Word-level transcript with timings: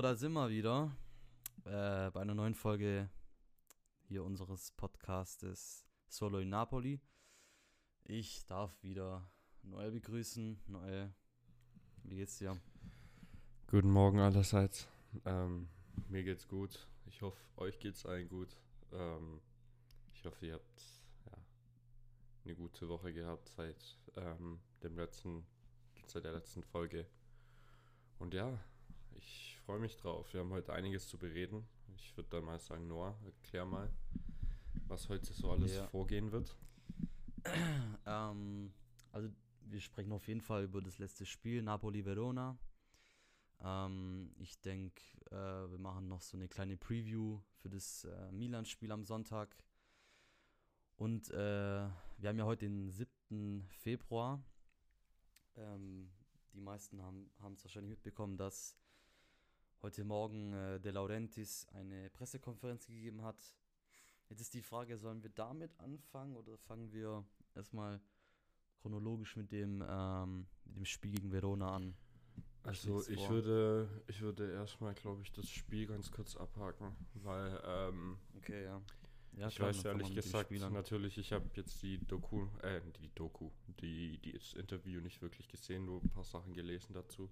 Da 0.00 0.14
sind 0.14 0.32
wir 0.34 0.48
wieder 0.48 0.96
äh, 1.64 2.08
bei 2.12 2.20
einer 2.20 2.34
neuen 2.34 2.54
Folge 2.54 3.10
hier 4.06 4.22
unseres 4.22 4.70
Podcastes 4.70 5.84
Solo 6.06 6.38
in 6.38 6.50
Napoli. 6.50 7.00
Ich 8.04 8.46
darf 8.46 8.80
wieder 8.80 9.28
Noel 9.62 9.90
begrüßen. 9.90 10.62
Noel, 10.68 11.12
wie 12.04 12.14
geht's 12.14 12.38
dir? 12.38 12.60
Guten 13.66 13.90
Morgen 13.90 14.20
allerseits. 14.20 14.86
Ähm, 15.24 15.68
mir 16.08 16.22
geht's 16.22 16.46
gut. 16.46 16.86
Ich 17.06 17.20
hoffe, 17.20 17.42
euch 17.56 17.80
geht's 17.80 18.06
allen 18.06 18.28
gut. 18.28 18.56
Ähm, 18.92 19.40
ich 20.14 20.24
hoffe, 20.24 20.46
ihr 20.46 20.54
habt 20.54 20.82
ja, 21.26 21.32
eine 22.44 22.54
gute 22.54 22.88
Woche 22.88 23.12
gehabt 23.12 23.48
seit 23.48 23.98
ähm, 24.14 24.60
dem 24.80 24.94
letzten, 24.94 25.44
seit 26.06 26.22
der 26.24 26.34
letzten 26.34 26.62
Folge. 26.62 27.04
Und 28.20 28.32
ja, 28.32 28.60
ich 29.18 29.58
freue 29.64 29.78
mich 29.80 29.96
drauf. 29.96 30.32
Wir 30.32 30.40
haben 30.40 30.50
heute 30.50 30.72
einiges 30.72 31.08
zu 31.08 31.18
bereden. 31.18 31.66
Ich 31.96 32.16
würde 32.16 32.30
dann 32.30 32.44
mal 32.44 32.58
sagen, 32.58 32.86
Noah, 32.86 33.18
erklär 33.24 33.64
mal, 33.64 33.90
was 34.86 35.08
heute 35.08 35.32
so 35.32 35.50
alles 35.50 35.74
Ja. 35.74 35.86
vorgehen 35.88 36.32
wird. 36.32 36.56
Ähm, 38.06 38.72
also, 39.12 39.28
wir 39.62 39.80
sprechen 39.80 40.12
auf 40.12 40.26
jeden 40.28 40.40
Fall 40.40 40.64
über 40.64 40.80
das 40.82 40.98
letzte 40.98 41.24
Spiel, 41.24 41.62
Napoli-Verona. 41.62 42.58
Ähm, 43.60 44.34
ich 44.38 44.60
denke, 44.60 45.00
äh, 45.30 45.70
wir 45.70 45.78
machen 45.78 46.08
noch 46.08 46.20
so 46.20 46.36
eine 46.36 46.48
kleine 46.48 46.76
Preview 46.76 47.40
für 47.56 47.68
das 47.70 48.04
äh, 48.04 48.32
Milan-Spiel 48.32 48.90
am 48.92 49.04
Sonntag. 49.04 49.56
Und 50.96 51.30
äh, 51.30 51.34
wir 51.36 52.28
haben 52.28 52.38
ja 52.38 52.44
heute 52.44 52.66
den 52.66 52.90
7. 52.90 53.64
Februar. 53.68 54.42
Ähm, 55.56 56.10
die 56.52 56.60
meisten 56.60 57.00
haben 57.02 57.30
es 57.54 57.64
wahrscheinlich 57.64 57.90
mitbekommen, 57.90 58.36
dass 58.36 58.76
heute 59.82 60.04
Morgen 60.04 60.52
äh, 60.52 60.80
De 60.80 60.92
Laurentiis 60.92 61.66
eine 61.72 62.10
Pressekonferenz 62.10 62.86
gegeben 62.86 63.22
hat. 63.22 63.36
Jetzt 64.28 64.40
ist 64.40 64.54
die 64.54 64.62
Frage, 64.62 64.98
sollen 64.98 65.22
wir 65.22 65.30
damit 65.30 65.78
anfangen 65.78 66.36
oder 66.36 66.58
fangen 66.58 66.92
wir 66.92 67.24
erstmal 67.54 68.00
chronologisch 68.80 69.36
mit 69.36 69.52
dem, 69.52 69.84
ähm, 69.88 70.46
mit 70.64 70.76
dem 70.76 70.84
Spiel 70.84 71.12
gegen 71.12 71.32
Verona 71.32 71.74
an? 71.74 71.94
Also 72.62 73.02
ich 73.08 73.20
vor? 73.26 73.30
würde, 73.30 74.02
ich 74.08 74.20
würde 74.20 74.52
erstmal, 74.52 74.94
glaube 74.94 75.22
ich, 75.22 75.32
das 75.32 75.48
Spiel 75.48 75.86
ganz 75.86 76.10
kurz 76.10 76.36
abhaken, 76.36 76.94
weil 77.14 77.60
ähm, 77.64 78.18
Okay, 78.36 78.64
ja. 78.64 78.82
ja 79.36 79.48
ich 79.48 79.54
klar, 79.54 79.70
weiß 79.70 79.84
ehrlich 79.84 80.14
gesagt, 80.14 80.50
natürlich, 80.50 81.16
ich 81.16 81.32
habe 81.32 81.48
jetzt 81.54 81.82
die 81.82 81.98
Doku, 81.98 82.46
äh, 82.62 82.82
die 83.00 83.08
Doku, 83.14 83.50
die, 83.80 84.18
die 84.18 84.32
das 84.32 84.52
Interview 84.54 85.00
nicht 85.00 85.22
wirklich 85.22 85.48
gesehen, 85.48 85.86
nur 85.86 86.02
ein 86.02 86.10
paar 86.10 86.24
Sachen 86.24 86.52
gelesen 86.52 86.92
dazu. 86.92 87.30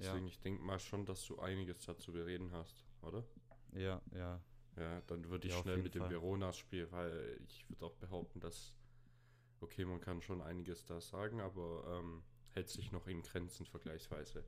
Ja, 0.00 0.14
Deswegen, 0.14 0.26
ich 0.26 0.40
denke 0.40 0.62
mal 0.62 0.78
schon, 0.80 1.04
dass 1.04 1.24
du 1.26 1.38
einiges 1.38 1.84
dazu 1.84 2.12
bereden 2.12 2.52
hast, 2.52 2.84
oder? 3.02 3.24
ja, 3.72 4.00
ja. 4.12 4.40
Ja, 4.76 5.00
dann 5.02 5.28
würde 5.28 5.46
ich 5.48 5.52
Ja, 5.54 5.60
schnell 5.62 5.78
mit 5.78 5.94
dem 5.94 6.02
Fall. 6.02 6.10
Verona-Spiel, 6.10 6.90
weil 6.92 7.40
ich 7.46 7.68
würde 7.68 7.86
auch 7.86 7.94
behaupten, 7.96 8.40
dass, 8.40 8.74
okay, 9.60 9.84
man 9.84 10.00
kann 10.00 10.22
schon 10.22 10.42
einiges 10.42 10.84
da 10.86 11.00
sagen, 11.00 11.40
aber 11.40 11.98
ähm, 12.00 12.22
hält 12.50 12.68
sich 12.70 12.92
noch 12.92 13.06
in 13.06 13.22
Grenzen 13.22 13.66
vergleichsweise. 13.66 14.44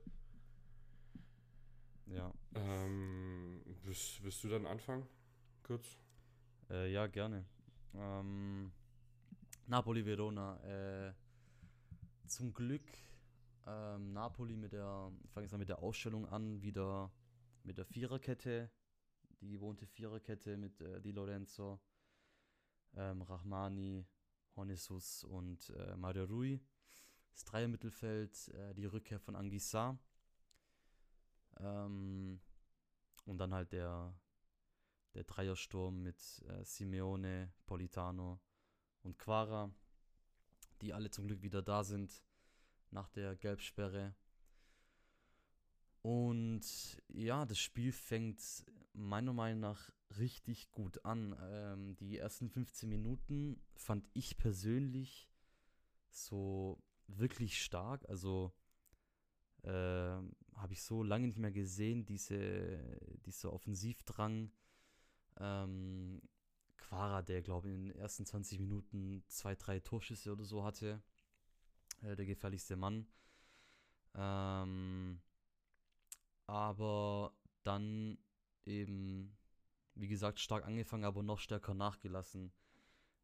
Ja, 2.05 2.33
Ähm, 2.55 3.61
willst, 3.83 4.23
willst 4.23 4.43
du 4.43 4.49
dann 4.49 4.65
anfangen? 4.65 5.07
Kurz? 5.63 5.97
äh, 6.69 6.91
ja 6.91 7.07
gerne. 7.07 7.45
Ähm, 7.93 8.71
Napoli-Verona. 9.67 10.59
Äh, 11.09 11.13
zum 12.27 12.53
Glück 12.53 12.83
ähm, 13.65 14.13
Napoli 14.13 14.55
mit 14.55 14.73
der, 14.73 15.11
ich 15.23 15.31
fange 15.31 15.45
jetzt 15.45 15.51
mal 15.51 15.57
mit 15.57 15.69
der 15.69 15.79
Ausstellung 15.79 16.27
an, 16.27 16.61
wieder 16.61 17.11
mit 17.63 17.77
der 17.77 17.85
Viererkette, 17.85 18.69
die 19.41 19.51
gewohnte 19.51 19.85
Viererkette 19.85 20.57
mit 20.57 20.81
äh, 20.81 21.01
Di 21.01 21.11
Lorenzo, 21.11 21.79
ähm, 22.95 23.21
Rahmani, 23.21 24.05
Hornesus 24.55 25.23
und 25.23 25.69
äh, 25.71 25.95
Mario 25.95 26.25
Rui. 26.25 26.59
Das 27.31 27.45
Dreiermittelfeld, 27.45 28.49
äh, 28.49 28.73
die 28.75 28.85
Rückkehr 28.85 29.19
von 29.19 29.35
Anguissa. 29.35 29.97
Ähm, 31.59 32.39
und 33.25 33.37
dann 33.37 33.53
halt 33.53 33.71
der, 33.71 34.13
der 35.13 35.23
Dreiersturm 35.23 36.03
mit 36.03 36.43
äh, 36.47 36.63
Simeone, 36.63 37.53
Politano 37.65 38.39
und 39.01 39.17
Quara, 39.17 39.73
die 40.81 40.93
alle 40.93 41.09
zum 41.09 41.27
Glück 41.27 41.41
wieder 41.41 41.61
da 41.61 41.83
sind 41.83 42.23
nach 42.93 43.09
der 43.09 43.35
Gelbsperre. 43.35 44.15
Und 46.01 46.61
ja, 47.09 47.45
das 47.45 47.59
Spiel 47.59 47.91
fängt 47.91 48.41
meiner 48.93 49.33
Meinung 49.33 49.61
nach 49.61 49.89
richtig 50.17 50.71
gut 50.71 51.03
an. 51.05 51.35
Ähm, 51.41 51.95
die 51.95 52.17
ersten 52.17 52.49
15 52.49 52.87
Minuten 52.87 53.61
fand 53.75 54.07
ich 54.13 54.37
persönlich 54.37 55.29
so 56.09 56.81
wirklich 57.07 57.63
stark. 57.63 58.07
Also 58.09 58.53
ähm, 59.63 60.35
habe 60.55 60.73
ich 60.73 60.83
so 60.83 61.03
lange 61.03 61.27
nicht 61.27 61.39
mehr 61.39 61.51
gesehen, 61.51 62.05
diese, 62.05 62.79
dieser 63.25 63.53
Offensivdrang. 63.53 64.51
Ähm, 65.39 66.21
Quara, 66.77 67.21
der 67.21 67.41
glaube 67.41 67.69
ich 67.69 67.75
in 67.75 67.87
den 67.87 67.95
ersten 67.95 68.25
20 68.25 68.59
Minuten 68.59 69.23
zwei, 69.27 69.55
drei 69.55 69.79
Torschüsse 69.79 70.31
oder 70.31 70.43
so 70.43 70.63
hatte. 70.63 71.01
Äh, 72.03 72.15
der 72.15 72.25
gefährlichste 72.25 72.75
Mann. 72.75 73.07
Ähm, 74.15 75.21
aber 76.45 77.33
dann 77.63 78.17
eben, 78.65 79.37
wie 79.95 80.07
gesagt, 80.07 80.39
stark 80.39 80.65
angefangen, 80.65 81.05
aber 81.05 81.23
noch 81.23 81.39
stärker 81.39 81.73
nachgelassen. 81.73 82.51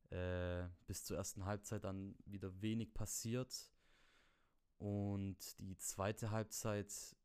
Äh, 0.10 0.68
bis 0.88 1.06
zur 1.06 1.18
ersten 1.18 1.46
Halbzeit 1.46 1.84
dann 1.84 2.16
wieder 2.26 2.62
wenig 2.62 2.94
passiert. 2.94 3.72
Und 4.78 5.60
die 5.60 5.78
zweite 5.78 6.32
Halbzeit 6.32 7.16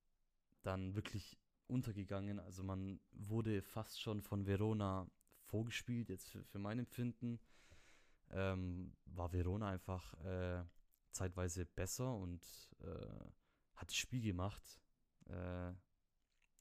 dann 0.62 0.94
wirklich 0.94 1.38
untergegangen. 1.66 2.40
Also 2.40 2.62
man 2.64 3.00
wurde 3.12 3.62
fast 3.62 4.00
schon 4.00 4.22
von 4.22 4.46
Verona 4.46 5.08
vorgespielt, 5.44 6.08
jetzt 6.08 6.28
für, 6.28 6.44
für 6.44 6.58
mein 6.58 6.80
Empfinden. 6.80 7.40
Ähm, 8.30 8.92
war 9.06 9.32
Verona 9.32 9.68
einfach 9.68 10.14
äh, 10.24 10.64
zeitweise 11.14 11.64
besser 11.64 12.14
und 12.14 12.42
äh, 12.80 13.30
hat 13.74 13.88
das 13.88 13.96
Spiel 13.96 14.22
gemacht 14.22 14.80
äh, 15.26 15.72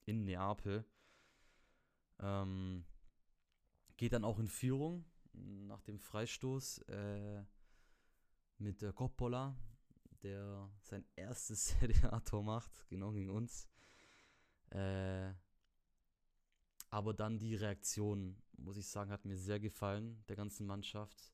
in 0.06 0.24
Neapel. 0.24 0.86
Ähm, 2.20 2.86
geht 3.98 4.14
dann 4.14 4.24
auch 4.24 4.40
in 4.40 4.48
Führung 4.48 5.06
nach 5.34 5.82
dem 5.82 6.00
Freistoß 6.00 6.80
äh, 6.90 7.44
mit 8.58 8.82
der 8.82 8.94
Coppola, 8.94 9.56
der 10.22 10.70
sein 10.82 11.06
erstes 11.16 11.66
Serie 11.80 12.12
A-Tor 12.12 12.44
macht, 12.44 12.88
genau 12.88 13.12
gegen 13.12 13.30
uns. 13.30 13.68
Äh, 14.70 15.34
aber 16.90 17.14
dann 17.14 17.40
die 17.40 17.56
Reaktion, 17.56 18.38
muss 18.58 18.78
ich 18.78 18.88
sagen, 18.88 19.12
hat 19.12 19.26
mir 19.26 19.38
sehr 19.38 19.60
gefallen, 19.60 20.24
der 20.28 20.36
ganzen 20.36 20.68
Mannschaft. 20.68 21.33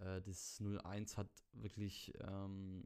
Äh, 0.00 0.20
das 0.22 0.60
0-1 0.60 1.16
hat 1.16 1.30
wirklich 1.52 2.12
ähm, 2.20 2.84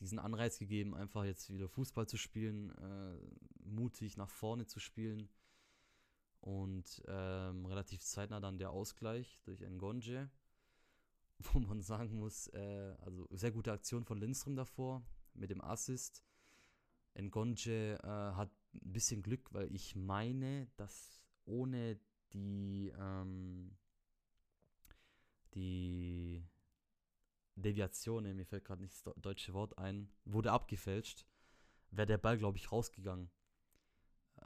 diesen 0.00 0.18
Anreiz 0.18 0.58
gegeben, 0.58 0.94
einfach 0.94 1.24
jetzt 1.24 1.52
wieder 1.52 1.68
Fußball 1.68 2.06
zu 2.06 2.16
spielen, 2.16 2.70
äh, 2.70 3.18
mutig 3.64 4.16
nach 4.16 4.30
vorne 4.30 4.66
zu 4.66 4.80
spielen. 4.80 5.28
Und 6.40 7.02
ähm, 7.08 7.66
relativ 7.66 8.02
zeitnah 8.02 8.40
dann 8.40 8.58
der 8.58 8.70
Ausgleich 8.70 9.40
durch 9.44 9.60
Ngonje, 9.60 10.30
wo 11.38 11.58
man 11.58 11.82
sagen 11.82 12.18
muss, 12.18 12.48
äh, 12.48 12.94
also 13.00 13.26
sehr 13.30 13.50
gute 13.50 13.72
Aktion 13.72 14.04
von 14.04 14.18
Lindström 14.18 14.54
davor 14.54 15.02
mit 15.34 15.50
dem 15.50 15.60
Assist. 15.60 16.22
Ngonje 17.18 17.94
äh, 17.94 18.06
hat 18.06 18.50
ein 18.74 18.92
bisschen 18.92 19.22
Glück, 19.22 19.52
weil 19.52 19.74
ich 19.74 19.96
meine, 19.96 20.68
dass 20.76 21.22
ohne 21.46 21.98
die, 22.32 22.92
ähm, 22.98 23.76
die 25.56 26.46
Deviation, 27.56 28.24
mir 28.36 28.46
fällt 28.46 28.64
gerade 28.64 28.82
nicht 28.82 28.94
das 28.94 29.04
deu- 29.04 29.18
deutsche 29.20 29.54
Wort 29.54 29.78
ein, 29.78 30.12
wurde 30.24 30.52
abgefälscht, 30.52 31.26
wäre 31.90 32.06
der 32.06 32.18
Ball, 32.18 32.36
glaube 32.38 32.58
ich, 32.58 32.70
rausgegangen. 32.70 33.30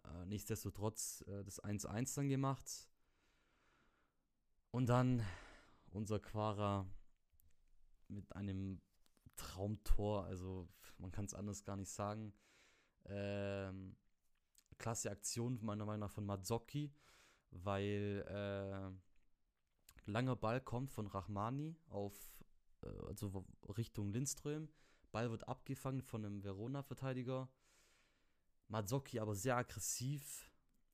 Äh, 0.05 0.27
nichtsdestotrotz 0.27 1.23
äh, 1.27 1.45
das 1.45 1.63
1-1 1.63 2.15
dann 2.15 2.29
gemacht. 2.29 2.89
Und 4.71 4.89
dann 4.89 5.27
unser 5.91 6.21
Quara 6.21 6.87
mit 8.07 8.35
einem 8.37 8.81
Traumtor, 9.37 10.25
also 10.27 10.69
man 10.99 11.11
kann 11.11 11.25
es 11.25 11.35
anders 11.35 11.65
gar 11.65 11.77
nicht 11.77 11.91
sagen. 11.91 12.33
Ähm, 13.07 13.97
klasse 14.79 15.11
Aktion 15.11 15.59
meiner 15.63 15.85
Meinung 15.85 16.01
nach 16.01 16.13
von 16.13 16.25
Mazzocchi, 16.27 16.93
weil 17.51 18.25
äh, 18.29 19.10
langer 20.07 20.37
Ball 20.37 20.61
kommt 20.61 20.91
von 20.91 21.07
Rahmani 21.07 21.77
auf 21.89 22.15
äh, 22.83 23.07
also 23.07 23.45
Richtung 23.77 24.13
Lindström. 24.13 24.69
Ball 25.13 25.31
wird 25.31 25.49
abgefangen 25.49 26.03
von 26.03 26.25
einem 26.25 26.43
Verona-Verteidiger. 26.45 27.49
Mazzocchi 28.69 29.19
aber 29.19 29.35
sehr 29.35 29.57
aggressiv 29.57 30.51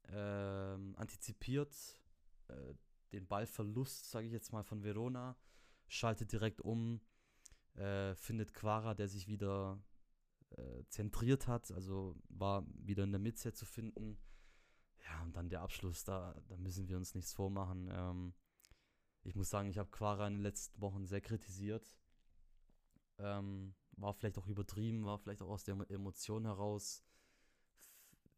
ähm, 0.09 0.95
antizipiert 0.97 2.01
äh, 2.49 2.75
den 3.13 3.27
Ballverlust, 3.27 4.11
sage 4.11 4.27
ich 4.27 4.33
jetzt 4.33 4.53
mal, 4.53 4.63
von 4.63 4.83
Verona, 4.83 5.37
schaltet 5.89 6.33
direkt 6.33 6.61
um, 6.61 7.01
äh, 7.75 8.15
findet 8.15 8.55
Quara, 8.55 8.95
der 8.95 9.09
sich 9.09 9.29
wieder 9.29 9.83
äh, 10.51 10.85
zentriert 10.89 11.47
hat, 11.47 11.71
also 11.71 12.17
war 12.29 12.67
wieder 12.75 13.05
in 13.05 13.13
der 13.13 13.21
Mitte 13.21 13.53
zu 13.53 13.65
finden. 13.65 14.19
Ja, 15.05 15.23
und 15.23 15.37
dann 15.37 15.49
der 15.49 15.63
Abschluss, 15.63 16.05
da, 16.05 16.35
da 16.49 16.57
müssen 16.57 16.89
wir 16.89 16.97
uns 16.97 17.15
nichts 17.15 17.33
vormachen. 17.33 17.89
Ähm, 17.93 18.35
ich 19.27 19.35
muss 19.35 19.51
sagen, 19.51 19.69
ich 19.69 19.79
habe 19.79 19.91
Quara 19.91 20.27
in 20.29 20.35
den 20.35 20.43
letzten 20.43 20.81
Wochen 20.81 21.05
sehr 21.05 21.21
kritisiert. 21.21 21.93
Ähm, 23.19 23.75
war 23.97 24.15
vielleicht 24.15 24.39
auch 24.39 24.47
übertrieben, 24.47 25.05
war 25.05 25.19
vielleicht 25.19 25.43
auch 25.43 25.49
aus 25.49 25.65
der 25.65 25.75
Emotion 25.91 26.45
heraus. 26.45 27.03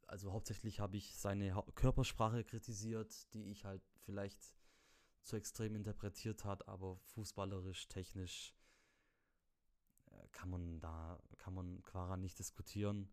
Also 0.07 0.33
hauptsächlich 0.33 0.81
habe 0.81 0.97
ich 0.97 1.15
seine 1.15 1.55
ha 1.55 1.63
Körpersprache 1.75 2.43
kritisiert, 2.43 3.35
die 3.35 3.51
ich 3.51 3.67
halt 3.67 3.83
vielleicht 4.07 4.55
zu 5.25 5.37
extrem 5.37 5.75
interpretiert 5.75 6.45
hat, 6.45 6.67
aber 6.69 6.97
fußballerisch, 6.97 7.89
technisch 7.89 8.55
äh, 10.11 10.29
kann 10.33 10.49
man 10.49 10.81
da, 10.81 11.21
kann 11.37 11.53
man 11.53 11.83
Quara 11.83 12.17
nicht 12.17 12.39
diskutieren. 12.39 13.11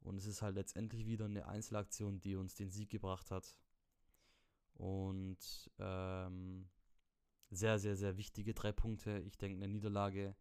Und 0.00 0.16
es 0.16 0.26
ist 0.26 0.42
halt 0.42 0.56
letztendlich 0.56 1.06
wieder 1.06 1.26
eine 1.26 1.46
Einzelaktion, 1.46 2.20
die 2.20 2.34
uns 2.34 2.56
den 2.56 2.70
Sieg 2.70 2.90
gebracht 2.90 3.30
hat. 3.30 3.56
Und 4.74 5.70
ähm, 5.78 6.68
sehr, 7.50 7.78
sehr, 7.78 7.96
sehr 7.96 8.16
wichtige 8.16 8.54
drei 8.54 8.72
Punkte. 8.72 9.18
Ich 9.26 9.36
denke, 9.36 9.56
eine 9.56 9.72
Niederlage, 9.72 10.36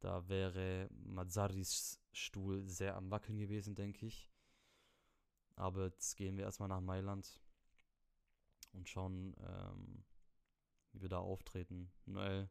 da 0.00 0.28
wäre 0.28 0.88
Mazzaris 1.04 2.00
Stuhl 2.12 2.66
sehr 2.66 2.96
am 2.96 3.10
Wackeln 3.10 3.38
gewesen, 3.38 3.74
denke 3.74 4.06
ich. 4.06 4.30
Aber 5.56 5.84
jetzt 5.84 6.16
gehen 6.16 6.36
wir 6.36 6.44
erstmal 6.44 6.68
nach 6.68 6.80
Mailand 6.80 7.40
und 8.72 8.88
schauen, 8.88 9.34
ähm, 9.46 10.04
wie 10.92 11.02
wir 11.02 11.08
da 11.08 11.18
auftreten. 11.18 11.92
Noel, 12.06 12.48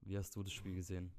wie 0.00 0.18
hast 0.18 0.34
du 0.34 0.42
das 0.42 0.52
Spiel 0.52 0.74
gesehen? 0.74 1.12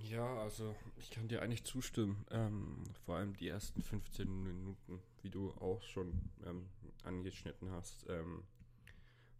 Ja, 0.00 0.38
also 0.38 0.76
ich 0.96 1.10
kann 1.10 1.26
dir 1.26 1.42
eigentlich 1.42 1.64
zustimmen. 1.64 2.24
Ähm, 2.30 2.84
vor 3.04 3.16
allem 3.16 3.36
die 3.36 3.48
ersten 3.48 3.82
15 3.82 4.42
Minuten, 4.42 5.02
wie 5.22 5.30
du 5.30 5.50
auch 5.54 5.82
schon 5.82 6.30
ähm, 6.44 6.68
angeschnitten 7.02 7.70
hast, 7.70 8.06
ähm, 8.08 8.44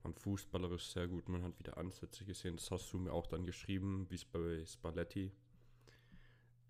waren 0.02 0.14
fußballerisch 0.14 0.86
sehr 0.88 1.08
gut. 1.08 1.28
Man 1.28 1.42
hat 1.42 1.58
wieder 1.58 1.78
Ansätze 1.78 2.24
gesehen. 2.24 2.56
Das 2.56 2.70
hast 2.70 2.92
du 2.92 2.98
mir 2.98 3.12
auch 3.12 3.26
dann 3.26 3.44
geschrieben, 3.44 4.06
wie 4.10 4.16
es 4.16 4.24
bei 4.24 4.64
Spalletti. 4.64 5.32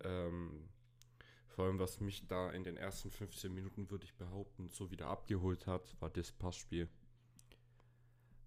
Ähm, 0.00 0.68
vor 1.48 1.66
allem, 1.66 1.78
was 1.78 2.00
mich 2.00 2.26
da 2.26 2.50
in 2.50 2.64
den 2.64 2.76
ersten 2.76 3.10
15 3.10 3.52
Minuten, 3.52 3.90
würde 3.90 4.04
ich 4.04 4.14
behaupten, 4.14 4.68
so 4.70 4.90
wieder 4.90 5.08
abgeholt 5.08 5.66
hat, 5.66 5.94
war 6.00 6.10
das 6.10 6.32
Passspiel. 6.32 6.88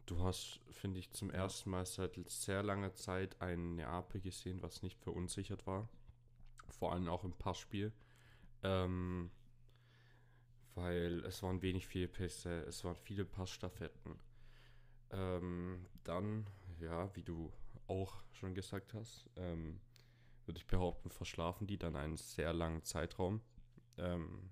Du 0.06 0.24
hast, 0.24 0.60
finde 0.70 1.00
ich, 1.00 1.12
zum 1.12 1.30
ersten 1.30 1.70
Mal 1.70 1.86
seit 1.86 2.18
sehr 2.30 2.62
langer 2.62 2.94
Zeit 2.94 3.42
ein 3.42 3.76
Neapel 3.76 4.22
gesehen, 4.22 4.62
was 4.62 4.84
nicht 4.84 5.00
verunsichert 5.00 5.66
war. 5.66 5.90
Vor 6.68 6.94
allem 6.94 7.08
auch 7.08 7.24
im 7.24 7.34
Passspiel. 7.34 7.92
Ähm, 8.64 9.32
weil 10.76 11.24
es 11.26 11.42
waren 11.42 11.62
wenig 11.62 11.88
Fehlpässe, 11.88 12.62
es 12.64 12.84
waren 12.84 12.96
viele 12.96 13.26
Passstaffetten. 13.26 14.20
Ähm, 15.12 15.86
dann, 16.04 16.48
ja, 16.80 17.14
wie 17.16 17.24
du 17.24 17.52
auch 17.88 18.24
schon 18.32 18.54
gesagt 18.54 18.94
hast, 18.94 19.30
ähm, 19.36 19.80
würde 20.46 20.60
ich 20.60 20.68
behaupten, 20.68 21.10
verschlafen 21.10 21.68
die 21.68 21.78
dann 21.78 21.96
einen 21.96 22.18
sehr 22.18 22.54
langen 22.54 22.84
Zeitraum. 22.84 23.42
Ähm, 23.98 24.52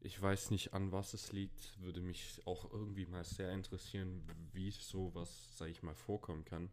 ich 0.00 0.20
weiß 0.20 0.50
nicht, 0.50 0.74
an 0.74 0.90
was 0.90 1.14
es 1.14 1.32
liegt. 1.32 1.80
Würde 1.80 2.00
mich 2.00 2.40
auch 2.44 2.70
irgendwie 2.70 3.06
mal 3.06 3.24
sehr 3.24 3.52
interessieren, 3.52 4.26
wie 4.52 4.70
sowas, 4.72 5.56
sage 5.56 5.70
ich 5.70 5.82
mal, 5.82 5.94
vorkommen 5.94 6.44
kann. 6.44 6.70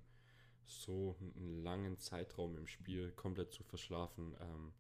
So 0.65 1.15
einen 1.19 1.63
langen 1.63 1.97
Zeitraum 2.00 2.57
im 2.57 2.68
Spiel 2.68 3.12
komplett 3.12 3.53
zu 3.53 3.63
verschlafen. 3.63 4.35
Ähm, 4.39 4.74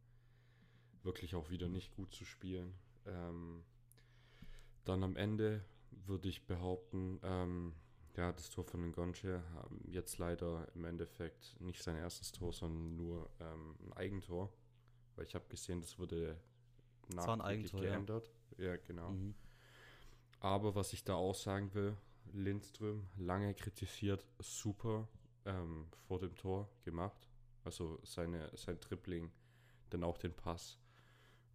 wirklich 1.03 1.35
auch 1.35 1.49
wieder 1.49 1.67
nicht 1.67 1.95
gut 1.95 2.13
zu 2.13 2.25
spielen. 2.25 2.73
Ähm, 3.05 3.63
dann 4.83 5.03
am 5.03 5.15
Ende 5.15 5.63
würde 5.91 6.29
ich 6.29 6.45
behaupten, 6.45 7.19
ähm, 7.23 7.73
ja, 8.15 8.31
das 8.31 8.49
Tor 8.49 8.65
von 8.65 8.91
Ngonche 8.91 9.43
jetzt 9.85 10.17
leider 10.17 10.67
im 10.75 10.85
Endeffekt 10.85 11.55
nicht 11.59 11.81
sein 11.83 11.95
erstes 11.95 12.31
Tor, 12.31 12.51
sondern 12.51 12.95
nur 12.95 13.29
ähm, 13.39 13.75
ein 13.85 13.93
Eigentor. 13.93 14.51
Weil 15.15 15.25
ich 15.25 15.35
habe 15.35 15.45
gesehen, 15.47 15.81
das 15.81 15.99
wurde 15.99 16.37
nachträglich 17.13 17.71
geändert. 17.71 18.31
Ja. 18.57 18.65
Ja, 18.65 18.77
genau. 18.77 19.11
Mhm. 19.11 19.35
Aber 20.39 20.75
was 20.75 20.93
ich 20.93 21.03
da 21.03 21.15
auch 21.15 21.35
sagen 21.35 21.73
will, 21.73 21.95
Lindström 22.33 23.07
lange 23.17 23.53
kritisiert, 23.53 24.25
super 24.39 25.07
ähm, 25.45 25.87
vor 26.07 26.19
dem 26.19 26.35
Tor 26.35 26.69
gemacht. 26.83 27.29
Also 27.63 27.99
seine, 28.03 28.51
sein 28.55 28.79
Tripling, 28.79 29.31
dann 29.89 30.03
auch 30.03 30.17
den 30.17 30.33
Pass. 30.33 30.78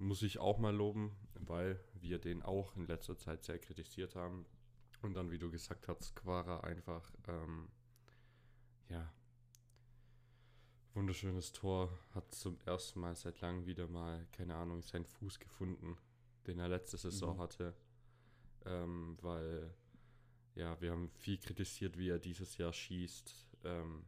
Muss 0.04 0.22
ich 0.22 0.38
auch 0.38 0.58
mal 0.58 0.74
loben, 0.74 1.16
weil 1.34 1.80
wir 1.94 2.18
den 2.18 2.42
auch 2.42 2.76
in 2.76 2.86
letzter 2.86 3.16
Zeit 3.16 3.44
sehr 3.44 3.58
kritisiert 3.58 4.14
haben. 4.14 4.46
Und 5.02 5.14
dann, 5.14 5.30
wie 5.30 5.38
du 5.38 5.50
gesagt 5.50 5.88
hast, 5.88 6.14
Quara 6.16 6.60
einfach, 6.60 7.12
ähm, 7.28 7.68
ja, 8.88 9.12
wunderschönes 10.94 11.52
Tor, 11.52 11.90
hat 12.14 12.34
zum 12.34 12.58
ersten 12.64 13.00
Mal 13.00 13.14
seit 13.16 13.40
langem 13.40 13.66
wieder 13.66 13.88
mal, 13.88 14.26
keine 14.32 14.54
Ahnung, 14.54 14.82
seinen 14.82 15.06
Fuß 15.06 15.40
gefunden 15.40 15.96
den 16.46 16.58
er 16.58 16.68
letzte 16.68 16.96
Saison 16.96 17.36
mhm. 17.36 17.40
hatte. 17.40 17.74
Ähm, 18.66 19.16
weil, 19.20 19.74
ja, 20.54 20.80
wir 20.80 20.92
haben 20.92 21.10
viel 21.10 21.38
kritisiert, 21.38 21.98
wie 21.98 22.08
er 22.08 22.18
dieses 22.18 22.56
Jahr 22.56 22.72
schießt, 22.72 23.46
ähm, 23.64 24.04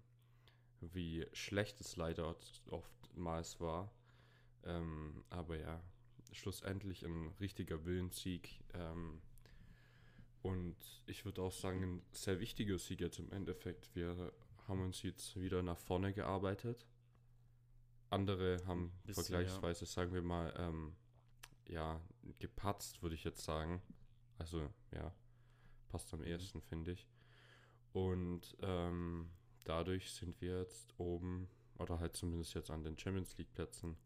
wie 0.80 1.26
schlecht 1.32 1.80
es 1.80 1.96
leider 1.96 2.34
oftmals 2.70 3.60
war. 3.60 3.90
Ähm, 4.66 5.24
aber 5.30 5.58
ja, 5.58 5.82
schlussendlich 6.32 7.04
ein 7.04 7.28
richtiger 7.40 7.84
Willenssieg. 7.84 8.60
Ähm, 8.74 9.22
und 10.42 10.76
ich 11.06 11.24
würde 11.24 11.42
auch 11.42 11.52
sagen, 11.52 11.82
ein 11.82 12.02
sehr 12.12 12.38
wichtiger 12.40 12.78
Sieg 12.78 13.00
jetzt 13.00 13.18
im 13.18 13.30
Endeffekt. 13.32 13.94
Wir 13.94 14.32
haben 14.68 14.82
uns 14.82 15.02
jetzt 15.02 15.40
wieder 15.40 15.62
nach 15.62 15.78
vorne 15.78 16.12
gearbeitet. 16.12 16.86
Andere 18.10 18.64
haben 18.66 18.92
Bisschen, 19.04 19.24
vergleichsweise, 19.24 19.84
ja. 19.84 19.90
sagen 19.90 20.12
wir 20.12 20.22
mal, 20.22 20.54
ähm, 20.56 20.94
ja, 21.66 22.00
gepatzt, 22.38 23.02
würde 23.02 23.14
ich 23.16 23.24
jetzt 23.24 23.44
sagen. 23.44 23.82
Also, 24.38 24.68
ja, 24.92 25.12
passt 25.88 26.12
am 26.14 26.20
mhm. 26.20 26.26
ehesten, 26.26 26.60
finde 26.60 26.92
ich. 26.92 27.08
Und 27.92 28.56
ähm, 28.60 29.30
dadurch 29.64 30.12
sind 30.12 30.40
wir 30.40 30.60
jetzt 30.60 30.94
oben, 30.98 31.48
oder 31.78 31.98
halt 31.98 32.14
zumindest 32.14 32.54
jetzt 32.54 32.70
an 32.70 32.84
den 32.84 32.98
Champions 32.98 33.36
League 33.38 33.52
Plätzen, 33.52 33.96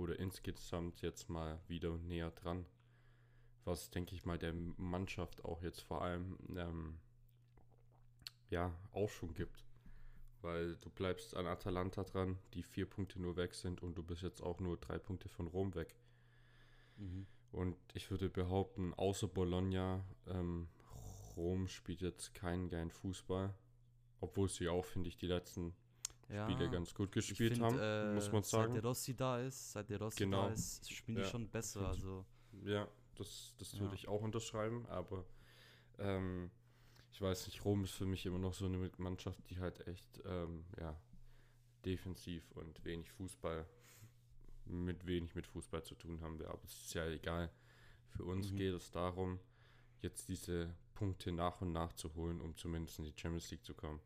oder 0.00 0.18
insgesamt 0.18 1.02
jetzt 1.02 1.28
mal 1.28 1.60
wieder 1.68 1.96
näher 1.98 2.30
dran. 2.30 2.64
Was, 3.64 3.90
denke 3.90 4.14
ich 4.14 4.24
mal, 4.24 4.38
der 4.38 4.54
Mannschaft 4.54 5.44
auch 5.44 5.62
jetzt 5.62 5.82
vor 5.82 6.02
allem, 6.02 6.38
ähm, 6.56 6.98
ja, 8.48 8.74
auch 8.92 9.10
schon 9.10 9.34
gibt. 9.34 9.62
Weil 10.40 10.76
du 10.76 10.88
bleibst 10.88 11.36
an 11.36 11.46
Atalanta 11.46 12.02
dran, 12.02 12.38
die 12.54 12.62
vier 12.62 12.88
Punkte 12.88 13.20
nur 13.20 13.36
weg 13.36 13.54
sind 13.54 13.82
und 13.82 13.94
du 13.98 14.02
bist 14.02 14.22
jetzt 14.22 14.42
auch 14.42 14.58
nur 14.58 14.78
drei 14.78 14.98
Punkte 14.98 15.28
von 15.28 15.46
Rom 15.46 15.74
weg. 15.74 15.94
Mhm. 16.96 17.26
Und 17.52 17.76
ich 17.92 18.10
würde 18.10 18.30
behaupten, 18.30 18.94
außer 18.94 19.28
Bologna, 19.28 20.02
ähm, 20.26 20.68
Rom 21.36 21.68
spielt 21.68 22.00
jetzt 22.00 22.34
keinen 22.34 22.70
geilen 22.70 22.90
Fußball. 22.90 23.54
Obwohl 24.20 24.48
sie 24.48 24.68
auch, 24.68 24.84
finde 24.84 25.08
ich, 25.08 25.18
die 25.18 25.26
letzten 25.26 25.74
ja, 26.32 26.48
Spiele 26.48 26.70
ganz 26.70 26.94
gut 26.94 27.12
gespielt 27.12 27.54
find, 27.54 27.64
haben, 27.64 27.78
äh, 27.78 28.14
muss 28.14 28.30
man 28.30 28.42
sagen. 28.42 28.72
Seit 28.72 28.82
der 28.82 28.88
Rossi 28.88 29.16
da 29.16 29.40
ist, 29.40 29.72
seit 29.72 29.90
der 29.90 29.98
Rossi 30.00 30.24
genau. 30.24 30.46
da 30.46 30.52
ist, 30.52 30.90
spielen 30.90 31.18
ja. 31.18 31.24
die 31.24 31.30
schon 31.30 31.48
besser. 31.48 31.88
Also. 31.88 32.24
Ja, 32.64 32.88
das, 33.16 33.54
das 33.58 33.74
würde 33.74 33.94
ja. 33.94 33.94
ich 33.94 34.08
auch 34.08 34.22
unterschreiben, 34.22 34.86
aber 34.86 35.24
ähm, 35.98 36.50
ich 37.10 37.20
weiß 37.20 37.46
nicht, 37.46 37.64
Rom 37.64 37.84
ist 37.84 37.92
für 37.92 38.06
mich 38.06 38.24
immer 38.26 38.38
noch 38.38 38.54
so 38.54 38.66
eine 38.66 38.90
Mannschaft, 38.98 39.38
die 39.50 39.58
halt 39.58 39.86
echt 39.86 40.20
ähm, 40.24 40.64
ja, 40.78 40.96
defensiv 41.84 42.50
und 42.52 42.84
wenig 42.84 43.10
Fußball 43.12 43.66
mit 44.66 45.06
wenig 45.06 45.34
mit 45.34 45.46
Fußball 45.46 45.82
zu 45.82 45.94
tun 45.94 46.20
haben 46.22 46.38
wir. 46.38 46.48
Aber 46.48 46.62
es 46.64 46.86
ist 46.86 46.94
ja 46.94 47.06
egal. 47.06 47.50
Für 48.08 48.24
uns 48.24 48.52
mhm. 48.52 48.56
geht 48.56 48.74
es 48.74 48.90
darum, 48.90 49.40
jetzt 50.00 50.28
diese 50.28 50.74
Punkte 50.94 51.32
nach 51.32 51.60
und 51.60 51.72
nach 51.72 51.92
zu 51.92 52.14
holen, 52.14 52.40
um 52.40 52.56
zumindest 52.56 52.98
in 52.98 53.04
die 53.04 53.14
Champions 53.16 53.50
League 53.50 53.64
zu 53.64 53.74
kommen. 53.74 54.00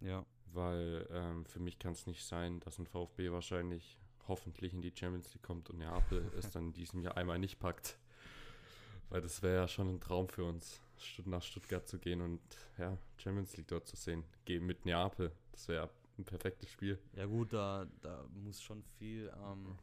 Ja. 0.00 0.24
Weil 0.52 1.06
ähm, 1.10 1.44
für 1.46 1.60
mich 1.60 1.78
kann 1.78 1.92
es 1.92 2.06
nicht 2.06 2.24
sein, 2.24 2.60
dass 2.60 2.78
ein 2.78 2.86
VfB 2.86 3.30
wahrscheinlich 3.32 3.98
hoffentlich 4.28 4.72
in 4.72 4.82
die 4.82 4.92
Champions 4.94 5.32
League 5.34 5.42
kommt 5.42 5.70
und 5.70 5.78
Neapel 5.78 6.30
es 6.38 6.50
dann 6.50 6.66
in 6.68 6.72
diesem 6.72 7.00
Jahr 7.02 7.16
einmal 7.16 7.38
nicht 7.38 7.58
packt. 7.58 7.98
Weil 9.08 9.20
das 9.20 9.42
wäre 9.42 9.56
ja 9.56 9.68
schon 9.68 9.88
ein 9.88 10.00
Traum 10.00 10.28
für 10.28 10.44
uns, 10.44 10.80
nach 11.24 11.42
Stuttgart 11.42 11.86
zu 11.86 11.98
gehen 11.98 12.20
und 12.20 12.40
ja, 12.78 12.96
Champions 13.16 13.56
League 13.56 13.68
dort 13.68 13.86
zu 13.86 13.96
sehen. 13.96 14.24
Gehen 14.44 14.64
mit 14.64 14.86
Neapel. 14.86 15.32
Das 15.52 15.68
wäre 15.68 15.90
ein 16.18 16.24
perfektes 16.24 16.70
Spiel. 16.70 16.98
Ja 17.14 17.26
gut, 17.26 17.52
da, 17.52 17.86
da 18.00 18.24
muss 18.32 18.62
schon 18.62 18.82
viel 18.98 19.32
ähm, 19.44 19.76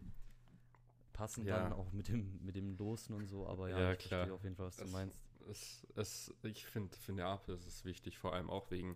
passen 1.14 1.46
Ja. 1.46 1.64
dann 1.64 1.74
auch 1.74 1.92
mit 1.92 2.08
dem, 2.08 2.44
mit 2.44 2.56
dem 2.56 2.78
Losen 2.78 3.14
und 3.16 3.28
so, 3.28 3.46
aber 3.48 3.70
ja, 3.70 3.80
Ja, 3.80 3.94
ich 3.94 4.00
klar. 4.00 4.20
verstehe 4.20 4.34
auf 4.34 4.44
jeden 4.44 4.56
Fall, 4.56 4.68
was 4.68 4.78
du 4.78 4.84
Es- 4.86 4.92
meinst. 4.92 5.20
Es, 5.50 5.88
es, 5.96 6.34
ich 6.44 6.66
finde, 6.66 6.96
für 6.96 7.12
Neapel 7.12 7.56
ist 7.56 7.66
es 7.68 7.84
wichtig, 7.84 8.18
vor 8.20 8.34
allem 8.34 8.50
auch 8.52 8.70
wegen 8.70 8.96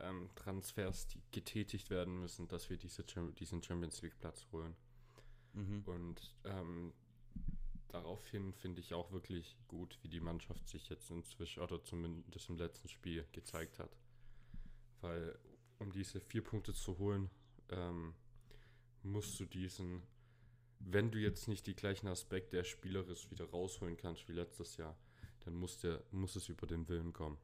ähm, 0.00 0.30
Transfers, 0.34 1.08
die 1.08 1.22
getätigt 1.30 1.90
werden 1.90 2.20
müssen, 2.20 2.48
dass 2.48 2.70
wir 2.70 2.76
diese, 2.76 3.04
diesen 3.38 3.62
Champions 3.62 4.02
League 4.02 4.18
Platz 4.18 4.46
holen. 4.52 4.76
Mhm. 5.52 5.82
Und 5.86 6.34
ähm, 6.44 6.92
daraufhin 7.88 8.52
finde 8.52 8.80
ich 8.80 8.94
auch 8.94 9.12
wirklich 9.12 9.56
gut, 9.66 9.98
wie 10.02 10.08
die 10.08 10.20
Mannschaft 10.20 10.68
sich 10.68 10.88
jetzt 10.88 11.10
inzwischen 11.10 11.62
oder 11.62 11.82
zumindest 11.82 12.48
im 12.48 12.56
letzten 12.56 12.88
Spiel 12.88 13.26
gezeigt 13.32 13.78
hat. 13.78 13.96
Weil 15.00 15.38
um 15.78 15.92
diese 15.92 16.20
vier 16.20 16.42
Punkte 16.42 16.74
zu 16.74 16.98
holen, 16.98 17.30
ähm, 17.70 18.14
musst 19.02 19.38
du 19.38 19.44
diesen, 19.44 20.02
wenn 20.80 21.10
du 21.10 21.18
jetzt 21.18 21.48
nicht 21.48 21.66
die 21.66 21.76
gleichen 21.76 22.08
Aspekte 22.08 22.64
spielerisch 22.64 23.30
wieder 23.30 23.48
rausholen 23.48 23.96
kannst 23.96 24.28
wie 24.28 24.32
letztes 24.32 24.76
Jahr, 24.76 24.96
dann 25.44 25.54
muss, 25.54 25.78
der, 25.78 26.02
muss 26.10 26.36
es 26.36 26.48
über 26.48 26.66
den 26.66 26.88
Willen 26.88 27.12
kommen. 27.12 27.38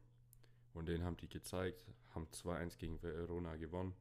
Und 0.75 0.87
den 0.87 1.03
haben 1.03 1.17
die 1.17 1.29
gezeigt, 1.29 1.85
haben 2.13 2.27
2-1 2.27 2.77
gegen 2.77 3.01
Verona 3.01 3.55
gewonnen. 3.55 3.95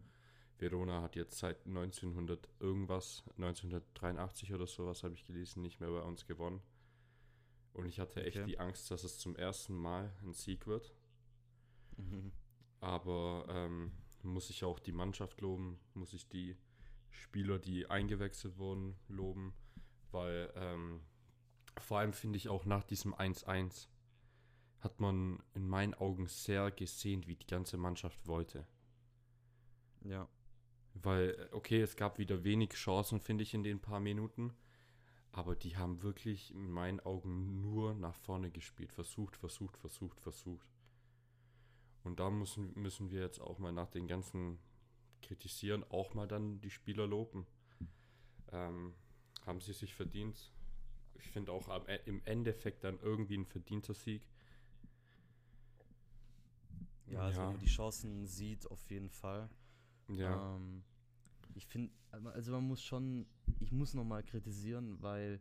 Verona 0.58 1.02
hat 1.02 1.16
jetzt 1.16 1.38
seit 1.38 1.66
1900 1.66 2.48
irgendwas, 2.58 3.22
1983 3.36 4.52
oder 4.52 4.66
sowas 4.66 5.02
habe 5.04 5.14
ich 5.14 5.24
gelesen, 5.24 5.62
nicht 5.62 5.80
mehr 5.80 5.90
bei 5.90 6.02
uns 6.02 6.26
gewonnen. 6.26 6.60
Und 7.72 7.86
ich 7.86 8.00
hatte 8.00 8.24
echt 8.24 8.38
Okay. 8.38 8.46
die 8.46 8.58
Angst, 8.58 8.90
dass 8.90 9.04
es 9.04 9.18
zum 9.18 9.36
ersten 9.36 9.74
Mal 9.74 10.12
ein 10.22 10.32
Sieg 10.32 10.66
wird. 10.66 10.94
Mhm. 11.96 12.32
Aber 12.80 13.46
ähm, 13.48 13.92
muss 14.22 14.50
ich 14.50 14.64
auch 14.64 14.78
die 14.80 14.92
Mannschaft 14.92 15.40
loben, 15.40 15.78
muss 15.94 16.12
ich 16.12 16.28
die 16.28 16.56
Spieler, 17.10 17.58
die 17.58 17.88
eingewechselt 17.88 18.58
wurden, 18.58 18.96
loben, 19.08 19.54
weil 20.10 20.52
ähm, 20.56 21.00
vor 21.78 21.98
allem 21.98 22.12
finde 22.12 22.36
ich 22.36 22.48
auch 22.48 22.64
nach 22.64 22.84
diesem 22.84 23.14
1-1 23.14 23.88
hat 24.84 25.00
man 25.00 25.42
in 25.54 25.66
meinen 25.66 25.94
Augen 25.94 26.26
sehr 26.26 26.70
gesehen, 26.70 27.26
wie 27.26 27.36
die 27.36 27.46
ganze 27.46 27.76
Mannschaft 27.78 28.26
wollte. 28.26 28.66
Ja. 30.04 30.28
Weil, 30.92 31.48
okay, 31.50 31.80
es 31.80 31.96
gab 31.96 32.18
wieder 32.18 32.44
wenig 32.44 32.74
Chancen, 32.74 33.18
finde 33.20 33.42
ich, 33.42 33.54
in 33.54 33.64
den 33.64 33.80
paar 33.80 33.98
Minuten. 33.98 34.54
Aber 35.32 35.56
die 35.56 35.76
haben 35.76 36.02
wirklich 36.02 36.52
in 36.52 36.70
meinen 36.70 37.00
Augen 37.00 37.60
nur 37.60 37.94
nach 37.94 38.14
vorne 38.14 38.50
gespielt. 38.52 38.92
Versucht, 38.92 39.36
versucht, 39.36 39.76
versucht, 39.76 40.20
versucht. 40.20 40.68
Und 42.04 42.20
da 42.20 42.30
müssen, 42.30 42.72
müssen 42.74 43.10
wir 43.10 43.22
jetzt 43.22 43.40
auch 43.40 43.58
mal 43.58 43.72
nach 43.72 43.88
den 43.88 44.06
ganzen 44.06 44.58
Kritisieren 45.22 45.82
auch 45.90 46.14
mal 46.14 46.28
dann 46.28 46.60
die 46.60 46.70
Spieler 46.70 47.06
loben. 47.06 47.46
Ähm, 48.52 48.94
haben 49.46 49.60
sie 49.60 49.72
sich 49.72 49.94
verdient. 49.94 50.52
Ich 51.14 51.28
finde 51.30 51.52
auch 51.52 51.68
am, 51.68 51.88
E- 51.88 52.00
im 52.04 52.20
Endeffekt 52.26 52.84
dann 52.84 53.00
irgendwie 53.00 53.38
ein 53.38 53.46
verdienter 53.46 53.94
Sieg. 53.94 54.28
Ja, 57.14 57.20
also 57.20 57.40
Ja. 57.40 57.46
wenn 57.46 57.52
man 57.52 57.60
die 57.60 57.66
Chancen 57.66 58.26
sieht, 58.26 58.70
auf 58.70 58.90
jeden 58.90 59.10
Fall. 59.10 59.48
Ja, 60.08 60.56
Ähm, 60.56 60.84
ich 61.54 61.66
finde, 61.66 61.92
also 62.10 62.52
man 62.52 62.64
muss 62.64 62.82
schon, 62.82 63.26
ich 63.60 63.72
muss 63.72 63.94
nochmal 63.94 64.22
kritisieren, 64.22 65.00
weil 65.02 65.40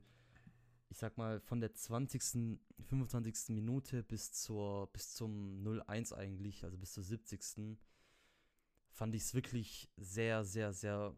ich 0.89 0.98
sag 1.00 1.18
mal, 1.18 1.39
von 1.42 1.60
der 1.60 1.74
20., 1.74 2.60
25. 2.88 3.50
Minute 3.50 4.03
bis 4.03 4.32
zur, 4.32 4.88
bis 4.94 5.13
zum 5.15 5.63
0-1 5.63 6.13
eigentlich, 6.13 6.63
also 6.63 6.77
bis 6.77 6.94
zur 6.94 7.03
70. 7.03 7.80
fand 8.92 9.15
ich 9.15 9.24
es 9.24 9.34
wirklich 9.34 9.89
sehr, 9.98 10.44
sehr, 10.46 10.72
sehr 10.74 11.15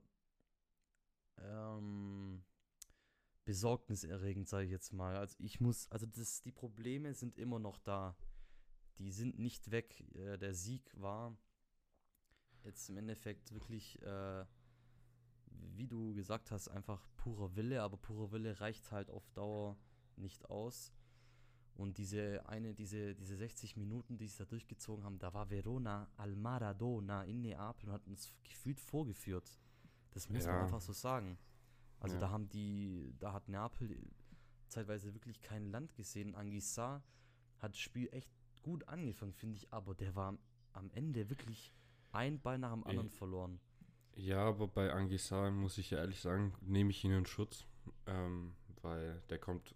ähm, 1.38 2.44
besorgniserregend, 3.46 4.48
sage 4.48 4.66
ich 4.66 4.72
jetzt 4.72 4.94
mal. 4.94 5.16
Also 5.18 5.36
ich 5.40 5.60
muss, 5.60 5.90
also 5.92 6.06
das, 6.06 6.42
die 6.42 6.52
Probleme 6.52 7.14
sind 7.14 7.38
immer 7.38 7.60
noch 7.60 7.78
da. 7.80 8.16
Die 9.00 9.12
sind 9.12 9.40
nicht 9.40 9.72
weg. 9.72 10.04
Äh, 10.16 10.38
der 10.38 10.54
Sieg 10.54 10.90
war 11.00 11.38
jetzt 12.64 12.90
im 12.90 12.98
Endeffekt 12.98 13.54
wirklich, 13.54 14.02
äh, 14.02 14.46
wie 15.48 15.88
du 15.88 16.14
gesagt 16.14 16.52
hast, 16.52 16.68
einfach 16.70 17.08
purer 17.18 17.56
Wille, 17.56 17.82
aber 17.82 17.98
purer 17.98 18.32
Wille 18.32 18.60
reicht 18.60 18.92
halt 18.92 19.10
auf 19.10 19.30
Dauer 19.32 19.78
nicht 20.16 20.50
aus. 20.50 20.92
Und 21.76 21.98
diese 21.98 22.48
eine, 22.48 22.74
diese, 22.74 23.16
diese 23.16 23.36
60 23.36 23.76
Minuten, 23.76 24.18
die 24.18 24.28
sie 24.28 24.38
da 24.38 24.46
durchgezogen 24.46 25.04
haben, 25.04 25.20
da 25.20 25.34
war 25.34 25.50
Verona 25.50 26.10
al 26.16 26.36
Maradona 26.36 27.24
in 27.24 27.42
Neapel 27.42 27.90
und 27.90 27.96
hat 27.96 28.08
uns 28.08 28.34
gefühlt 28.44 28.80
vorgeführt. 28.80 29.60
Das 30.12 30.30
muss 30.30 30.46
man 30.46 30.56
Ja. 30.56 30.62
einfach 30.64 30.80
so 30.80 30.94
sagen. 30.94 31.38
Also 32.00 32.16
Ja. 32.16 32.22
da 32.22 32.30
haben 32.30 32.48
die, 32.48 33.14
da 33.20 33.34
hat 33.34 33.50
Neapel 33.50 34.10
zeitweise 34.70 35.14
wirklich 35.14 35.42
kein 35.42 35.70
Land 35.70 35.94
gesehen. 35.96 36.34
Anguissa 36.34 37.04
hat 37.60 37.72
das 37.74 37.80
Spiel 37.80 38.08
echt 38.14 38.32
gut 38.66 38.88
angefangen, 38.88 39.34
finde 39.34 39.58
ich, 39.58 39.72
aber 39.72 39.94
der 39.94 40.16
war 40.16 40.38
am- 40.74 40.90
Ende 40.92 41.30
wirklich 41.30 41.72
ein 42.12 42.40
Ball 42.42 42.58
nach 42.58 42.74
dem 42.74 42.84
Ey. 42.84 42.90
anderen 42.90 43.10
verloren. 43.12 43.60
Ja, 44.16 44.40
aber 44.48 44.68
bei 44.68 44.92
Angisar 44.92 45.52
muss 45.52 45.78
ich 45.78 45.92
ja 45.92 46.00
ehrlich 46.00 46.20
sagen, 46.20 46.54
nehme 46.62 46.90
ich 46.90 47.04
ihn 47.04 47.12
in 47.12 47.26
Schutz, 47.26 47.66
ähm, 48.08 48.56
weil 48.82 49.22
der 49.30 49.38
kommt 49.40 49.76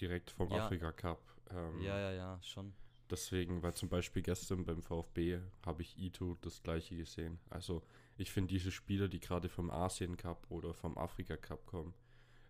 direkt 0.00 0.30
vom 0.30 0.50
Ja. 0.50 0.64
Afrika 0.66 0.90
Cup. 0.92 1.20
Ähm, 1.50 1.80
Ja, 1.82 1.98
ja, 1.98 2.12
ja, 2.12 2.42
schon. 2.42 2.74
Deswegen, 3.10 3.62
weil 3.62 3.74
zum 3.74 3.88
Beispiel 3.88 4.22
gestern 4.22 4.64
beim 4.64 4.82
VfB 4.82 5.40
habe 5.64 5.80
ich 5.82 5.96
Ito 5.98 6.36
das 6.42 6.62
gleiche 6.62 6.96
gesehen. 6.96 7.38
Also 7.50 7.82
ich 8.18 8.30
finde 8.32 8.48
diese 8.52 8.70
Spieler, 8.70 9.08
die 9.08 9.20
gerade 9.20 9.48
vom 9.48 9.70
Asien 9.70 10.16
Cup 10.16 10.46
oder 10.50 10.74
vom 10.74 10.98
Afrika 10.98 11.36
Cup 11.36 11.64
kommen, 11.66 11.94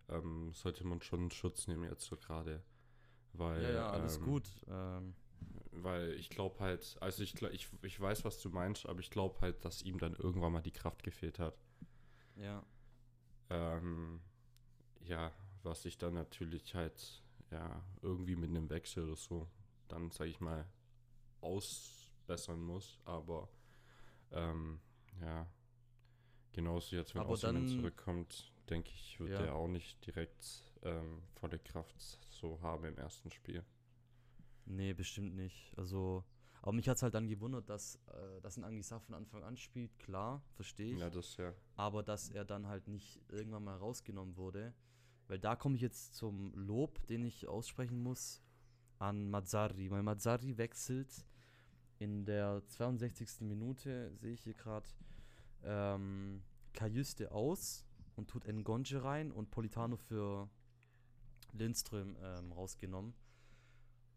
ähm, 0.09 0.51
sollte 0.53 0.85
man 0.85 1.01
schon 1.01 1.31
Schutz 1.31 1.67
nehmen 1.67 1.83
jetzt 1.89 2.05
so 2.05 2.17
gerade. 2.17 2.61
Weil, 3.33 3.61
Ja, 3.63 3.69
ja, 3.71 3.89
alles 3.89 4.17
ähm, 4.17 4.25
gut. 4.25 4.49
Ähm, 4.67 5.15
Weil 5.71 6.13
ich 6.13 6.29
glaube 6.29 6.59
halt, 6.59 6.97
also 6.99 7.21
ich, 7.21 7.39
ich, 7.43 7.69
ich 7.83 7.99
weiß, 7.99 8.25
was 8.25 8.41
du 8.41 8.49
meinst, 8.49 8.87
aber 8.87 8.99
ich 9.01 9.11
glaube 9.11 9.39
halt, 9.41 9.63
dass 9.65 9.81
ihm 9.83 9.99
dann 9.99 10.15
irgendwann 10.15 10.51
mal 10.53 10.61
die 10.61 10.71
Kraft 10.71 11.03
gefehlt 11.03 11.39
hat. 11.39 11.55
ja. 12.35 12.63
Ähm, 13.51 14.21
ja, 15.01 15.31
was 15.63 15.85
ich 15.85 15.97
dann 15.97 16.13
natürlich 16.13 16.75
halt, 16.75 17.23
ja, 17.51 17.83
irgendwie 18.01 18.35
mit 18.35 18.49
einem 18.51 18.69
Wechsel 18.69 19.05
oder 19.05 19.15
so, 19.15 19.47
dann, 19.87 20.11
sag 20.11 20.27
ich 20.27 20.39
mal, 20.39 20.65
ausbessern 21.41 22.61
muss. 22.61 22.99
Aber, 23.05 23.49
ähm, 24.31 24.79
ja, 25.21 25.47
genauso 26.51 26.95
jetzt, 26.95 27.15
wenn 27.15 27.21
Aber 27.21 27.37
dann- 27.37 27.67
zurückkommt, 27.67 28.51
denke 28.69 28.89
ich, 28.91 29.19
wird 29.19 29.31
Ja. 29.31 29.45
er 29.45 29.55
auch 29.55 29.67
nicht 29.67 30.05
direkt 30.05 30.45
ähm, 30.83 31.23
volle 31.35 31.59
Kraft 31.59 31.95
so 32.29 32.61
haben 32.61 32.85
im 32.85 32.97
ersten 32.97 33.31
Spiel. 33.31 33.63
Nee, 34.69 34.93
bestimmt 34.93 35.35
nicht. 35.35 35.73
Also, 35.77 36.23
aber 36.61 36.73
mich 36.73 36.87
hat 36.87 36.97
es 36.97 37.03
halt 37.03 37.15
dann 37.15 37.27
gewundert, 37.27 37.69
dass, 37.69 37.95
äh, 38.07 38.41
dass 38.41 38.55
ein 38.55 38.63
Anguissa 38.63 38.99
von 38.99 39.15
Anfang 39.15 39.43
an 39.43 39.57
spielt, 39.57 39.97
klar, 39.97 40.43
verstehe 40.53 40.93
ich. 40.93 40.99
Ja, 40.99 41.09
das 41.09 41.37
ja. 41.37 41.53
aber 41.75 42.03
dass 42.03 42.29
er 42.29 42.45
dann 42.45 42.67
halt 42.67 42.87
nicht 42.87 43.19
irgendwann 43.29 43.63
mal 43.63 43.77
rausgenommen 43.77 44.37
wurde. 44.37 44.73
Weil 45.27 45.39
da 45.39 45.55
komme 45.55 45.75
ich 45.75 45.81
jetzt 45.81 46.15
zum 46.15 46.53
Lob, 46.55 47.05
den 47.07 47.23
ich 47.23 47.47
aussprechen 47.47 48.01
muss, 48.01 48.41
an 48.99 49.29
Mazzarri. 49.29 49.89
Weil 49.91 50.03
Mazzarri 50.03 50.57
wechselt 50.57 51.25
in 51.99 52.25
der 52.25 52.63
62. 52.67 53.41
Minute, 53.41 54.11
sehe 54.15 54.33
ich 54.33 54.43
hier 54.43 54.53
gerade, 54.53 54.89
ähm, 55.63 56.41
Kajüste 56.73 57.31
aus 57.31 57.85
und 58.15 58.29
tut 58.29 58.47
Ngonje 58.47 59.03
rein 59.03 59.31
und 59.31 59.49
Politano 59.51 59.97
für 59.97 60.49
Lindström 61.53 62.15
ähm, 62.21 62.51
rausgenommen. 62.51 63.13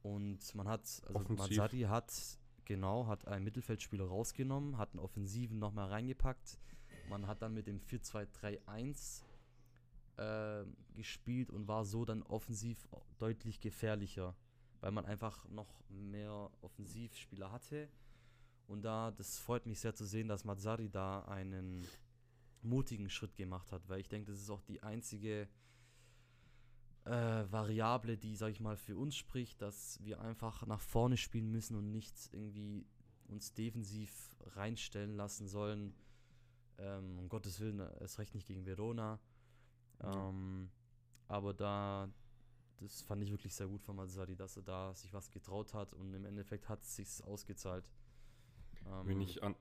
Und 0.02 0.54
man 0.54 0.68
hat, 0.68 0.80
also 0.80 1.14
Offensiv. 1.14 1.38
Mazzarri 1.38 1.80
hat, 1.82 2.12
genau, 2.64 3.06
hat 3.06 3.26
einen 3.28 3.44
Mittelfeldspieler 3.44 4.04
rausgenommen, 4.04 4.78
hat 4.78 4.90
einen 4.92 5.00
Offensiven 5.00 5.58
nochmal 5.58 5.88
reingepackt. 5.88 6.58
Man 7.08 7.26
hat 7.26 7.42
dann 7.42 7.54
mit 7.54 7.66
dem 7.66 7.80
4-2-3-1 7.80 9.22
äh, 10.16 10.64
gespielt 10.94 11.50
und 11.50 11.68
war 11.68 11.84
so 11.84 12.04
dann 12.04 12.22
offensiv 12.22 12.88
deutlich 13.18 13.60
gefährlicher, 13.60 14.34
weil 14.80 14.90
man 14.90 15.06
einfach 15.06 15.48
noch 15.48 15.82
mehr 15.88 16.50
Offensivspieler 16.60 17.52
hatte. 17.52 17.88
Und 18.66 18.82
da, 18.82 19.10
das 19.10 19.38
freut 19.38 19.66
mich 19.66 19.80
sehr 19.80 19.94
zu 19.94 20.04
sehen, 20.04 20.28
dass 20.28 20.44
Mazzari 20.44 20.88
da 20.88 21.20
einen 21.26 21.86
mutigen 22.62 23.10
Schritt 23.10 23.36
gemacht 23.36 23.72
hat, 23.72 23.88
weil 23.88 24.00
ich 24.00 24.08
denke, 24.08 24.30
das 24.30 24.40
ist 24.40 24.50
auch 24.50 24.62
die 24.62 24.82
einzige 24.82 25.48
äh, 27.04 27.10
Variable, 27.50 28.16
die, 28.16 28.36
sag 28.36 28.50
ich 28.50 28.60
mal, 28.60 28.76
für 28.76 28.96
uns 28.96 29.16
spricht, 29.16 29.60
dass 29.60 29.98
wir 30.04 30.20
einfach 30.20 30.66
nach 30.66 30.80
vorne 30.80 31.16
spielen 31.16 31.50
müssen 31.50 31.76
und 31.76 31.90
nicht 31.90 32.14
irgendwie 32.32 32.86
uns 33.28 33.54
defensiv 33.54 34.36
reinstellen 34.54 35.16
lassen 35.16 35.48
sollen. 35.48 35.94
Ähm, 36.78 37.18
um 37.18 37.28
Gottes 37.28 37.60
Willen, 37.60 37.80
es 38.00 38.18
recht 38.18 38.34
nicht 38.34 38.46
gegen 38.46 38.64
Verona. 38.66 39.20
Ähm, 40.00 40.70
aber 41.28 41.54
da, 41.54 42.08
das 42.78 43.02
fand 43.02 43.22
ich 43.22 43.30
wirklich 43.30 43.54
sehr 43.54 43.68
gut 43.68 43.82
von 43.82 43.96
Mazzari, 43.96 44.36
dass 44.36 44.56
er 44.56 44.62
da 44.62 44.94
sich 44.94 45.12
was 45.12 45.30
getraut 45.30 45.74
hat 45.74 45.94
und 45.94 46.12
im 46.14 46.24
Endeffekt 46.24 46.68
hat 46.68 46.82
es 46.82 46.96
sich 46.96 47.24
ausgezahlt. 47.24 47.88
Ähm, 48.86 49.06
Wen 49.06 49.20
ich, 49.20 49.42
an, 49.42 49.54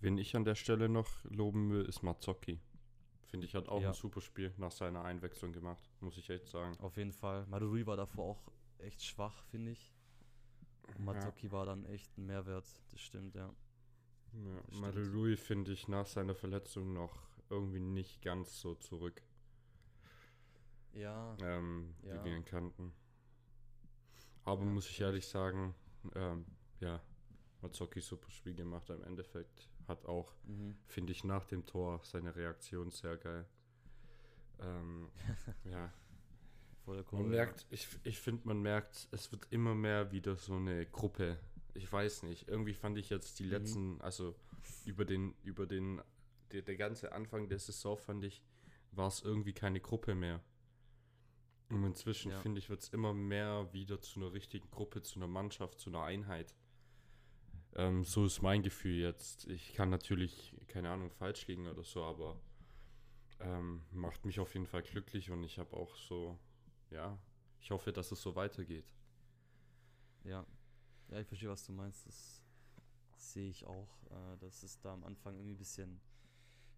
wen 0.00 0.18
ich 0.18 0.36
an 0.36 0.44
der 0.44 0.54
Stelle 0.54 0.88
noch 0.88 1.24
loben 1.24 1.70
will, 1.70 1.84
ist 1.84 2.02
Mazzocchi. 2.02 2.60
Finde 3.26 3.46
ich, 3.46 3.54
hat 3.54 3.68
auch 3.68 3.80
Ja. 3.82 3.88
ein 3.88 3.94
super 3.94 4.20
Spiel 4.20 4.52
nach 4.56 4.70
seiner 4.70 5.02
Einwechslung 5.04 5.52
gemacht, 5.52 5.82
muss 6.00 6.16
ich 6.16 6.30
echt 6.30 6.48
sagen. 6.48 6.76
Auf 6.80 6.96
jeden 6.96 7.12
Fall. 7.12 7.44
Maruri 7.46 7.86
war 7.86 7.96
davor 7.96 8.24
auch 8.36 8.52
echt 8.78 9.02
schwach, 9.04 9.44
finde 9.46 9.72
ich. 9.72 9.92
Und 10.86 11.00
Mazzocchi 11.04 11.50
war 11.50 11.66
dann 11.66 11.84
echt 11.86 12.16
ein 12.16 12.26
Mehrwert. 12.26 12.66
Das 12.92 13.00
stimmt, 13.00 13.34
ja. 13.34 13.52
Ja, 14.32 14.60
Das 14.68 14.78
Madelui 14.78 15.36
finde 15.36 15.72
ich 15.72 15.88
nach 15.88 16.06
seiner 16.06 16.34
Verletzung 16.34 16.92
noch 16.92 17.16
irgendwie 17.50 17.80
nicht 17.80 18.22
ganz 18.22 18.60
so 18.60 18.74
zurück, 18.74 19.22
Ja, 20.92 21.36
ähm, 21.42 21.94
Ja. 22.02 22.14
wie 22.20 22.24
wir 22.30 22.36
ihn 22.36 22.44
kannten. 22.44 22.92
Aber 24.44 24.62
Ja, 24.64 24.70
muss 24.70 24.88
ich 24.88 25.00
ehrlich 25.00 25.26
sagen, 25.26 25.74
ähm, 26.14 26.46
ja, 26.80 27.02
Mazzocchi 27.60 28.00
super 28.00 28.30
Spiel 28.30 28.54
gemacht 28.54 28.88
im 28.90 29.02
Endeffekt. 29.02 29.68
Hat 29.88 30.04
auch, 30.06 30.32
mhm. 30.44 30.76
finde 30.86 31.12
ich, 31.12 31.24
nach 31.24 31.44
dem 31.44 31.64
Tor 31.66 32.00
seine 32.02 32.34
Reaktion 32.34 32.90
sehr 32.90 33.16
geil. 33.16 33.46
Ähm, 34.60 35.10
ja, 35.64 35.92
vor 36.84 36.94
der 36.94 37.04
Kurve. 37.04 37.22
Man 37.22 37.30
merkt, 37.32 37.66
ich, 37.70 37.86
ich 38.04 38.18
finde, 38.18 38.46
man 38.46 38.60
merkt, 38.60 39.08
es 39.12 39.30
wird 39.32 39.46
immer 39.50 39.74
mehr 39.74 40.10
wieder 40.12 40.36
so 40.36 40.54
eine 40.56 40.86
Gruppe. 40.86 41.38
Ich 41.74 41.90
weiß 41.90 42.22
nicht. 42.24 42.48
Irgendwie 42.48 42.74
fand 42.74 42.98
ich 42.98 43.10
jetzt 43.10 43.38
die 43.38 43.44
Mhm. 43.44 43.50
letzten, 43.50 44.00
also 44.00 44.34
über 44.84 45.04
den, 45.04 45.34
über 45.42 45.66
den, 45.66 46.00
der, 46.52 46.62
der 46.62 46.76
ganze 46.76 47.12
Anfang 47.12 47.48
der 47.48 47.58
Saison 47.58 47.96
fand 47.96 48.24
ich, 48.24 48.42
war 48.92 49.08
es 49.08 49.20
irgendwie 49.22 49.52
keine 49.52 49.80
Gruppe 49.80 50.14
mehr. 50.14 50.40
Und 51.68 51.84
inzwischen 51.84 52.30
Ja. 52.30 52.40
finde 52.40 52.58
ich, 52.60 52.70
wird 52.70 52.80
es 52.80 52.88
immer 52.90 53.12
mehr 53.12 53.72
wieder 53.72 54.00
zu 54.00 54.20
einer 54.20 54.32
richtigen 54.32 54.70
Gruppe, 54.70 55.02
zu 55.02 55.18
einer 55.18 55.26
Mannschaft, 55.28 55.80
zu 55.80 55.90
einer 55.90 56.02
Einheit. 56.04 56.54
Ähm, 57.76 58.04
so 58.04 58.24
ist 58.24 58.42
mein 58.42 58.62
Gefühl 58.62 58.98
jetzt. 59.00 59.46
Ich 59.48 59.74
kann 59.74 59.90
natürlich, 59.90 60.56
keine 60.66 60.90
Ahnung, 60.90 61.10
falsch 61.10 61.46
liegen 61.46 61.66
oder 61.68 61.84
so, 61.84 62.02
aber 62.04 62.40
ähm, 63.40 63.82
macht 63.92 64.24
mich 64.24 64.40
auf 64.40 64.54
jeden 64.54 64.66
Fall 64.66 64.82
glücklich 64.82 65.30
und 65.30 65.44
ich 65.44 65.58
habe 65.58 65.76
auch 65.76 65.94
so, 65.96 66.38
ja, 66.90 67.18
ich 67.60 67.70
hoffe, 67.70 67.92
dass 67.92 68.10
es 68.12 68.22
so 68.22 68.34
weitergeht. 68.34 68.86
Ja. 70.24 70.46
Ja, 71.08 71.20
ich 71.20 71.26
verstehe, 71.28 71.50
was 71.50 71.64
du 71.66 71.72
meinst. 71.72 72.06
Das 72.06 72.42
sehe 73.16 73.48
ich 73.48 73.64
auch, 73.66 73.88
äh, 74.10 74.36
dass 74.38 74.62
es 74.62 74.80
da 74.80 74.92
am 74.94 75.04
Anfang 75.04 75.34
irgendwie 75.36 75.54
ein 75.54 75.58
bisschen, 75.58 76.00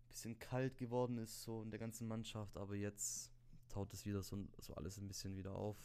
bisschen 0.09 0.39
kalt 0.39 0.77
geworden 0.77 1.19
ist, 1.19 1.43
so 1.45 1.63
in 1.63 1.71
der 1.71 1.79
ganzen 1.79 2.09
Mannschaft, 2.09 2.57
aber 2.57 2.75
jetzt 2.75 3.31
taut 3.69 3.93
es 3.95 4.05
wieder 4.05 4.23
so, 4.23 4.37
so 4.59 4.75
alles 4.75 4.99
ein 4.99 5.07
bisschen 5.09 5.37
wieder 5.37 5.55
auf. 5.55 5.77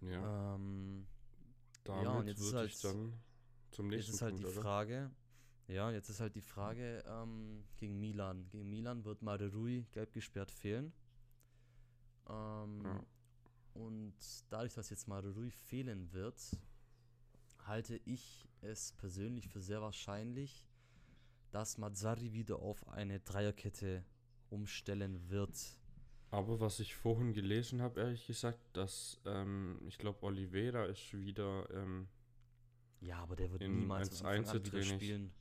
Ja, 0.00 0.54
Ähm, 0.54 1.06
damit 1.84 2.04
ja, 2.04 2.18
und 2.18 2.26
jetzt 2.26 2.38
ist 2.38 2.44
würde 2.46 2.58
halt- 2.58 2.70
ich 2.70 2.80
dann 2.80 3.12
zum 3.70 3.86
jetzt 3.90 3.96
nächsten 3.96 4.14
ist 4.14 4.22
halt 4.22 4.32
Punkt, 4.34 4.46
die 4.46 4.52
oder? 4.52 4.62
Frage, 4.62 5.10
ja, 5.68 5.90
jetzt 5.90 6.08
ist 6.08 6.20
halt 6.20 6.34
die 6.34 6.40
Frage 6.40 7.04
ähm, 7.06 7.64
gegen 7.76 7.98
Milan. 8.00 8.48
Gegen 8.50 8.68
Milan 8.70 9.04
wird 9.04 9.22
Marerui 9.22 9.86
gelb 9.92 10.12
gesperrt 10.12 10.50
fehlen. 10.50 10.92
Ähm, 12.28 12.82
Ja. 12.84 13.04
Und 13.74 14.14
dadurch, 14.50 14.74
dass 14.74 14.90
jetzt 14.90 15.06
Marerui 15.06 15.50
fehlen 15.50 16.12
wird, 16.12 16.40
halte 17.66 18.00
ich 18.04 18.48
es 18.60 18.92
persönlich 18.92 19.48
für 19.48 19.60
sehr 19.60 19.80
wahrscheinlich, 19.80 20.66
dass 21.50 21.78
Mazzari 21.78 22.32
wieder 22.32 22.56
auf 22.58 22.88
eine 22.88 23.20
Dreierkette 23.20 24.04
umstellen 24.50 25.28
wird. 25.30 25.56
Aber 26.30 26.60
was 26.60 26.80
ich 26.80 26.94
vorhin 26.94 27.32
gelesen 27.32 27.80
habe, 27.80 28.00
ehrlich 28.00 28.26
gesagt, 28.26 28.58
dass 28.74 29.20
ähm, 29.24 29.78
ich 29.86 29.96
glaube, 29.98 30.22
Oliveira 30.24 30.84
ist 30.86 31.14
wieder, 31.14 31.68
ähm, 31.70 32.08
Ja, 33.00 33.18
aber 33.18 33.36
der 33.36 33.50
wird 33.52 33.62
In 33.62 33.80
niemals 33.80 34.18
von 34.18 34.26
Anfang 34.26 34.56
an 34.56 34.64
wieder 34.64 34.78
1-1 34.78 34.94
spielen. 34.94 35.32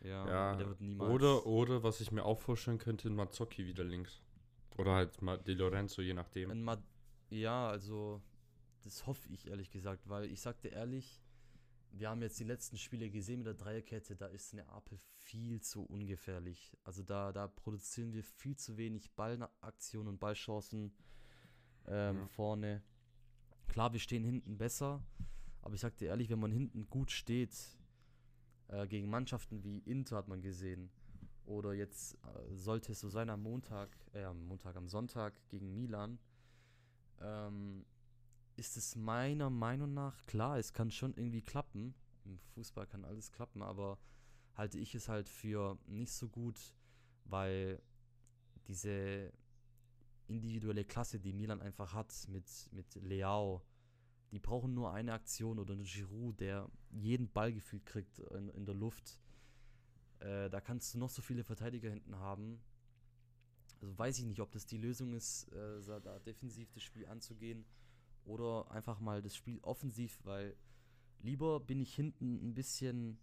Ja, 0.00 0.28
ja, 0.28 0.56
der 0.56 0.68
wird 0.68 0.80
niemals. 0.80 1.10
oder, 1.12 1.46
oder 1.46 1.82
was 1.82 2.00
ich 2.00 2.10
mir 2.10 2.24
auch 2.24 2.40
vorstellen 2.40 2.78
könnte, 2.78 3.08
Mazzocchi 3.10 3.66
wieder 3.66 3.84
links. 3.84 4.20
Oder 4.76 4.92
halt 4.94 5.18
Di 5.46 5.54
Lorenzo, 5.54 6.02
je 6.02 6.14
nachdem. 6.14 6.62
Ma 6.64 6.82
ja, 7.30 7.68
also 7.68 8.20
das 8.82 9.06
hoffe 9.06 9.28
ich 9.30 9.46
ehrlich 9.46 9.70
gesagt, 9.70 10.08
weil 10.08 10.26
ich 10.30 10.40
sagte 10.40 10.68
ehrlich, 10.68 11.22
wir 11.90 12.10
haben 12.10 12.22
jetzt 12.22 12.38
die 12.40 12.44
letzten 12.44 12.76
Spiele 12.76 13.08
gesehen 13.08 13.38
mit 13.38 13.46
der 13.46 13.54
Dreierkette, 13.54 14.16
da 14.16 14.26
ist 14.26 14.52
Neapel 14.52 14.98
viel 14.98 15.60
zu 15.62 15.84
ungefährlich. 15.84 16.76
Also 16.82 17.02
da, 17.02 17.32
da 17.32 17.46
produzieren 17.46 18.12
wir 18.12 18.24
viel 18.24 18.56
zu 18.56 18.76
wenig 18.76 19.12
Ballaktionen 19.12 20.08
und 20.08 20.18
Ballchancen 20.18 20.92
ähm, 21.86 22.16
Ja. 22.18 22.26
vorne. 22.26 22.82
Klar, 23.68 23.92
wir 23.92 24.00
stehen 24.00 24.24
hinten 24.24 24.58
besser, 24.58 25.02
aber 25.64 25.74
ich 25.74 25.80
sagte 25.80 26.04
ehrlich, 26.04 26.28
wenn 26.28 26.38
man 26.38 26.52
hinten 26.52 26.88
gut 26.90 27.10
steht, 27.10 27.56
äh, 28.68 28.86
gegen 28.86 29.08
Mannschaften 29.08 29.64
wie 29.64 29.78
Inter 29.78 30.18
hat 30.18 30.28
man 30.28 30.42
gesehen, 30.42 30.90
oder 31.46 31.72
jetzt 31.72 32.14
äh, 32.14 32.54
sollte 32.54 32.92
es 32.92 33.00
so 33.00 33.08
sein 33.08 33.30
am 33.30 33.42
Montag, 33.42 33.96
äh, 34.12 34.24
am 34.24 34.46
Montag, 34.46 34.76
am 34.76 34.88
Sonntag 34.88 35.34
gegen 35.48 35.74
Milan, 35.74 36.18
ähm, 37.20 37.86
ist 38.56 38.76
es 38.76 38.94
meiner 38.94 39.48
Meinung 39.48 39.94
nach 39.94 40.26
klar, 40.26 40.58
es 40.58 40.74
kann 40.74 40.90
schon 40.90 41.14
irgendwie 41.14 41.42
klappen. 41.42 41.94
Im 42.26 42.38
Fußball 42.54 42.86
kann 42.86 43.04
alles 43.04 43.32
klappen, 43.32 43.62
aber 43.62 43.98
halte 44.54 44.78
ich 44.78 44.94
es 44.94 45.08
halt 45.08 45.30
für 45.30 45.78
nicht 45.86 46.12
so 46.12 46.28
gut, 46.28 46.74
weil 47.24 47.82
diese 48.68 49.32
individuelle 50.28 50.84
Klasse, 50.84 51.18
die 51.18 51.32
Milan 51.32 51.62
einfach 51.62 51.94
hat 51.94 52.12
mit, 52.28 52.46
mit 52.72 52.94
Leao, 52.96 53.62
die 54.32 54.38
brauchen 54.38 54.74
nur 54.74 54.92
eine 54.92 55.12
Aktion 55.12 55.58
oder 55.58 55.74
einen 55.74 55.84
Giroud, 55.84 56.40
der 56.40 56.68
jeden 56.90 57.28
Ball 57.30 57.52
gefühlt 57.52 57.86
kriegt 57.86 58.18
in, 58.18 58.48
in 58.50 58.66
der 58.66 58.74
Luft. 58.74 59.20
Äh, 60.20 60.50
da 60.50 60.60
kannst 60.60 60.94
du 60.94 60.98
noch 60.98 61.10
so 61.10 61.22
viele 61.22 61.44
Verteidiger 61.44 61.90
hinten 61.90 62.16
haben. 62.18 62.60
Also 63.80 63.98
weiß 63.98 64.18
ich 64.18 64.24
nicht, 64.24 64.40
ob 64.40 64.50
das 64.52 64.66
die 64.66 64.78
Lösung 64.78 65.12
ist, 65.12 65.52
äh, 65.52 66.00
da 66.00 66.18
defensiv 66.20 66.72
das 66.72 66.82
Spiel 66.82 67.06
anzugehen 67.06 67.64
oder 68.24 68.70
einfach 68.70 69.00
mal 69.00 69.22
das 69.22 69.36
Spiel 69.36 69.58
offensiv, 69.60 70.18
weil 70.24 70.56
lieber 71.20 71.60
bin 71.60 71.80
ich 71.80 71.94
hinten 71.94 72.48
ein 72.48 72.54
bisschen 72.54 73.18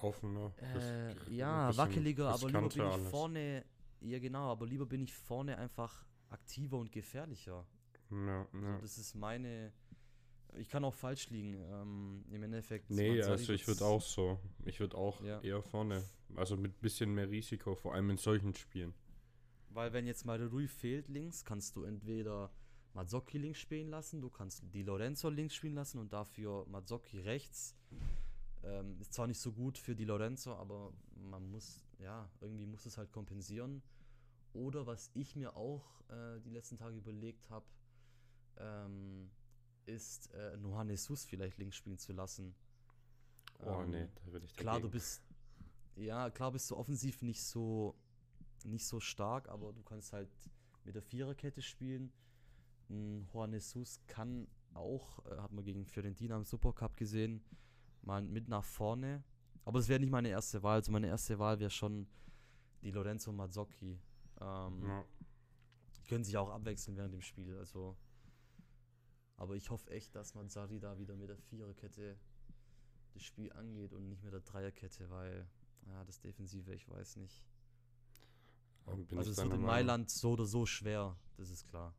Offener. 0.00 0.52
äh, 0.58 1.34
ja, 1.34 1.68
bisschen 1.68 1.84
wackeliger, 1.84 2.28
aber 2.28 2.46
lieber 2.46 2.68
bin 2.68 2.70
ich 2.70 2.80
alles. 2.82 3.10
vorne, 3.10 3.64
ja 4.00 4.18
genau, 4.18 4.52
aber 4.52 4.66
lieber 4.66 4.86
bin 4.86 5.02
ich 5.02 5.14
vorne 5.14 5.58
einfach 5.58 6.04
aktiver 6.28 6.78
und 6.78 6.92
gefährlicher. 6.92 7.66
Ja, 8.10 8.46
Also 8.52 8.66
ja. 8.66 8.78
das 8.80 8.98
ist 8.98 9.14
meine, 9.14 9.72
ich 10.56 10.68
kann 10.68 10.84
auch 10.84 10.94
falsch 10.94 11.30
liegen, 11.30 11.54
ähm, 11.54 12.24
im 12.30 12.42
Endeffekt. 12.42 12.90
Nee, 12.90 13.20
also 13.22 13.52
ich 13.52 13.66
würde 13.66 13.84
auch 13.84 14.00
so. 14.02 14.38
Ich 14.64 14.80
würde 14.80 14.96
auch 14.96 15.22
Ja. 15.22 15.40
eher 15.40 15.62
vorne. 15.62 16.02
Also 16.36 16.56
mit 16.56 16.80
bisschen 16.80 17.14
mehr 17.14 17.28
Risiko, 17.30 17.74
vor 17.74 17.94
allem 17.94 18.10
in 18.10 18.18
solchen 18.18 18.54
Spielen. 18.54 18.94
Weil 19.70 19.92
wenn 19.92 20.06
jetzt 20.06 20.24
mal 20.24 20.38
der 20.38 20.48
Rui 20.48 20.66
fehlt 20.66 21.08
links, 21.08 21.44
kannst 21.44 21.76
du 21.76 21.84
entweder 21.84 22.50
Mazzocchi 22.94 23.38
links 23.38 23.60
spielen 23.60 23.88
lassen, 23.90 24.20
du 24.20 24.30
kannst 24.30 24.62
Di 24.74 24.82
Lorenzo 24.82 25.28
links 25.28 25.54
spielen 25.54 25.74
lassen 25.74 25.98
und 25.98 26.12
dafür 26.12 26.66
Mazzocchi 26.68 27.20
rechts. 27.20 27.76
Ähm, 28.64 28.98
ist 29.00 29.12
zwar 29.12 29.26
nicht 29.26 29.38
so 29.40 29.52
gut 29.52 29.78
für 29.78 29.94
Di 29.94 30.04
Lorenzo, 30.04 30.54
aber 30.54 30.92
man 31.30 31.48
muss, 31.50 31.84
ja, 31.98 32.28
irgendwie 32.40 32.66
muss 32.66 32.86
es 32.86 32.98
halt 32.98 33.12
kompensieren. 33.12 33.82
Oder 34.52 34.86
was 34.86 35.10
ich 35.14 35.36
mir 35.36 35.54
auch 35.56 35.84
äh, 36.08 36.40
die 36.40 36.50
letzten 36.50 36.76
Tage 36.76 36.96
überlegt 36.96 37.48
habe, 37.50 37.66
ähm, 38.58 39.30
ist 39.86 40.32
äh, 40.34 40.56
Nohan 40.58 40.88
Jesus 40.90 41.24
vielleicht 41.24 41.58
links 41.58 41.76
spielen 41.76 41.98
zu 41.98 42.12
lassen. 42.12 42.54
Oh 43.60 43.80
Ähm, 43.82 43.90
nee, 43.90 44.08
da 44.24 44.30
bin 44.30 44.42
ich 44.42 44.54
Klar, 44.56 44.74
du 44.76 44.82
dagegen. 44.82 44.92
bist. 44.92 45.22
Ja, 45.96 46.30
klar 46.30 46.52
bist 46.52 46.70
du 46.70 46.76
offensiv 46.76 47.22
nicht 47.22 47.42
so 47.42 47.94
nicht 48.64 48.86
so 48.86 48.98
stark, 49.00 49.48
aber 49.48 49.72
du 49.72 49.82
kannst 49.82 50.12
halt 50.12 50.28
mit 50.84 50.94
der 50.94 51.02
Viererkette 51.02 51.62
spielen. 51.62 52.12
Juan 52.88 53.52
Jesus 53.52 54.00
kann 54.06 54.48
auch, 54.74 55.24
äh, 55.26 55.36
hat 55.38 55.52
man 55.52 55.64
gegen 55.64 55.84
Fiorentina 55.86 56.36
im 56.36 56.44
Supercup 56.44 56.96
gesehen, 56.96 57.42
mal 58.02 58.22
mit 58.22 58.48
nach 58.48 58.64
vorne. 58.64 59.22
Aber 59.64 59.78
es 59.78 59.88
wäre 59.88 60.00
nicht 60.00 60.10
meine 60.10 60.28
erste 60.28 60.62
Wahl. 60.62 60.76
Also 60.76 60.90
meine 60.92 61.06
erste 61.08 61.38
Wahl 61.38 61.58
wäre 61.60 61.70
schon 61.70 62.08
die 62.82 62.90
Lorenzo 62.90 63.32
Mazzocchi. 63.32 64.00
Ähm, 64.40 64.82
Ja. 64.86 65.04
Die 65.96 66.02
können 66.04 66.24
sich 66.24 66.36
auch 66.36 66.48
abwechseln 66.50 66.96
während 66.96 67.12
dem 67.12 67.20
Spiel. 67.20 67.56
Also, 67.58 67.96
aber 69.38 69.54
ich 69.54 69.70
hoffe 69.70 69.90
echt, 69.90 70.14
dass 70.14 70.34
Mazzari 70.34 70.80
da 70.80 70.98
wieder 70.98 71.16
mit 71.16 71.28
der 71.28 71.38
Viererkette 71.38 72.18
das 73.14 73.22
Spiel 73.22 73.52
angeht 73.52 73.92
und 73.92 74.08
nicht 74.08 74.22
mit 74.22 74.32
der 74.32 74.40
Dreierkette, 74.40 75.08
weil 75.10 75.48
ja, 75.86 76.04
das 76.04 76.20
Defensive, 76.20 76.74
ich 76.74 76.88
weiß 76.88 77.16
nicht. 77.16 77.42
Bin 78.84 79.18
also 79.18 79.30
es 79.30 79.36
wird 79.36 79.52
in. 79.52 79.62
Mailand 79.62 80.10
so 80.10 80.32
oder 80.32 80.44
so 80.44 80.66
schwer, 80.66 81.16
das 81.36 81.50
ist 81.50 81.66
klar. 81.68 81.94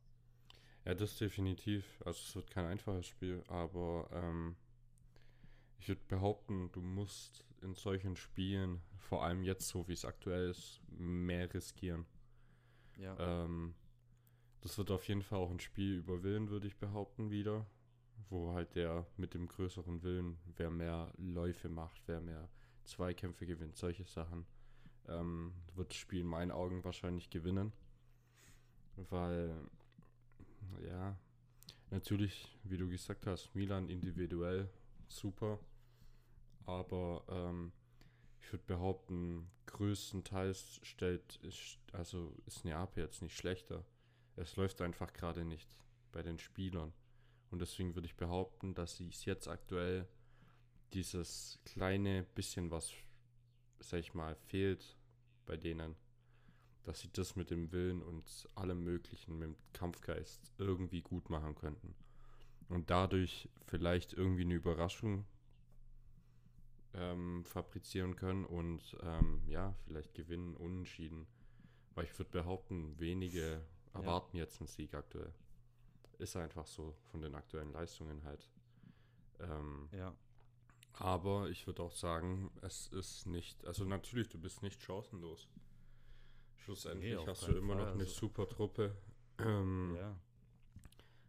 Ja, 0.84 0.94
das 0.94 1.16
definitiv. 1.16 2.02
Also 2.04 2.20
es 2.20 2.34
wird 2.34 2.50
kein 2.50 2.66
einfaches 2.66 3.06
Spiel, 3.06 3.42
aber 3.48 4.08
ähm, 4.12 4.56
ich 5.78 5.88
würde 5.88 6.00
behaupten, 6.08 6.70
du 6.72 6.80
musst 6.80 7.44
in 7.62 7.74
solchen 7.74 8.16
Spielen, 8.16 8.82
vor 8.98 9.24
allem 9.24 9.44
jetzt 9.44 9.68
so 9.68 9.86
wie 9.88 9.92
es 9.92 10.04
aktuell 10.04 10.50
ist, 10.50 10.80
mehr 10.88 11.52
riskieren. 11.52 12.06
Ja, 12.98 13.44
Ähm, 13.44 13.74
das 14.60 14.76
wird 14.78 14.90
auf 14.90 15.06
jeden 15.08 15.22
Fall 15.22 15.38
auch 15.38 15.50
ein 15.50 15.60
Spiel 15.60 15.96
über 15.98 16.22
Willen, 16.22 16.50
würde 16.50 16.66
ich 16.66 16.76
behaupten, 16.76 17.30
wieder. 17.30 17.66
Wo 18.28 18.52
halt 18.52 18.76
der 18.76 19.06
mit 19.16 19.34
dem 19.34 19.48
größeren 19.48 20.02
Willen, 20.02 20.38
wer 20.56 20.70
mehr 20.70 21.12
Läufe 21.16 21.68
macht, 21.68 22.00
wer 22.06 22.20
mehr 22.20 22.48
Zweikämpfe 22.84 23.46
gewinnt, 23.46 23.76
solche 23.76 24.04
Sachen. 24.04 24.46
ähm, 25.08 25.52
wird 25.74 25.90
das 25.90 25.96
Spiel 25.96 26.20
in 26.20 26.26
meinen 26.26 26.50
Augen 26.50 26.84
wahrscheinlich 26.84 27.30
gewinnen. 27.30 27.72
Weil, 28.96 29.54
ja, 30.86 31.16
natürlich, 31.90 32.56
wie 32.64 32.76
du 32.76 32.88
gesagt 32.88 33.26
hast, 33.26 33.54
Milan 33.54 33.88
individuell 33.88 34.68
super. 35.08 35.58
Aber 36.66 37.24
ähm, 37.28 37.72
ich 38.40 38.52
würde 38.52 38.64
behaupten, 38.66 39.50
größtenteils 39.66 40.80
stellt, 40.82 41.40
also 41.92 42.36
ist 42.46 42.64
Neapel 42.64 43.04
jetzt 43.04 43.22
nicht 43.22 43.36
schlechter. 43.36 43.84
Es 44.36 44.56
läuft 44.56 44.80
einfach 44.80 45.12
gerade 45.12 45.44
nicht 45.44 45.68
bei 46.12 46.22
den 46.22 46.38
Spielern. 46.38 46.92
Und 47.50 47.60
deswegen 47.60 47.94
würde 47.94 48.06
ich 48.06 48.16
behaupten, 48.16 48.74
dass 48.74 49.00
es 49.00 49.24
jetzt 49.24 49.48
aktuell 49.48 50.06
dieses 50.92 51.58
kleine 51.64 52.24
bisschen 52.34 52.70
was, 52.70 52.92
sag 53.80 54.00
ich 54.00 54.14
mal, 54.14 54.36
fehlt 54.36 54.96
bei 55.46 55.56
denen, 55.56 55.96
dass 56.84 57.00
sie 57.00 57.10
das 57.12 57.36
mit 57.36 57.50
dem 57.50 57.72
Willen 57.72 58.02
und 58.02 58.48
allem 58.54 58.82
Möglichen, 58.82 59.38
mit 59.38 59.48
dem 59.48 59.56
Kampfgeist 59.72 60.52
irgendwie 60.58 61.02
gut 61.02 61.28
machen 61.28 61.54
könnten. 61.54 61.94
Und 62.68 62.90
dadurch 62.90 63.48
vielleicht 63.66 64.12
irgendwie 64.12 64.44
eine 64.44 64.54
Überraschung 64.54 65.24
ähm, 66.94 67.44
fabrizieren 67.44 68.16
können 68.16 68.44
und 68.44 68.96
ähm, 69.02 69.42
ja, 69.46 69.74
vielleicht 69.84 70.14
gewinnen, 70.14 70.56
unentschieden. 70.56 71.26
Weil 71.94 72.04
ich 72.04 72.18
würde 72.18 72.30
behaupten, 72.30 72.98
wenige 72.98 73.60
erwarten 73.94 74.36
ja. 74.36 74.44
jetzt 74.44 74.60
einen 74.60 74.68
Sieg 74.68 74.94
aktuell. 74.94 75.32
Ist 76.18 76.36
einfach 76.36 76.66
so 76.66 76.94
von 77.10 77.22
den 77.22 77.34
aktuellen 77.34 77.72
Leistungen 77.72 78.22
halt. 78.24 78.50
Ähm, 79.40 79.88
ja. 79.92 80.14
Aber 80.94 81.48
ich 81.48 81.66
würde 81.66 81.82
auch 81.82 81.92
sagen, 81.92 82.50
es 82.60 82.88
ist 82.88 83.26
nicht, 83.26 83.64
also 83.64 83.84
natürlich, 83.84 84.28
du 84.28 84.38
bist 84.38 84.62
nicht 84.62 84.82
chancenlos. 84.82 85.48
Schlussendlich 86.56 87.18
nee, 87.18 87.26
hast 87.26 87.46
du 87.48 87.52
immer 87.52 87.74
Fall, 87.74 87.84
noch 87.84 87.92
eine 87.92 88.02
also 88.02 88.14
super 88.14 88.46
Truppe. 88.46 88.94
Ähm, 89.38 89.96
ja. 89.96 90.14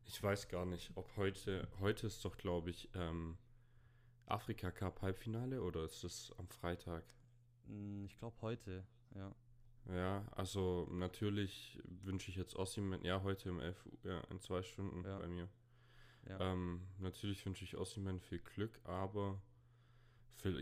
Ich 0.06 0.22
weiß 0.22 0.50
gar 0.50 0.66
nicht, 0.66 0.92
ob 0.96 1.16
heute, 1.16 1.70
heute 1.80 2.08
ist 2.08 2.26
doch, 2.26 2.36
glaube 2.36 2.70
ich, 2.70 2.90
ähm, 2.96 3.38
Afrika 4.26 4.72
Cup 4.72 5.02
Halbfinale 5.02 5.62
oder 5.62 5.86
ist 5.86 6.04
es 6.04 6.34
am 6.38 6.50
Freitag? 6.50 7.06
Hm, 7.68 8.06
ich 8.06 8.18
glaube 8.18 8.36
heute, 8.42 8.86
ja. 9.16 9.34
Ja, 9.90 10.24
also 10.32 10.88
natürlich 10.92 11.82
wünsche 12.04 12.30
ich 12.30 12.38
jetzt 12.38 12.56
Ossiman, 12.56 13.04
ja, 13.04 13.22
heute 13.24 13.52
um 13.52 13.60
11 13.60 13.86
Uhr, 13.86 14.12
ja, 14.12 14.22
in 14.30 14.40
zwei 14.40 14.62
Stunden 14.64 15.04
ja. 15.04 15.18
bei 15.18 15.28
mir. 15.28 15.50
Ja. 16.28 16.40
Ähm, 16.52 16.82
natürlich 17.00 17.46
wünsche 17.46 17.64
ich 17.64 17.78
Ossiman 17.78 18.20
viel 18.20 18.40
Glück, 18.40 18.80
aber 18.84 19.42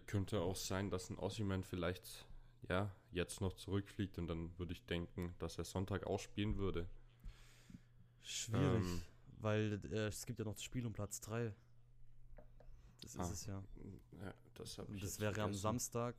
könnte 0.08 0.42
auch 0.42 0.56
sein, 0.56 0.90
dass 0.90 1.10
ein 1.10 1.18
Ossiman 1.18 1.64
vielleicht 1.64 2.26
ja 2.68 2.94
jetzt 3.12 3.40
noch 3.42 3.54
zurückfliegt 3.54 4.18
und 4.18 4.28
dann 4.28 4.58
würde 4.58 4.74
ich 4.74 4.86
denken, 4.86 5.34
dass 5.40 5.58
er 5.58 5.64
Sonntag 5.64 6.06
auch 6.06 6.20
spielen 6.20 6.58
würde. 6.58 6.88
Schwierig, 8.22 8.86
ähm, 8.86 9.02
weil 9.40 9.80
äh, 9.92 10.08
es 10.08 10.26
gibt 10.26 10.40
ja 10.40 10.46
noch 10.46 10.54
das 10.54 10.64
Spiel 10.64 10.86
um 10.86 10.94
Platz 10.94 11.22
3. 11.22 11.54
Das 13.02 13.16
ist 13.16 13.20
ah, 13.20 13.32
es 13.32 13.46
ja. 13.46 13.64
Ja, 14.22 14.34
das. 14.56 14.76
Das 14.76 15.20
wäre 15.20 15.34
vergessen. 15.34 15.42
am 15.42 15.54
Samstag. 15.54 16.16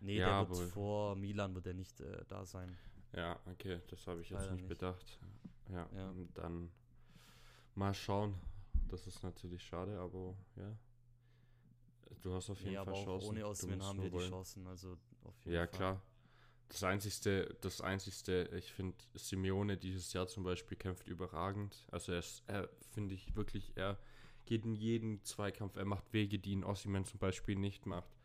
Nee, 0.00 0.18
ja, 0.18 0.44
der 0.44 0.56
wird 0.56 0.70
vor 0.70 1.16
Milan 1.16 1.54
wird 1.54 1.66
er 1.66 1.74
nicht 1.74 2.00
äh, 2.00 2.24
da 2.28 2.44
sein. 2.44 2.76
Ja, 3.14 3.38
okay, 3.46 3.80
das 3.88 4.06
habe 4.06 4.20
ich 4.20 4.30
jetzt 4.30 4.50
nicht, 4.50 4.62
nicht, 4.62 4.68
bedacht. 4.68 5.18
Ja, 5.70 5.88
ja, 5.94 6.14
dann 6.34 6.70
mal 7.74 7.94
schauen. 7.94 8.34
Das 8.88 9.06
ist 9.06 9.22
natürlich 9.22 9.62
schade, 9.62 9.98
aber 9.98 10.34
ja. 10.56 10.76
Du 12.22 12.32
hast 12.34 12.50
auf 12.50 12.58
jeden 12.60 12.70
nee, 12.70 12.76
Fall 12.76 12.88
aber 12.88 13.04
Chancen. 13.04 13.28
Ohne 13.28 13.46
Auswählen 13.46 13.82
haben 13.82 14.02
wir 14.02 14.10
die 14.10 14.28
Chancen, 14.28 14.66
also 14.66 14.96
auf 15.24 15.44
jeden 15.44 15.54
ja, 15.54 15.66
Fall. 15.66 15.68
klar. 15.68 16.02
Das 16.68 16.82
einzigste, 16.84 17.56
das 17.60 17.80
einzigste, 17.80 18.50
ich 18.56 18.72
finde, 18.72 18.96
Simeone 19.14 19.78
dieses 19.78 20.12
Jahr 20.12 20.28
zum 20.28 20.44
Beispiel 20.44 20.76
kämpft 20.76 21.08
überragend. 21.08 21.86
Also 21.90 22.12
er, 22.12 22.22
er 22.46 22.68
finde 22.92 23.14
ich 23.14 23.34
wirklich, 23.36 23.72
er 23.76 23.98
geht 24.44 24.64
in 24.64 24.74
jeden 24.74 25.22
Zweikampf, 25.24 25.76
er 25.76 25.86
macht 25.86 26.12
Wege, 26.12 26.38
die 26.38 26.54
ein 26.56 26.64
Ossiman 26.64 27.04
zum 27.04 27.18
Beispiel 27.18 27.56
nicht 27.56 27.86
macht. 27.86 28.17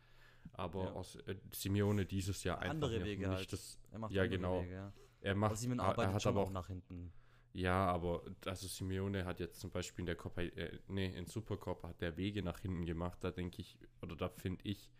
Aber 0.54 0.84
ja. 0.84 0.92
aus, 0.92 1.16
äh, 1.16 1.36
Simeone 1.52 2.06
dieses 2.06 2.44
Jahr 2.44 2.58
einfach 2.58 2.70
andere 2.70 3.04
Wege 3.04 3.28
nicht 3.28 3.38
halt. 3.38 3.52
das. 3.52 3.78
Er 3.90 3.98
macht 3.98 4.12
ja, 4.12 4.26
genau. 4.26 4.62
Wege, 4.62 4.72
ja. 4.72 4.92
Er 5.20 5.34
macht, 5.34 5.52
Ossiman 5.52 5.80
arbeitet 5.80 6.10
er 6.10 6.14
hat 6.14 6.26
aber 6.26 6.40
auch 6.40 6.50
nach 6.50 6.68
hinten. 6.68 7.12
Ja, 7.52 7.86
aber 7.86 8.22
also 8.46 8.66
Simeone 8.66 9.24
hat 9.24 9.40
jetzt 9.40 9.60
zum 9.60 9.70
Beispiel 9.70 10.02
in 10.02 10.06
der 10.06 10.16
Copa, 10.16 10.42
äh, 10.42 10.78
nee, 10.88 11.06
in 11.06 11.26
Supercop 11.26 11.84
hat 11.84 12.00
der 12.00 12.16
Wege 12.16 12.42
nach 12.42 12.60
hinten 12.60 12.84
gemacht. 12.84 13.18
Da 13.22 13.30
denke 13.30 13.62
ich, 13.62 13.78
oder 14.02 14.16
da 14.16 14.28
finde 14.28 14.60
ich, 14.64 14.90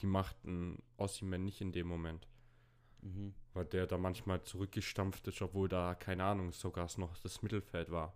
die 0.00 0.06
macht 0.06 0.44
ein 0.44 0.82
Ossiman 0.98 1.42
nicht 1.44 1.60
in 1.60 1.72
dem 1.72 1.86
Moment. 1.86 2.28
Mhm. 3.00 3.34
Weil 3.54 3.64
der 3.66 3.86
da 3.86 3.98
manchmal 3.98 4.42
zurückgestampft 4.42 5.26
ist, 5.28 5.40
obwohl 5.42 5.68
da, 5.68 5.94
keine 5.94 6.24
Ahnung, 6.24 6.52
sogar 6.52 6.88
noch 6.98 7.16
das 7.18 7.42
Mittelfeld 7.42 7.90
war. 7.90 8.14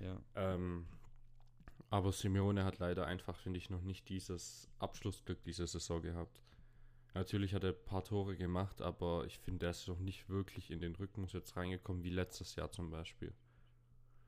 Ja. 0.00 0.18
Ähm, 0.34 0.86
aber 1.94 2.10
Simeone 2.10 2.64
hat 2.64 2.80
leider 2.80 3.06
einfach, 3.06 3.36
finde 3.36 3.58
ich, 3.58 3.70
noch 3.70 3.82
nicht 3.82 4.08
dieses 4.08 4.68
Abschlussglück 4.80 5.44
diese 5.44 5.64
Saison 5.68 6.02
gehabt. 6.02 6.42
Natürlich 7.14 7.54
hat 7.54 7.62
er 7.62 7.70
ein 7.70 7.84
paar 7.84 8.02
Tore 8.02 8.36
gemacht, 8.36 8.82
aber 8.82 9.24
ich 9.26 9.38
finde, 9.38 9.66
er 9.66 9.70
ist 9.70 9.86
noch 9.86 10.00
nicht 10.00 10.28
wirklich 10.28 10.72
in 10.72 10.80
den 10.80 10.96
Rhythmus 10.96 11.34
jetzt 11.34 11.56
reingekommen, 11.56 12.02
wie 12.02 12.10
letztes 12.10 12.56
Jahr 12.56 12.72
zum 12.72 12.90
Beispiel. 12.90 13.32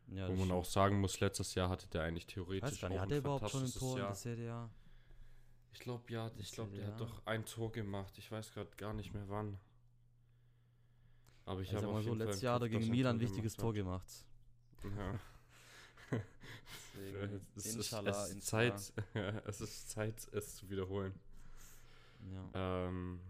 Ja, 0.07 0.29
Wo 0.29 0.35
man 0.35 0.45
stimmt. 0.45 0.53
auch 0.53 0.65
sagen 0.65 1.01
muss, 1.01 1.19
letztes 1.19 1.57
Jahr 1.57 1.69
hatte 1.69 1.89
der 1.89 2.03
eigentlich 2.03 2.29
theoretisch 2.29 2.71
Weiß 2.71 2.81
gar 2.83 2.89
nicht, 2.89 3.01
hat 3.01 3.11
er 3.11 3.19
überhaupt 3.19 3.51
schon 3.51 3.65
ein 3.65 3.73
Tor 3.73 3.99
Jahr. 3.99 4.17
in 4.25 4.37
der 4.37 4.45
Jahr? 4.47 4.71
Ich 5.73 5.81
glaube, 5.81 6.13
ja, 6.13 6.31
ich 6.39 6.53
glaube, 6.53 6.77
der 6.77 6.87
hat 6.87 7.01
doch 7.01 7.27
ein 7.27 7.45
Tor 7.47 7.73
gemacht. 7.73 8.17
Ich 8.17 8.31
weiß 8.31 8.53
gerade 8.53 8.71
gar 8.77 8.95
nicht 8.95 9.13
mehr 9.13 9.29
wann. 9.29 9.59
Aber 11.47 11.63
ich 11.63 11.75
also 11.75 11.83
habe 11.83 11.95
mal 11.95 12.03
so, 12.05 12.15
letztes 12.15 12.43
Jahr 12.43 12.55
hat 12.55 12.63
er 12.63 12.69
gegen 12.69 12.89
Milan 12.89 13.17
ein 13.17 13.21
wichtiges 13.21 13.57
Tor 13.57 13.75
gemacht. 13.75 14.25
Ja. 14.85 15.19
Deswegen, 16.97 17.47
es, 17.57 17.75
Inshallah, 17.75 18.25
ist, 18.25 18.37
es, 18.37 18.45
Zeit, 18.45 18.93
es 19.47 19.61
ist 19.61 19.91
Zeit, 19.91 20.29
es 20.33 20.57
zu 20.57 20.69
wiederholen. 20.71 21.15
Ja, 22.33 22.89
ähm, 22.89 23.21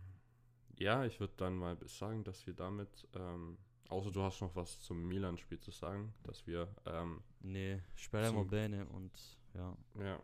ja 0.76 1.04
ich 1.04 1.20
würde 1.20 1.34
dann 1.36 1.56
mal 1.56 1.76
sagen, 1.86 2.24
dass 2.24 2.46
wir 2.46 2.54
damit, 2.54 3.08
ähm, 3.14 3.58
außer 3.88 4.10
du 4.10 4.22
hast 4.22 4.40
noch 4.40 4.54
was 4.54 4.80
zum 4.80 5.06
Milan-Spiel 5.06 5.60
zu 5.60 5.70
sagen, 5.70 6.14
dass 6.22 6.46
wir. 6.46 6.68
Ähm, 6.86 7.22
nee, 7.40 7.80
speriamo 7.94 8.44
bene 8.44 8.86
und 8.86 9.12
ja. 9.54 9.76
Ja, 9.98 10.22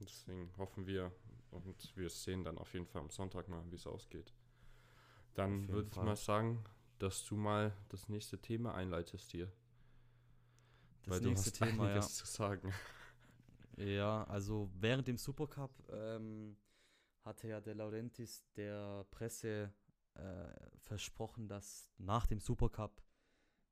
deswegen 0.00 0.50
hoffen 0.56 0.86
wir 0.86 1.12
und 1.50 1.96
wir 1.96 2.10
sehen 2.10 2.44
dann 2.44 2.58
auf 2.58 2.72
jeden 2.74 2.86
Fall 2.86 3.02
am 3.02 3.10
Sonntag 3.10 3.48
mal, 3.48 3.62
wie 3.70 3.76
es 3.76 3.86
ausgeht. 3.86 4.32
Dann 5.34 5.68
würde 5.68 5.88
ich 5.90 5.96
mal 5.96 6.16
sagen, 6.16 6.64
dass 6.98 7.24
du 7.24 7.36
mal 7.36 7.72
das 7.88 8.08
nächste 8.08 8.40
Thema 8.40 8.74
einleitest 8.74 9.30
hier. 9.30 9.50
Das 11.06 11.20
nächste 11.20 11.52
Thema, 11.52 11.90
ja. 11.90 12.00
zu 12.00 12.26
sagen. 12.26 12.72
Ja, 13.76 14.22
also 14.28 14.70
während 14.78 15.08
dem 15.08 15.16
Supercup 15.16 15.72
ähm, 15.90 16.56
hatte 17.22 17.48
ja 17.48 17.60
der 17.60 17.74
Laurentis 17.74 18.44
der 18.54 19.04
Presse 19.10 19.72
äh, 20.14 20.20
versprochen, 20.78 21.48
dass 21.48 21.90
nach 21.98 22.26
dem 22.26 22.38
Supercup 22.38 23.02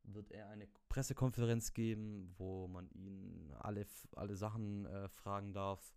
wird 0.05 0.33
er 0.33 0.49
eine 0.49 0.67
Pressekonferenz 0.89 1.73
geben, 1.73 2.35
wo 2.37 2.67
man 2.67 2.89
ihn 2.91 3.53
alle, 3.61 3.87
alle 4.17 4.35
Sachen 4.35 4.87
äh, 4.87 5.09
fragen 5.09 5.53
darf 5.53 5.95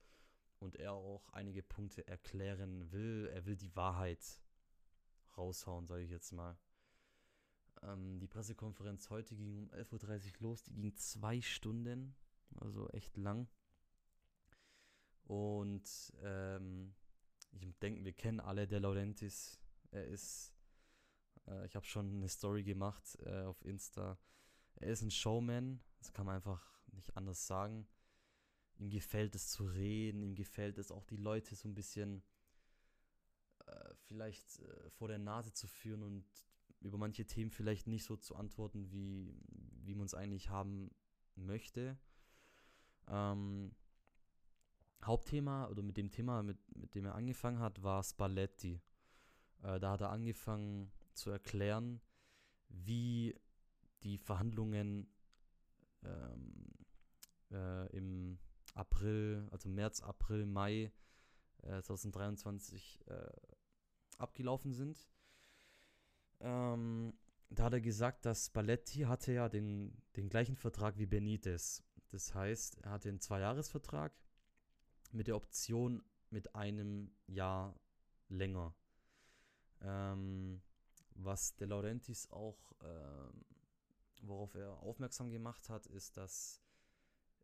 und 0.59 0.75
er 0.75 0.93
auch 0.93 1.29
einige 1.29 1.63
Punkte 1.63 2.07
erklären 2.07 2.91
will. 2.91 3.29
Er 3.33 3.45
will 3.45 3.55
die 3.55 3.75
Wahrheit 3.75 4.23
raushauen, 5.37 5.87
sage 5.87 6.03
ich 6.03 6.11
jetzt 6.11 6.31
mal. 6.31 6.57
Ähm, 7.87 8.19
die 8.19 8.27
Pressekonferenz 8.27 9.09
heute 9.09 9.35
ging 9.35 9.57
um 9.57 9.69
11.30 9.71 10.35
Uhr 10.35 10.41
los, 10.41 10.63
die 10.63 10.73
ging 10.73 10.95
zwei 10.95 11.41
Stunden, 11.41 12.15
also 12.59 12.89
echt 12.89 13.17
lang. 13.17 13.47
Und 15.23 16.13
ähm, 16.21 16.93
ich 17.51 17.77
denke, 17.79 18.03
wir 18.03 18.13
kennen 18.13 18.39
alle 18.39 18.67
der 18.67 18.79
Laurentis. 18.79 19.59
Er 19.91 20.05
ist, 20.05 20.53
äh, 21.47 21.65
ich 21.65 21.75
habe 21.75 21.85
schon 21.85 22.17
eine 22.17 22.29
Story 22.29 22.63
gemacht 22.63 23.17
äh, 23.25 23.43
auf 23.43 23.63
Insta. 23.65 24.17
Er 24.75 24.89
ist 24.89 25.01
ein 25.01 25.11
Showman, 25.11 25.81
das 25.99 26.13
kann 26.13 26.25
man 26.25 26.35
einfach 26.35 26.61
nicht 26.91 27.15
anders 27.15 27.47
sagen. 27.47 27.87
Ihm 28.77 28.89
gefällt 28.89 29.35
es 29.35 29.49
zu 29.49 29.65
reden, 29.65 30.21
ihm 30.21 30.35
gefällt 30.35 30.77
es 30.77 30.91
auch 30.91 31.05
die 31.05 31.17
Leute 31.17 31.55
so 31.55 31.67
ein 31.67 31.75
bisschen 31.75 32.23
äh, 33.65 33.95
vielleicht 34.05 34.59
äh, 34.59 34.89
vor 34.89 35.07
der 35.07 35.17
Nase 35.17 35.53
zu 35.53 35.67
führen 35.67 36.03
und 36.03 36.25
über 36.85 36.97
manche 36.97 37.25
Themen 37.25 37.51
vielleicht 37.51 37.87
nicht 37.87 38.05
so 38.05 38.15
zu 38.15 38.35
antworten, 38.35 38.91
wie, 38.91 39.35
wie 39.83 39.95
man 39.95 40.05
es 40.05 40.13
eigentlich 40.13 40.49
haben 40.49 40.91
möchte. 41.35 41.97
Ähm, 43.07 43.71
Hauptthema 45.03 45.67
oder 45.67 45.83
mit 45.83 45.97
dem 45.97 46.11
Thema, 46.11 46.41
mit, 46.43 46.57
mit 46.75 46.95
dem 46.95 47.05
er 47.05 47.15
angefangen 47.15 47.59
hat, 47.59 47.83
war 47.83 48.03
Spalletti. 48.03 48.81
Äh, 49.61 49.79
da 49.79 49.91
hat 49.91 50.01
er 50.01 50.11
angefangen 50.11 50.91
zu 51.13 51.29
erklären, 51.29 52.01
wie 52.69 53.35
die 54.03 54.17
Verhandlungen 54.17 55.07
ähm, 56.03 56.71
äh, 57.51 57.87
im 57.95 58.39
April, 58.73 59.47
also 59.51 59.69
März, 59.69 60.01
April, 60.01 60.45
Mai 60.45 60.91
äh, 61.63 61.81
2023 61.81 62.99
äh, 63.07 63.29
abgelaufen 64.17 64.73
sind. 64.73 65.07
Ähm, 66.45 67.17
da 67.49 67.65
hat 67.65 67.73
er 67.73 67.81
gesagt, 67.81 68.25
dass 68.25 68.51
Balletti 68.51 69.01
hatte 69.01 69.33
ja 69.33 69.49
den, 69.49 69.97
den 70.15 70.29
gleichen 70.29 70.55
Vertrag 70.55 70.97
wie 70.97 71.07
Benitez. 71.07 71.83
Das 72.09 72.35
heißt, 72.35 72.77
er 72.83 72.91
hatte 72.91 73.09
einen 73.09 73.19
Zweijahresvertrag 73.19 74.13
mit 75.11 75.27
der 75.27 75.35
Option 75.35 76.03
mit 76.29 76.55
einem 76.55 77.11
Jahr 77.25 77.79
länger. 78.29 78.75
Ähm, 79.81 80.61
was 81.15 81.55
De 81.55 81.67
Laurentiis 81.67 82.29
auch, 82.29 82.73
ähm, 82.83 83.45
worauf 84.21 84.53
er 84.53 84.79
aufmerksam 84.83 85.31
gemacht 85.31 85.69
hat, 85.69 85.87
ist, 85.87 86.17
dass 86.17 86.61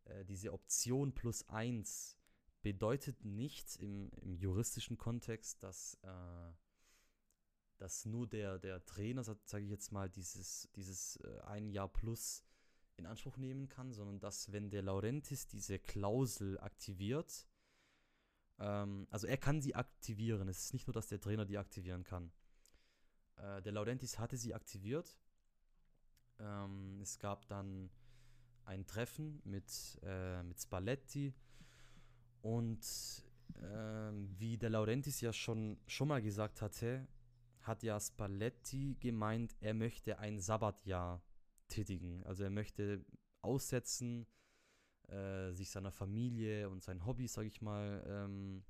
äh, 0.05 0.25
diese 0.25 0.53
Option 0.53 1.13
plus 1.13 1.47
eins 1.49 2.17
bedeutet 2.61 3.25
nicht 3.25 3.77
im, 3.77 4.11
im 4.21 4.35
juristischen 4.35 4.97
Kontext, 4.97 5.63
dass, 5.63 5.97
äh, 6.03 6.53
dass 7.81 8.05
nur 8.05 8.27
der, 8.27 8.59
der 8.59 8.85
Trainer, 8.85 9.23
sage 9.23 9.63
ich 9.63 9.71
jetzt 9.71 9.91
mal, 9.91 10.07
dieses, 10.07 10.69
dieses 10.75 11.15
äh, 11.15 11.39
ein 11.47 11.67
Jahr 11.67 11.87
plus 11.87 12.43
in 12.95 13.07
Anspruch 13.07 13.37
nehmen 13.37 13.69
kann, 13.69 13.91
sondern 13.91 14.19
dass, 14.19 14.51
wenn 14.51 14.69
der 14.69 14.83
Laurentis 14.83 15.47
diese 15.47 15.79
Klausel 15.79 16.59
aktiviert, 16.59 17.47
ähm, 18.59 19.07
also 19.09 19.25
er 19.25 19.37
kann 19.37 19.61
sie 19.61 19.73
aktivieren, 19.73 20.47
es 20.47 20.65
ist 20.65 20.73
nicht 20.73 20.85
nur, 20.85 20.93
dass 20.93 21.07
der 21.07 21.19
Trainer 21.19 21.43
die 21.43 21.57
aktivieren 21.57 22.03
kann. 22.03 22.31
Äh, 23.37 23.63
der 23.63 23.71
Laurentis 23.71 24.19
hatte 24.19 24.37
sie 24.37 24.53
aktiviert. 24.53 25.17
Ähm, 26.37 26.99
es 27.01 27.17
gab 27.17 27.47
dann 27.47 27.89
ein 28.63 28.85
Treffen 28.85 29.41
mit, 29.43 29.99
äh, 30.03 30.43
mit 30.43 30.61
Spalletti 30.61 31.33
und 32.43 32.85
ähm, 33.59 34.29
wie 34.37 34.59
der 34.59 34.69
Laurentis 34.69 35.19
ja 35.21 35.33
schon, 35.33 35.79
schon 35.87 36.09
mal 36.09 36.21
gesagt 36.21 36.61
hatte, 36.61 37.07
hat 37.63 37.83
ja 37.83 37.99
Spalletti 37.99 38.97
gemeint, 38.99 39.55
er 39.59 39.73
möchte 39.73 40.19
ein 40.19 40.39
Sabbatjahr 40.39 41.23
tätigen. 41.67 42.23
Also 42.25 42.43
er 42.43 42.49
möchte 42.49 43.05
aussetzen, 43.41 44.27
äh, 45.07 45.51
sich 45.53 45.69
seiner 45.69 45.91
Familie 45.91 46.69
und 46.69 46.83
seinen 46.83 47.05
Hobbys, 47.05 47.33
sage 47.33 47.47
ich 47.47 47.61
mal, 47.61 48.03
ähm, 48.07 48.63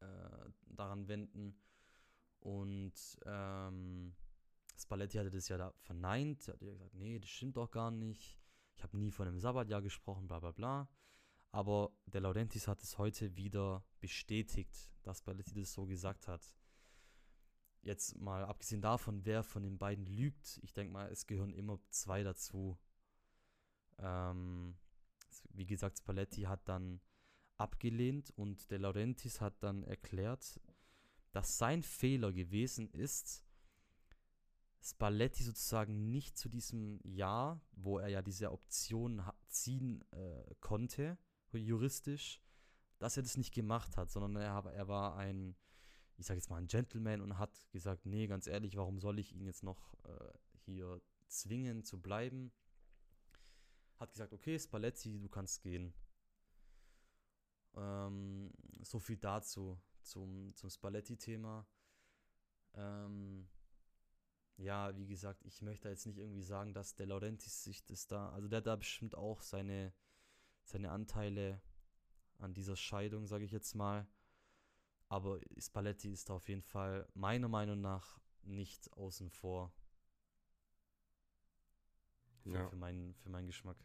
äh, 0.00 0.50
daran 0.66 1.08
wenden. 1.08 1.56
Und 2.40 2.94
ähm, 3.24 4.14
Spalletti 4.76 5.18
hatte 5.18 5.30
das 5.30 5.48
ja 5.48 5.58
da 5.58 5.72
verneint. 5.78 6.48
Er 6.48 6.54
hat 6.54 6.62
ja 6.62 6.72
gesagt, 6.72 6.94
nee, 6.94 7.18
das 7.18 7.30
stimmt 7.30 7.56
doch 7.56 7.70
gar 7.70 7.90
nicht. 7.90 8.40
Ich 8.74 8.82
habe 8.82 8.96
nie 8.96 9.10
von 9.10 9.28
einem 9.28 9.38
Sabbatjahr 9.38 9.82
gesprochen, 9.82 10.26
bla 10.26 10.40
bla 10.40 10.52
bla. 10.52 10.88
Aber 11.52 11.92
der 12.06 12.22
Laurentis 12.22 12.66
hat 12.66 12.82
es 12.82 12.98
heute 12.98 13.36
wieder 13.36 13.84
bestätigt, 14.00 14.90
dass 15.02 15.18
Spalletti 15.18 15.54
das 15.54 15.72
so 15.72 15.86
gesagt 15.86 16.26
hat. 16.26 16.42
Jetzt 17.82 18.16
mal 18.16 18.44
abgesehen 18.44 18.80
davon, 18.80 19.24
wer 19.24 19.42
von 19.42 19.62
den 19.62 19.76
beiden 19.76 20.06
lügt, 20.06 20.60
ich 20.62 20.72
denke 20.72 20.92
mal, 20.92 21.10
es 21.10 21.26
gehören 21.26 21.52
immer 21.52 21.80
zwei 21.90 22.22
dazu. 22.22 22.78
Ähm, 23.98 24.76
wie 25.50 25.66
gesagt, 25.66 25.98
Spalletti 25.98 26.42
hat 26.42 26.68
dann 26.68 27.00
abgelehnt 27.56 28.30
und 28.36 28.70
De 28.70 28.78
Laurentiis 28.78 29.40
hat 29.40 29.62
dann 29.62 29.82
erklärt, 29.82 30.60
dass 31.32 31.58
sein 31.58 31.82
Fehler 31.82 32.32
gewesen 32.32 32.88
ist, 32.90 33.44
Spalletti 34.80 35.44
sozusagen 35.44 36.10
nicht 36.10 36.36
zu 36.36 36.48
diesem 36.48 37.00
Jahr, 37.04 37.60
wo 37.72 37.98
er 37.98 38.08
ja 38.08 38.22
diese 38.22 38.50
Option 38.50 39.22
ziehen 39.48 40.04
äh, 40.10 40.54
konnte, 40.60 41.18
juristisch, 41.52 42.40
dass 42.98 43.16
er 43.16 43.22
das 43.22 43.36
nicht 43.36 43.54
gemacht 43.54 43.96
hat, 43.96 44.10
sondern 44.10 44.36
er, 44.36 44.64
er 44.72 44.88
war 44.88 45.16
ein, 45.16 45.54
ich 46.22 46.26
sage 46.26 46.38
jetzt 46.38 46.50
mal, 46.50 46.56
ein 46.56 46.68
Gentleman 46.68 47.20
und 47.20 47.36
hat 47.36 47.50
gesagt, 47.72 48.06
nee, 48.06 48.28
ganz 48.28 48.46
ehrlich, 48.46 48.76
warum 48.76 49.00
soll 49.00 49.18
ich 49.18 49.32
ihn 49.34 49.44
jetzt 49.44 49.64
noch 49.64 49.94
äh, 50.04 50.32
hier 50.64 51.02
zwingen 51.26 51.82
zu 51.82 52.00
bleiben? 52.00 52.52
Hat 53.96 54.12
gesagt, 54.12 54.32
okay, 54.32 54.56
Spalletti, 54.56 55.18
du 55.20 55.28
kannst 55.28 55.62
gehen. 55.62 55.92
Ähm, 57.74 58.52
so 58.82 59.00
viel 59.00 59.16
dazu, 59.16 59.80
zum, 60.02 60.54
zum 60.54 60.70
Spalletti-Thema. 60.70 61.66
Ähm, 62.74 63.48
ja, 64.58 64.96
wie 64.96 65.08
gesagt, 65.08 65.44
ich 65.44 65.60
möchte 65.60 65.88
jetzt 65.88 66.06
nicht 66.06 66.18
irgendwie 66.18 66.42
sagen, 66.42 66.72
dass 66.72 66.94
der 66.94 67.06
Laurentis 67.06 67.64
sich 67.64 67.84
das 67.84 68.06
da, 68.06 68.30
also 68.30 68.46
der 68.46 68.58
hat 68.58 68.66
da 68.68 68.76
bestimmt 68.76 69.16
auch 69.16 69.42
seine, 69.42 69.92
seine 70.62 70.92
Anteile 70.92 71.60
an 72.38 72.54
dieser 72.54 72.76
Scheidung, 72.76 73.26
sage 73.26 73.44
ich 73.44 73.50
jetzt 73.50 73.74
mal. 73.74 74.06
Aber 75.12 75.38
Spalletti 75.58 76.10
ist 76.10 76.30
da 76.30 76.32
auf 76.32 76.48
jeden 76.48 76.62
Fall 76.62 77.06
meiner 77.12 77.46
Meinung 77.46 77.82
nach 77.82 78.18
nicht 78.44 78.90
außen 78.94 79.28
vor. 79.28 79.70
Für, 82.42 82.52
ja. 82.52 82.66
für, 82.66 82.76
meinen, 82.76 83.12
für 83.16 83.28
meinen 83.28 83.46
Geschmack. 83.46 83.76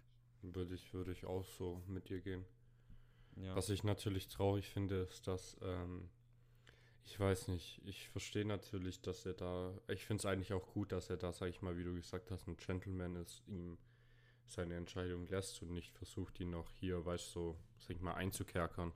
Würde 0.41 0.73
ich, 0.73 0.93
würde 0.93 1.11
ich 1.11 1.25
auch 1.25 1.43
so 1.43 1.83
mit 1.85 2.07
dir 2.07 2.21
gehen. 2.21 2.45
Ja. 3.35 3.57
Was 3.57 3.69
ich 3.69 3.83
natürlich 3.83 4.29
traurig 4.29 4.69
finde, 4.69 5.01
ist, 5.01 5.27
dass, 5.27 5.57
ähm, 5.61 6.09
ich 7.03 7.19
weiß 7.19 7.49
nicht, 7.49 7.81
ich 7.83 8.07
verstehe 8.07 8.45
natürlich, 8.45 9.01
dass 9.01 9.25
er 9.25 9.33
da, 9.33 9.77
ich 9.89 10.05
finde 10.05 10.21
es 10.21 10.25
eigentlich 10.25 10.53
auch 10.53 10.65
gut, 10.67 10.93
dass 10.93 11.09
er 11.09 11.17
da, 11.17 11.33
sag 11.33 11.49
ich 11.49 11.61
mal, 11.61 11.77
wie 11.77 11.83
du 11.83 11.93
gesagt 11.93 12.31
hast, 12.31 12.47
ein 12.47 12.55
Gentleman 12.55 13.17
ist, 13.17 13.45
ihm 13.47 13.77
seine 14.45 14.75
Entscheidung 14.75 15.27
lässt 15.27 15.61
und 15.61 15.73
nicht 15.73 15.91
versucht, 15.91 16.39
ihn 16.39 16.51
noch 16.51 16.71
hier, 16.71 17.05
weißt 17.05 17.35
du, 17.35 17.39
so, 17.39 17.59
sag 17.79 17.97
ich 17.97 18.01
mal, 18.01 18.13
einzukerkern 18.13 18.93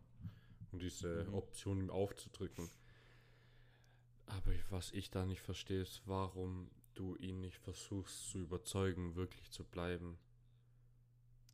und 0.72 0.82
diese 0.82 1.26
mhm. 1.26 1.34
Option 1.34 1.80
ihm 1.80 1.90
aufzudrücken. 1.90 2.70
Aber 4.26 4.52
was 4.70 4.92
ich 4.92 5.12
da 5.12 5.26
nicht 5.26 5.42
verstehe, 5.42 5.82
ist, 5.82 6.04
warum 6.06 6.70
du 6.94 7.16
ihn 7.18 7.42
nicht 7.42 7.58
versuchst 7.58 8.30
zu 8.30 8.40
überzeugen, 8.40 9.16
wirklich 9.16 9.50
zu 9.52 9.64
bleiben. 9.64 10.18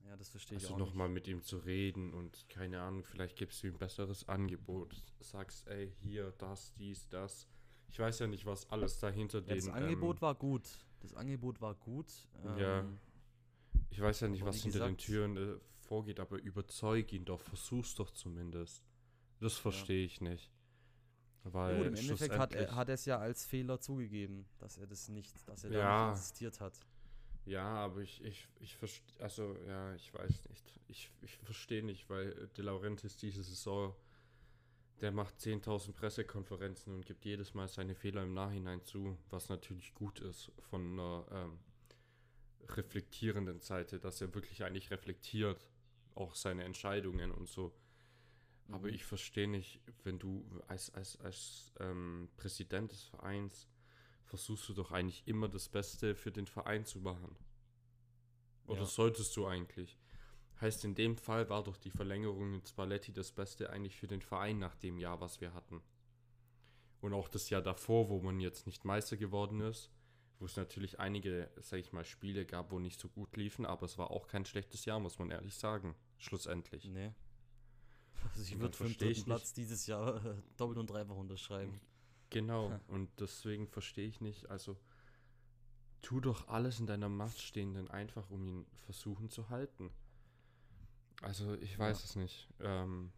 Ja, 0.06 0.15
das 0.15 0.30
verstehe 0.30 0.58
also 0.58 0.67
ich 0.67 0.73
auch. 0.73 0.77
Also 0.77 0.86
nochmal 0.86 1.10
mit 1.10 1.27
ihm 1.27 1.41
zu 1.41 1.58
reden 1.58 2.13
und 2.13 2.47
keine 2.49 2.82
Ahnung, 2.82 3.03
vielleicht 3.03 3.36
gibst 3.36 3.62
du 3.62 3.67
ihm 3.67 3.73
ein 3.73 3.80
besseres 3.80 4.27
Angebot. 4.30 4.95
Sagst, 5.19 5.67
ey, 5.67 5.93
hier, 5.99 6.34
das, 6.38 6.73
dies, 6.73 7.08
das. 7.10 7.47
Ich 7.89 7.99
weiß 7.99 8.19
ja 8.19 8.27
nicht, 8.27 8.45
was 8.45 8.69
alles 8.69 8.99
dahinter 8.99 9.39
ja, 9.39 9.56
Das 9.56 9.69
Angebot 9.69 10.17
ähm, 10.17 10.21
war 10.21 10.36
gut. 10.36 10.63
Das 10.99 11.13
Angebot 11.13 11.62
war 11.62 11.75
gut. 11.75 12.12
ja. 12.58 12.80
Ähm, 12.80 12.99
ich 13.89 14.01
weiß 14.01 14.19
ja 14.21 14.27
nicht, 14.27 14.45
was 14.45 14.62
hinter 14.62 14.80
gesagt, 14.80 14.91
den 14.91 14.97
Türen 14.97 15.38
äh, 15.38 15.60
vorgeht, 15.80 16.19
aber 16.19 16.38
überzeug 16.38 17.12
ihn 17.13 17.25
doch, 17.25 17.39
versuch's 17.39 17.95
doch 17.95 18.12
zumindest. 18.12 18.87
Das 19.39 19.56
verstehe 19.56 20.00
ja. 20.00 20.06
ich 20.06 20.21
nicht. 20.21 20.52
Weil 21.43 21.78
gut, 21.78 21.88
im 21.88 21.95
Endeffekt 21.95 22.38
hat 22.38 22.54
er, 22.54 22.76
hat 22.76 22.89
er 22.89 22.95
es 22.95 23.06
ja 23.06 23.19
als 23.19 23.45
Fehler 23.45 23.80
zugegeben, 23.80 24.47
dass 24.60 24.78
er 24.78 24.88
das 24.88 25.08
nicht, 25.08 25.47
dass 25.47 25.63
er 25.63 25.71
ja. 25.71 25.80
da 25.80 26.10
nicht 26.10 26.17
insistiert 26.17 26.60
hat. 26.60 26.73
Ja, 27.45 27.63
aber 27.63 28.02
ich, 28.02 28.21
ich, 28.26 28.47
ich 28.60 28.76
verstehe, 28.76 29.23
also 29.23 29.56
ja, 29.67 29.93
ich 29.95 30.13
weiß 30.13 30.43
nicht. 30.50 30.73
Ich, 30.89 31.10
ich 31.21 31.38
verstehe 31.38 31.84
nicht, 31.84 32.10
weil 32.10 32.50
De 32.58 32.65
Laurentiis 32.65 33.15
diese 33.15 33.41
Saison, 33.41 33.95
der 35.00 35.13
macht 35.13 35.39
10.000 35.39 35.93
Pressekonferenzen 35.93 36.93
und 36.93 37.06
gibt 37.06 37.23
jedes 37.23 37.54
Mal 37.54 37.69
seine 37.69 37.95
Fehler 37.95 38.23
im 38.23 38.34
Nachhinein 38.34 38.84
zu, 38.84 39.17
was 39.30 39.47
natürlich 39.47 39.93
gut 39.93 40.19
ist 40.19 40.52
von 40.69 41.00
einer 41.00 41.26
ähm, 41.32 41.60
reflektierenden 42.69 43.62
Seite, 43.62 44.00
dass 44.00 44.19
er 44.19 44.34
wirklich 44.36 44.63
eigentlich 44.63 44.91
reflektiert, 44.91 45.65
auch 46.15 46.36
seine 46.36 46.65
Entscheidungen 46.65 47.32
und 47.32 47.47
so. 47.47 47.73
Aber 48.71 48.89
ich 48.89 49.06
verstehe 49.06 49.47
nicht, 49.47 49.80
wenn 50.03 50.19
du 50.19 50.45
als, 50.67 50.93
als, 50.93 51.19
als 51.21 51.71
ähm, 51.80 52.30
Präsident 52.36 52.91
des 52.91 53.03
Vereins 53.03 53.67
versuchst 54.25 54.67
du 54.67 54.73
doch 54.73 54.91
eigentlich 54.91 55.25
immer 55.25 55.47
das 55.47 55.69
Beste 55.69 56.15
für 56.15 56.32
den 56.32 56.47
Verein 56.47 56.86
zu 56.86 56.99
machen. 56.99 57.36
Oder 58.65 58.82
ja. 58.82 58.86
solltest 58.86 59.36
du 59.38 59.47
eigentlich? 59.47 59.97
Heißt, 60.60 60.84
in 60.84 60.95
dem 60.95 61.17
Fall 61.17 61.49
war 61.49 61.63
doch 61.63 61.77
die 61.77 61.91
Verlängerung 61.91 62.56
in 62.56 62.65
Spalletti 62.65 63.13
das 63.13 63.32
Beste 63.32 63.69
eigentlich 63.69 63.95
für 63.95 64.08
den 64.08 64.21
Verein 64.21 64.60
nach 64.60 64.75
dem 64.75 64.97
Jahr, 64.97 65.21
was 65.21 65.39
wir 65.39 65.53
hatten. 65.53 65.82
Und 66.99 67.13
auch 67.13 67.30
das 67.30 67.49
Jahr 67.49 67.62
davor, 67.62 68.10
wo 68.10 68.19
man 68.19 68.39
jetzt 68.39 68.65
nicht 68.65 68.84
Meister 68.84 69.17
geworden 69.17 69.62
ist, 69.62 69.91
wo 70.39 70.45
es 70.45 70.58
natürlich 70.58 70.99
einige, 70.99 71.49
sag 71.62 71.80
ich 71.80 71.93
mal, 71.93 72.03
Spiele 72.03 72.45
gab, 72.45 72.71
wo 72.71 72.80
nicht 72.80 72.99
so 72.99 73.08
gut 73.08 73.38
liefen, 73.38 73.65
aber 73.65 73.86
es 73.86 73.97
war 73.97 74.12
auch 74.12 74.27
kein 74.27 74.45
schlechtes 74.45 74.86
Jahr, 74.86 74.99
muss 74.99 75.19
man 75.19 75.32
ehrlich 75.32 75.56
sagen, 75.56 75.95
schlussendlich. 76.17 76.86
Nee. 76.86 77.13
Also 78.23 78.41
ich 78.41 78.60
würde 78.60 78.75
für 78.75 78.86
den 78.86 78.97
dritten 78.97 79.23
Platz 79.23 79.53
dieses 79.53 79.88
Jahr 79.88 80.23
äh, 80.25 80.36
doppelt 80.58 80.77
und 80.77 80.89
dreifach 80.89 81.15
unterschreiben. 81.15 81.80
Genau, 82.30 82.77
und 82.88 83.10
deswegen 83.19 83.67
verstehe 83.67 84.08
ich 84.08 84.19
nicht, 84.19 84.49
also 84.49 84.77
tu 86.01 86.19
doch 86.19 86.49
alles 86.49 86.80
in 86.80 86.86
deiner 86.86 87.10
Macht 87.10 87.39
Stehenden 87.39 87.89
einfach, 87.89 88.30
um 88.30 88.45
ihn 88.45 88.65
versuchen 88.86 89.30
zu 89.30 89.49
halten. 89.49 89.91
Also 91.21 91.56
ich 91.56 91.77
weiß 91.77 91.99
ja. 91.99 92.06
es 92.06 92.15
nicht. 92.15 92.49
Ähm, 92.60 93.12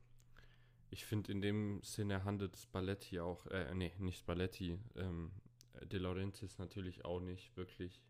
ich 0.90 1.06
finde 1.06 1.32
in 1.32 1.42
dem 1.42 1.82
Sinne 1.84 2.24
handelt 2.24 2.58
Spalletti 2.58 3.20
auch, 3.20 3.46
äh, 3.48 3.74
nee, 3.76 3.94
nicht 4.00 4.20
Spalletti, 4.20 4.80
ähm, 4.96 5.32
De 5.84 6.00
Laurentiis 6.00 6.58
natürlich 6.58 7.06
auch 7.06 7.20
nicht 7.20 7.56
wirklich 7.56 8.02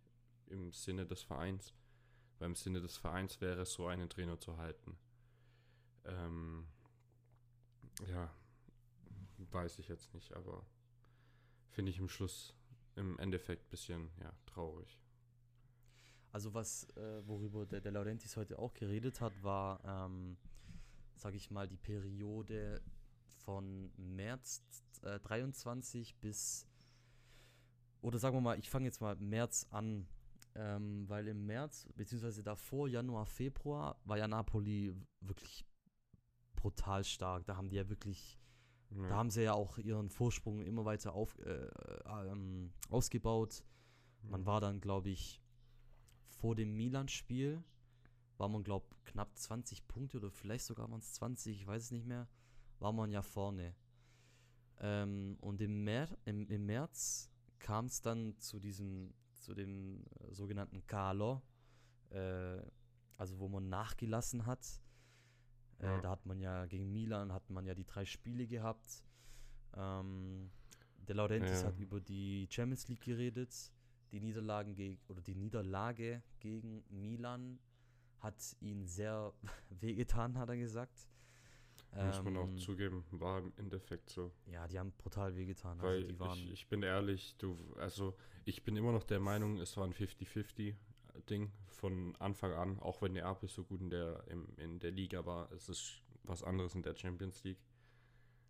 im 0.48 0.72
Sinne 0.72 1.06
des 1.06 1.22
Vereins. 1.22 1.74
Weil 2.38 2.48
im 2.48 2.56
Sinne 2.56 2.82
des 2.82 2.98
Vereins 2.98 3.42
wäre 3.42 3.62
es 3.62 3.74
so, 3.74 3.88
einen 3.88 4.10
Trainer 4.10 4.40
zu 4.40 4.58
halten. 4.58 4.98
Ähm, 6.06 6.66
ja, 8.08 8.32
weiß 9.52 9.80
ich 9.80 9.88
jetzt 9.88 10.14
nicht, 10.14 10.34
aber 10.34 10.66
finde 11.70 11.92
ich 11.92 12.00
im 12.00 12.10
Schluss 12.10 12.54
im 12.96 13.18
Endeffekt 13.20 13.68
ein 13.68 13.70
bisschen 13.70 14.12
ja, 14.22 14.34
traurig. 14.46 15.00
Also 16.32 16.54
was, 16.54 16.88
äh, 16.96 17.28
worüber 17.28 17.66
der, 17.66 17.82
der 17.82 17.92
Laurentis 17.92 18.38
heute 18.38 18.60
auch 18.60 18.74
geredet 18.74 19.20
hat, 19.22 19.34
war, 19.42 19.84
ähm, 19.84 20.38
sage 21.16 21.38
ich 21.38 21.50
mal, 21.50 21.68
die 21.68 21.78
Periode 21.78 22.82
von 23.46 23.92
März 23.98 24.64
äh, 25.02 25.20
23 25.20 26.16
bis, 26.18 26.68
oder 28.02 28.20
sagen 28.20 28.36
wir 28.36 28.42
mal, 28.42 28.60
ich 28.60 28.70
fange 28.70 28.86
jetzt 28.86 29.02
mal 29.02 29.16
März 29.16 29.66
an, 29.72 30.08
ähm, 30.56 31.08
weil 31.08 31.28
im 31.28 31.46
März, 31.46 31.88
beziehungsweise 31.96 32.44
davor, 32.44 32.88
Januar, 32.88 33.26
Februar, 33.26 34.00
war 34.06 34.18
ja 34.18 34.28
Napoli 34.28 34.94
wirklich 35.22 35.66
brutal 36.62 37.04
stark. 37.04 37.46
Da 37.46 37.56
haben 37.56 37.70
die 37.70 37.78
ja 37.78 37.90
wirklich, 37.90 38.40
ja. 38.92 39.08
da 39.08 39.16
haben 39.16 39.30
sie 39.30 39.44
ja 39.44 39.54
auch 39.54 39.78
ihren 39.78 40.10
Vorsprung 40.10 40.62
immer 40.62 40.86
weiter 40.86 41.14
auf, 41.14 41.38
äh, 41.40 41.70
ähm, 42.06 42.72
ausgebaut. 42.90 43.64
Man 44.24 44.46
war 44.46 44.62
dann, 44.62 44.82
glaube 44.82 45.10
ich, 45.10 45.42
vor 46.28 46.56
dem 46.56 46.76
Milan-Spiel, 46.76 47.64
war 48.38 48.50
man, 48.50 48.64
glaube 48.64 48.86
ich, 48.92 49.12
knapp 49.12 49.38
20 49.38 49.88
Punkte 49.88 50.18
oder 50.18 50.30
vielleicht 50.30 50.66
sogar 50.66 50.90
waren 50.90 51.00
es 51.00 51.14
20, 51.14 51.62
ich 51.62 51.68
weiß 51.68 51.84
es 51.84 51.92
nicht 51.92 52.06
mehr, 52.06 52.28
war 52.80 52.92
man 52.92 53.12
ja 53.12 53.22
vorne. 53.22 53.76
Ähm, 54.80 55.38
und 55.42 55.62
im, 55.62 55.84
Mer 55.84 56.10
im, 56.26 56.48
im 56.50 56.66
März 56.66 57.30
kam 57.60 57.86
es 57.86 58.02
dann 58.02 58.38
zu 58.38 58.60
diesem 58.60 59.14
zu 59.40 59.54
dem 59.54 60.04
äh, 60.20 60.34
sogenannten 60.34 60.86
Kalo, 60.86 61.42
äh, 62.12 62.62
also 63.18 63.40
wo 63.40 63.48
man 63.48 63.70
nachgelassen 63.70 64.46
hat. 64.46 64.82
Äh. 65.80 66.02
Da 66.02 66.10
hat 66.12 66.26
man 66.26 66.40
ja 66.40 66.66
gegen 66.66 66.92
Milan 66.92 67.34
hat 67.34 67.50
man 67.50 67.66
ja 67.66 67.74
die 67.74 67.86
drei 67.86 68.06
Spiele 68.06 68.48
gehabt. 68.48 69.04
Ähm, 69.76 70.50
der 71.08 71.16
Laurentis 71.16 71.62
ja. 71.62 71.68
hat 71.68 71.80
über 71.80 72.00
die 72.00 72.48
Champions 72.50 72.88
League 72.88 73.02
geredet. 73.02 73.72
Die 74.12 74.20
Niederlagen 74.20 74.76
gegen 74.76 75.00
oder 75.08 75.22
die 75.22 75.36
Niederlage 75.36 76.24
gegen 76.40 76.84
Milan 76.90 77.60
hat 78.20 78.36
ihn 78.60 78.88
sehr 78.88 79.34
wehgetan, 79.70 80.38
hat 80.38 80.50
er 80.50 80.58
gesagt. 80.58 81.08
Muss 81.96 82.24
man 82.24 82.38
auch 82.38 82.48
ähm, 82.48 82.58
zugeben, 82.58 83.04
war 83.12 83.40
im 83.40 83.52
Endeffekt 83.58 84.10
so. 84.12 84.32
Ja, 84.46 84.68
die 84.68 84.78
haben 84.78 84.92
brutal 84.92 85.36
wehgetan. 85.36 85.80
Also 85.80 85.88
Weil 85.88 86.16
also 86.20 86.40
ich, 86.40 86.52
ich 86.52 86.68
bin 86.68 86.84
ehrlich, 86.84 87.36
du, 87.38 87.58
also 87.80 88.16
ich 88.46 88.64
bin 88.64 88.76
immer 88.76 88.92
noch 88.92 89.04
der 89.04 89.20
Meinung, 89.20 89.60
es 89.60 89.76
war 89.76 89.86
ein 89.86 89.94
50-50-Ding 91.22 91.52
von 91.68 92.16
Anfang 92.18 92.54
an, 92.54 92.80
auch 92.80 93.02
wenn 93.02 93.14
Neapel 93.14 93.50
so 93.50 93.64
gut 93.64 93.82
in 93.82 93.90
der, 93.90 94.24
im, 94.28 94.48
in 94.58 94.80
der 94.80 94.92
Liga 94.92 95.26
war. 95.26 95.52
Es 95.52 95.70
ist 95.70 96.02
was 96.24 96.44
anderes 96.44 96.76
in 96.76 96.84
der 96.84 96.96
Champions 96.96 97.44
League. 97.44 97.60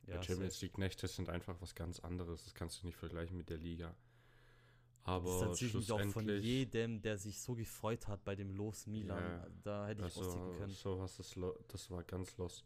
Ja, 0.08 0.15
der 0.15 0.23
Champions 0.23 0.62
League-Nächte 0.62 1.08
sind 1.08 1.29
einfach 1.29 1.55
was 1.62 1.75
ganz 1.75 1.99
anderes. 1.99 2.43
Das 2.43 2.53
kannst 2.53 2.82
du 2.82 2.88
nicht 2.88 2.97
vergleichen 2.97 3.38
mit 3.38 3.49
der 3.49 3.58
Liga. 3.58 3.95
Aber 5.03 5.25
das 5.25 5.62
ist 5.62 5.71
tatsächlich 5.71 5.91
auch 5.91 6.12
von 6.12 6.29
jedem, 6.29 7.01
der 7.01 7.17
sich 7.17 7.39
so 7.39 7.55
gefreut 7.55 8.08
hat 8.08 8.23
bei 8.23 8.36
dem 8.36 8.51
Los 8.51 8.86
Milan. 8.86 9.23
Ja, 9.23 9.47
da 9.63 9.88
hätte 9.88 10.05
ich 10.05 10.17
also, 10.17 10.53
können. 10.58 10.73
So 10.73 10.99
was 10.99 11.17
das, 11.17 11.36
das 11.67 11.89
war 11.89 12.03
ganz 12.03 12.38
los. 12.38 12.65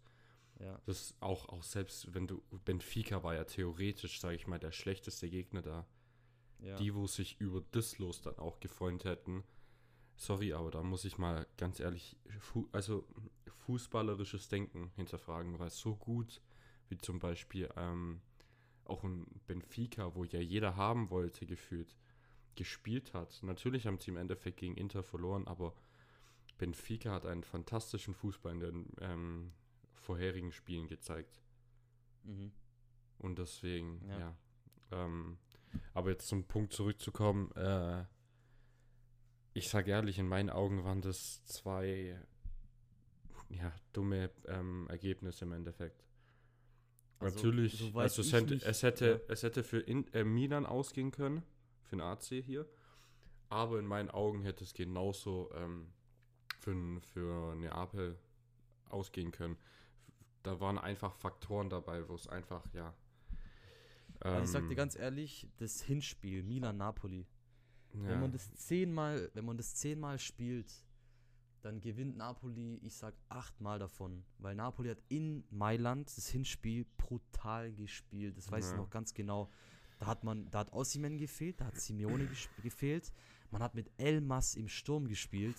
Ja. 0.59 0.79
Das 0.85 1.15
auch, 1.19 1.49
auch 1.49 1.63
selbst, 1.63 2.13
wenn 2.13 2.27
du, 2.27 2.41
Benfica 2.65 3.23
war 3.23 3.35
ja 3.35 3.43
theoretisch, 3.43 4.19
sage 4.19 4.35
ich 4.35 4.47
mal, 4.47 4.59
der 4.59 4.71
schlechteste 4.71 5.29
Gegner 5.29 5.61
da. 5.61 5.85
Ja. 6.59 6.77
Die, 6.77 6.95
wo 6.95 7.07
sich 7.07 7.39
über 7.39 7.61
das 7.71 7.97
los 7.97 8.21
dann 8.21 8.37
auch 8.37 8.59
gefreut 8.59 9.03
hätten. 9.03 9.43
Sorry, 10.15 10.53
aber 10.53 10.71
da 10.71 10.83
muss 10.83 11.05
ich 11.05 11.17
mal 11.17 11.47
ganz 11.57 11.79
ehrlich, 11.79 12.15
fu 12.39 12.67
also 12.71 13.05
fußballerisches 13.65 14.47
Denken 14.47 14.91
hinterfragen, 14.95 15.59
weil 15.59 15.69
so 15.69 15.95
gut 15.95 16.41
wie 16.89 16.97
zum 16.97 17.19
Beispiel 17.19 17.69
ähm, 17.75 18.21
auch 18.85 19.03
ein 19.03 19.25
Benfica, 19.47 20.15
wo 20.15 20.23
ja 20.23 20.39
jeder 20.39 20.75
haben 20.75 21.09
wollte, 21.09 21.45
gefühlt, 21.45 21.95
gespielt 22.55 23.13
hat. 23.13 23.39
Natürlich 23.41 23.87
haben 23.87 23.99
sie 23.99 24.11
im 24.11 24.17
Endeffekt 24.17 24.57
gegen 24.57 24.75
Inter 24.75 25.03
verloren, 25.03 25.47
aber 25.47 25.73
Benfica 26.57 27.11
hat 27.11 27.25
einen 27.25 27.43
fantastischen 27.43 28.13
Fußball 28.13 28.53
in 28.53 28.59
den 28.59 28.93
ähm, 28.99 29.51
vorherigen 29.93 30.51
Spielen 30.51 30.87
gezeigt. 30.87 31.41
Mhm. 32.23 32.51
Und 33.17 33.39
deswegen, 33.39 34.05
ja. 34.07 34.19
ja 34.19 34.35
ähm, 34.91 35.37
aber 35.93 36.11
jetzt 36.11 36.27
zum 36.27 36.43
Punkt 36.43 36.73
zurückzukommen, 36.73 37.51
äh, 37.55 38.03
ich 39.53 39.69
sage 39.69 39.91
ehrlich, 39.91 40.19
in 40.19 40.27
meinen 40.27 40.49
Augen 40.49 40.83
waren 40.83 41.01
das 41.01 41.43
zwei 41.45 42.19
ja, 43.49 43.71
dumme 43.93 44.31
ähm, 44.47 44.87
Ergebnisse 44.89 45.45
im 45.45 45.53
Endeffekt. 45.53 46.03
Also, 47.19 47.35
Natürlich, 47.35 47.93
also 47.95 48.21
es 48.21 48.33
hätte, 48.33 48.53
nicht, 48.55 48.65
es 48.65 48.83
hätte, 48.83 49.23
ja. 49.27 49.33
es 49.33 49.43
hätte 49.43 49.63
für 49.63 49.79
in, 49.79 50.11
äh, 50.13 50.23
Milan 50.23 50.65
ausgehen 50.65 51.11
können, 51.11 51.43
für 51.83 51.95
den 51.95 52.01
AC 52.01 52.23
hier, 52.23 52.67
aber 53.49 53.79
in 53.79 53.85
meinen 53.85 54.09
Augen 54.09 54.41
hätte 54.41 54.63
es 54.63 54.73
genauso 54.73 55.51
ähm, 55.55 55.87
für, 56.59 56.75
für 57.01 57.55
Neapel 57.55 58.17
ausgehen 58.89 59.31
können 59.31 59.57
da 60.43 60.59
waren 60.59 60.77
einfach 60.77 61.15
Faktoren 61.15 61.69
dabei, 61.69 62.07
wo 62.07 62.15
es 62.15 62.27
einfach, 62.27 62.63
ja. 62.73 62.93
Ähm, 64.23 64.33
also 64.33 64.43
ich 64.43 64.51
sag 64.51 64.63
dir 64.63 64.71
ähm, 64.71 64.75
ganz 64.75 64.95
ehrlich, 64.95 65.47
das 65.57 65.81
Hinspiel, 65.81 66.43
Milan-Napoli, 66.43 67.25
ja. 67.93 68.09
wenn 68.09 68.19
man 68.19 68.31
das 68.31 68.53
zehnmal, 68.55 69.29
wenn 69.33 69.45
man 69.45 69.57
das 69.57 69.75
zehnmal 69.75 70.19
spielt, 70.19 70.71
dann 71.61 71.79
gewinnt 71.79 72.17
Napoli, 72.17 72.79
ich 72.83 72.95
sag 72.95 73.15
achtmal 73.29 73.79
davon. 73.79 74.23
Weil 74.37 74.55
Napoli 74.55 74.89
hat 74.89 75.01
in 75.07 75.43
Mailand 75.49 76.15
das 76.17 76.27
Hinspiel 76.27 76.85
brutal 76.97 77.71
gespielt. 77.71 78.37
Das 78.37 78.51
weiß 78.51 78.65
ja. 78.65 78.71
ich 78.71 78.77
noch 78.77 78.89
ganz 78.89 79.13
genau. 79.13 79.49
Da 79.99 80.07
hat 80.07 80.23
man, 80.23 80.49
da 80.51 80.59
hat 80.59 80.73
Ossiman 80.73 81.17
gefehlt, 81.17 81.61
da 81.61 81.65
hat 81.65 81.79
Simeone 81.79 82.29
gefehlt. 82.61 83.13
Man 83.49 83.63
hat 83.63 83.75
mit 83.75 83.89
Elmas 83.97 84.55
im 84.55 84.67
Sturm 84.67 85.07
gespielt. 85.07 85.55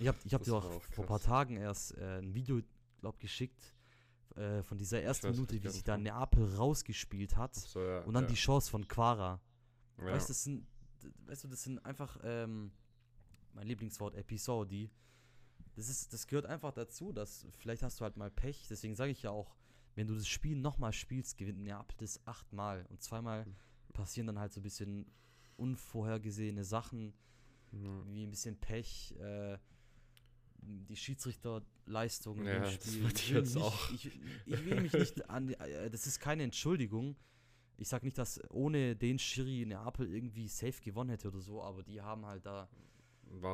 Ich 0.00 0.08
habe 0.08 0.18
ich 0.24 0.34
hab 0.34 0.42
dir 0.42 0.54
auch 0.54 0.82
vor 0.82 1.04
ein 1.04 1.08
paar 1.08 1.20
Tagen 1.20 1.56
erst 1.56 1.96
äh, 1.96 2.18
ein 2.18 2.34
Video, 2.34 2.60
glaub, 3.00 3.18
geschickt 3.18 3.74
äh, 4.34 4.62
von 4.62 4.76
dieser 4.76 5.00
ersten 5.02 5.30
Minute, 5.30 5.62
wie 5.62 5.68
sich 5.68 5.84
da 5.84 5.96
Neapel 5.96 6.56
rausgespielt 6.56 7.36
hat. 7.36 7.54
So, 7.54 7.80
ja, 7.80 8.00
und 8.00 8.14
dann 8.14 8.24
ja. 8.24 8.30
die 8.30 8.34
Chance 8.34 8.70
von 8.70 8.86
Quara. 8.88 9.40
Ja. 9.98 10.06
Weißt, 10.06 10.28
das 10.28 10.44
sind, 10.44 10.66
weißt 11.26 11.44
du, 11.44 11.48
das 11.48 11.62
sind 11.62 11.84
einfach 11.84 12.18
ähm, 12.22 12.72
mein 13.52 13.66
Lieblingswort, 13.66 14.14
Episodi. 14.14 14.90
Das, 15.74 15.88
ist, 15.88 16.12
das 16.12 16.26
gehört 16.26 16.46
einfach 16.46 16.72
dazu, 16.72 17.12
dass 17.12 17.46
vielleicht 17.58 17.82
hast 17.82 18.00
du 18.00 18.04
halt 18.04 18.16
mal 18.16 18.30
Pech. 18.30 18.66
Deswegen 18.68 18.94
sage 18.94 19.12
ich 19.12 19.22
ja 19.22 19.30
auch, 19.30 19.56
wenn 19.94 20.06
du 20.06 20.14
das 20.14 20.28
Spiel 20.28 20.56
nochmal 20.56 20.92
spielst, 20.92 21.38
gewinnt 21.38 21.60
Neapel 21.60 21.96
das 21.98 22.26
achtmal. 22.26 22.86
Und 22.90 23.02
zweimal 23.02 23.46
mhm. 23.46 23.54
passieren 23.92 24.26
dann 24.26 24.38
halt 24.38 24.52
so 24.52 24.60
ein 24.60 24.62
bisschen 24.62 25.06
unvorhergesehene 25.56 26.64
Sachen, 26.64 27.14
mhm. 27.72 28.04
wie 28.14 28.22
ein 28.24 28.30
bisschen 28.30 28.56
Pech. 28.58 29.14
Äh, 29.18 29.58
die 30.68 30.96
Schiedsrichterleistungen 30.96 32.46
ja, 32.46 32.64
im 32.64 32.70
Spiel. 32.70 33.06
Ich 33.14 33.32
will, 33.32 33.42
nicht, 33.42 33.94
ich, 33.94 34.20
ich 34.46 34.64
will 34.64 34.80
mich 34.80 34.92
nicht 34.92 35.30
an. 35.30 35.50
Äh, 35.50 35.90
das 35.90 36.06
ist 36.06 36.20
keine 36.20 36.42
Entschuldigung. 36.42 37.16
Ich 37.78 37.88
sag 37.88 38.02
nicht, 38.02 38.16
dass 38.18 38.40
ohne 38.50 38.96
den 38.96 39.18
Schiri 39.18 39.66
Neapel 39.66 40.12
irgendwie 40.12 40.48
safe 40.48 40.80
gewonnen 40.82 41.10
hätte 41.10 41.28
oder 41.28 41.40
so, 41.40 41.62
aber 41.62 41.82
die 41.82 42.00
haben 42.00 42.24
halt 42.24 42.46
da 42.46 42.68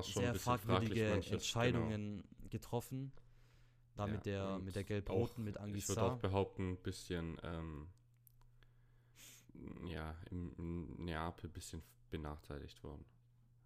sehr 0.03 0.35
fragwürdige 0.35 1.07
Entscheidungen 1.07 2.23
genau. 2.23 2.49
getroffen. 2.51 3.13
Da 3.95 4.07
ja, 4.07 4.13
mit 4.13 4.27
der, 4.27 4.59
mit 4.59 4.75
der 4.75 4.85
Gelb-Roten, 4.85 5.45
mit 5.45 5.59
Anguissa. 5.59 5.93
Ich 5.93 5.99
würde 5.99 6.13
auch 6.13 6.19
behaupten, 6.19 6.71
ein 6.73 6.83
bisschen, 6.83 7.37
ähm, 7.43 7.89
ja, 9.87 10.17
im, 10.31 10.55
im 10.57 11.05
Neapel 11.05 11.51
ein 11.51 11.53
bisschen 11.53 11.83
benachteiligt 12.11 12.83
worden. 12.83 13.05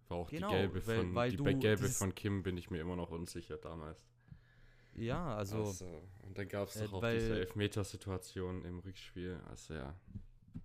War 0.09 0.17
auch 0.17 0.29
genau, 0.29 0.49
die 0.49 0.55
gelbe 0.55 0.87
weil, 0.87 0.97
von, 0.97 1.15
weil 1.15 1.31
die 1.31 1.59
gelbe 1.59 1.87
von 1.89 2.13
Kim 2.13 2.43
bin 2.43 2.57
ich 2.57 2.69
mir 2.69 2.81
immer 2.81 2.95
noch 2.95 3.11
unsicher 3.11 3.57
damals. 3.57 4.05
Ja, 4.95 5.35
also. 5.35 5.65
also 5.65 5.85
und 6.23 6.37
dann 6.37 6.47
gab 6.47 6.69
es 6.69 6.77
äh, 6.77 6.85
doch 6.85 6.93
auch 6.93 7.09
diese 7.09 7.39
Elfmetersituation 7.39 8.65
im 8.65 8.79
Rückspiel. 8.79 9.39
Also 9.47 9.75
ja. 9.75 9.95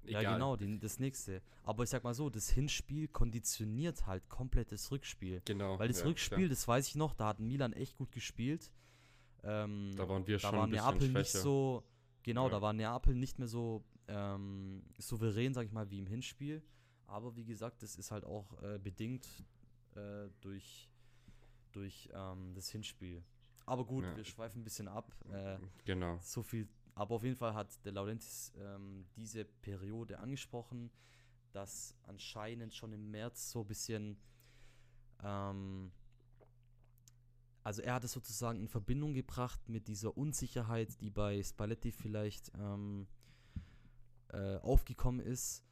Egal. 0.04 0.22
Ja, 0.22 0.32
genau, 0.34 0.56
die, 0.56 0.78
das 0.78 0.98
nächste. 0.98 1.42
Aber 1.62 1.84
ich 1.84 1.90
sag 1.90 2.02
mal 2.02 2.14
so, 2.14 2.28
das 2.28 2.50
Hinspiel 2.50 3.08
konditioniert 3.08 4.06
halt 4.06 4.28
komplett 4.28 4.72
das 4.72 4.90
Rückspiel. 4.90 5.42
Genau. 5.44 5.78
Weil 5.78 5.88
das 5.88 6.00
ja, 6.00 6.06
Rückspiel, 6.06 6.38
klar. 6.38 6.48
das 6.48 6.66
weiß 6.66 6.88
ich 6.88 6.94
noch, 6.96 7.14
da 7.14 7.28
hat 7.28 7.40
Milan 7.40 7.72
echt 7.72 7.96
gut 7.96 8.10
gespielt. 8.10 8.72
Ähm, 9.44 9.92
da 9.96 10.08
waren 10.08 10.26
wir 10.26 10.38
da 10.38 10.48
schon 10.48 10.58
war 10.58 10.64
ein 10.64 10.70
Neapel 10.70 11.00
schwächer. 11.00 11.18
nicht 11.18 11.32
so, 11.32 11.84
genau, 12.22 12.46
ja. 12.46 12.50
da 12.50 12.62
war 12.62 12.72
Neapel 12.72 13.14
nicht 13.14 13.38
mehr 13.38 13.48
so 13.48 13.84
ähm, 14.08 14.82
souverän, 14.98 15.54
sag 15.54 15.66
ich 15.66 15.72
mal, 15.72 15.90
wie 15.90 15.98
im 15.98 16.06
Hinspiel. 16.06 16.62
Aber 17.06 17.36
wie 17.36 17.44
gesagt, 17.44 17.82
das 17.82 17.96
ist 17.96 18.10
halt 18.10 18.24
auch 18.24 18.60
äh, 18.62 18.78
bedingt 18.78 19.26
äh, 19.94 20.28
durch, 20.40 20.88
durch 21.72 22.08
ähm, 22.12 22.54
das 22.54 22.70
Hinspiel. 22.70 23.22
Aber 23.66 23.84
gut, 23.84 24.04
ja. 24.04 24.16
wir 24.16 24.24
schweifen 24.24 24.60
ein 24.60 24.64
bisschen 24.64 24.88
ab. 24.88 25.14
Äh, 25.30 25.58
genau. 25.84 26.18
So 26.22 26.42
viel. 26.42 26.68
Aber 26.94 27.16
auf 27.16 27.24
jeden 27.24 27.36
Fall 27.36 27.54
hat 27.54 27.84
der 27.84 27.92
Laurentis 27.92 28.52
ähm, 28.58 29.06
diese 29.16 29.44
Periode 29.44 30.18
angesprochen, 30.18 30.90
dass 31.52 31.96
anscheinend 32.02 32.74
schon 32.74 32.92
im 32.92 33.10
März 33.10 33.50
so 33.50 33.60
ein 33.60 33.66
bisschen. 33.66 34.18
Ähm, 35.22 35.92
also 37.64 37.80
er 37.80 37.94
hat 37.94 38.04
es 38.04 38.12
sozusagen 38.12 38.58
in 38.58 38.68
Verbindung 38.68 39.14
gebracht 39.14 39.68
mit 39.68 39.86
dieser 39.86 40.16
Unsicherheit, 40.16 41.00
die 41.00 41.10
bei 41.10 41.42
Spalletti 41.42 41.92
vielleicht 41.92 42.50
ähm, 42.58 43.06
äh, 44.32 44.56
aufgekommen 44.56 45.20
ist 45.20 45.62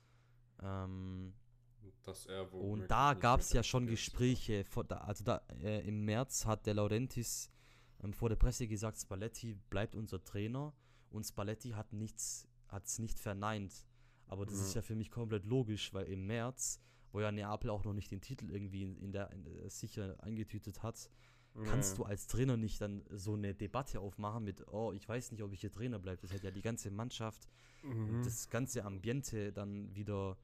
Ähm, 0.62 1.32
Dass 2.04 2.26
er 2.26 2.42
und 2.42 2.52
womöglich 2.52 2.88
da 2.88 3.14
gab 3.14 3.40
es 3.40 3.52
ja 3.52 3.62
schon. 3.62 3.86
Gespräche. 3.86 4.64
Vor, 4.64 4.84
da, 4.84 4.98
also 4.98 5.24
da, 5.24 5.42
äh, 5.62 5.86
im 5.86 6.04
März 6.04 6.46
hat 6.46 6.66
der 6.66 6.74
Laurentis 6.74 7.50
ähm, 8.02 8.12
vor 8.12 8.28
der 8.28 8.36
Presse 8.36 8.68
gesagt, 8.68 8.98
Spalletti 9.00 9.54
bleibt 9.70 9.96
unser 9.96 10.22
Trainer. 10.22 10.72
Und 11.10 11.24
Spalletti 11.24 11.70
hat 11.70 11.92
nichts, 11.92 12.46
hat 12.68 12.86
es 12.86 12.98
nicht 12.98 13.18
verneint. 13.18 13.86
Aber 14.26 14.46
das 14.46 14.54
ist 14.60 14.74
Ja. 14.74 14.82
für 14.82 14.94
mich 14.94 15.10
komplett 15.10 15.44
logisch, 15.44 15.92
weil 15.92 16.06
im 16.06 16.26
März, 16.26 16.80
wo 17.12 17.20
ja 17.20 17.32
Neapel 17.32 17.68
auch 17.70 17.84
noch 17.84 17.92
nicht 17.94 18.10
den 18.12 18.20
Titel 18.20 18.50
irgendwie 18.50 18.82
in, 18.84 18.96
in 18.98 19.12
der, 19.12 19.30
in 19.32 19.42
der 19.44 19.68
sicher 19.70 20.16
eingetütet 20.22 20.82
hat, 20.84 21.10
kannst 21.64 21.98
du 21.98 22.04
als 22.04 22.28
Trainer 22.28 22.56
nicht 22.56 22.80
dann 22.80 23.02
so 23.10 23.34
eine 23.34 23.54
Debatte 23.56 23.98
aufmachen 23.98 24.44
mit, 24.44 24.64
oh, 24.68 24.92
ich 24.92 25.08
weiß 25.08 25.32
nicht, 25.32 25.42
ob 25.42 25.52
ich 25.52 25.60
hier 25.62 25.72
Trainer 25.72 25.98
bleibe. 25.98 26.22
Das 26.22 26.32
hätte 26.32 26.44
ja 26.44 26.50
die 26.52 26.62
ganze 26.62 26.90
Mannschaft 26.92 27.48
Mhm. 27.82 28.08
und 28.18 28.26
das 28.26 28.48
ganze 28.50 28.84
Ambiente 28.84 29.52
dann 29.52 29.92
wieder. 29.96 30.36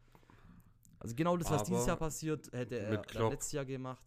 Also 0.99 1.15
genau 1.15 1.37
das, 1.37 1.49
was 1.51 1.63
dieses 1.65 1.83
Aber 1.83 1.89
Jahr 1.89 1.97
passiert, 1.99 2.51
hätte 2.53 2.79
er 2.81 3.31
letztes 3.31 3.53
Jahr 3.53 3.65
gemacht 3.67 4.03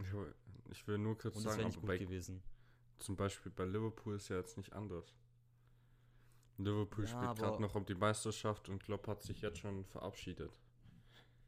Ich, 0.00 0.12
will- 0.12 0.34
ich 0.70 0.86
will 0.88 0.98
nur 0.98 1.16
kurz 1.18 1.36
und 1.36 1.44
das 1.44 1.52
sagen, 1.52 1.58
wäre 1.58 1.68
nicht 1.68 1.78
gut 1.80 1.86
bei, 1.86 1.98
gewesen. 1.98 2.42
zum 2.98 3.14
Beispiel 3.14 3.52
bei 3.52 3.66
Liverpool 3.66 4.16
ist 4.16 4.28
ja 4.30 4.36
jetzt 4.38 4.56
nicht 4.56 4.72
anders. 4.72 5.14
Liverpool 6.64 7.04
Ja, 7.04 7.10
spielt 7.10 7.36
gerade 7.38 7.60
noch 7.62 7.74
um 7.74 7.84
die 7.84 7.94
Meisterschaft 7.94 8.68
und 8.68 8.82
Klopp 8.82 9.06
hat 9.08 9.22
sich 9.22 9.40
jetzt 9.42 9.58
schon 9.58 9.84
verabschiedet. 9.84 10.50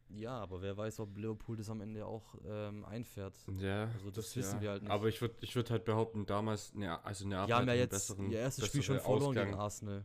Ja, 0.09 0.39
aber 0.39 0.61
wer 0.61 0.77
weiß, 0.77 1.01
ob 1.01 1.17
Liverpool 1.17 1.57
das 1.57 1.71
am 1.71 1.81
Ende 1.81 2.05
auch 2.05 2.35
ähm, 2.45 2.85
einfährt. 2.85 3.35
Ja, 3.59 3.85
Also 3.95 4.11
das 4.11 4.37
wissen 4.37 4.61
wir 4.61 4.71
halt 4.71 4.83
nicht. 4.83 4.93
Aber 4.93 5.09
ich 5.09 5.21
würde 5.23 5.35
ich 5.41 5.57
würd 5.57 5.71
halt 5.71 5.85
behaupten, 5.87 6.27
damals, 6.27 6.75
ne, 6.75 7.03
also 7.05 7.27
Neapel 7.27 7.49
ja 7.51 7.57
hat 7.57 7.69
einen 7.69 7.79
jetzt 7.79 7.91
besseren, 7.91 8.31
ihr 8.31 8.41
erstes 8.41 8.67
Spiel 8.67 8.83
schon 8.83 9.01
verloren 9.01 9.23
Ausgang- 9.31 9.47
gegen 9.49 9.59
Arsenal. 9.59 10.05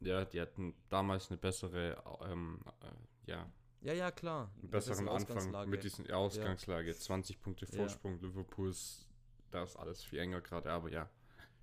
Ja, 0.00 0.24
die 0.24 0.40
hatten 0.40 0.74
damals 0.88 1.30
eine 1.30 1.38
bessere, 1.38 2.02
ähm, 2.28 2.60
äh, 2.80 3.30
ja, 3.30 3.46
Ja, 3.80 3.92
ja, 3.92 4.10
klar. 4.10 4.50
einen 4.60 4.70
besseren 4.70 5.04
bessere 5.06 5.36
Anfang 5.38 5.70
mit 5.70 5.84
dieser 5.84 6.16
Ausgangslage. 6.16 6.92
20 6.92 7.40
Punkte 7.40 7.66
Ja. 7.66 7.76
Vorsprung, 7.78 8.18
Liverpool 8.20 8.70
ist, 8.70 9.06
da 9.52 9.62
ist 9.62 9.76
alles 9.76 10.02
viel 10.02 10.18
enger 10.18 10.40
gerade, 10.40 10.68
aber 10.72 10.90
ja, 10.90 11.08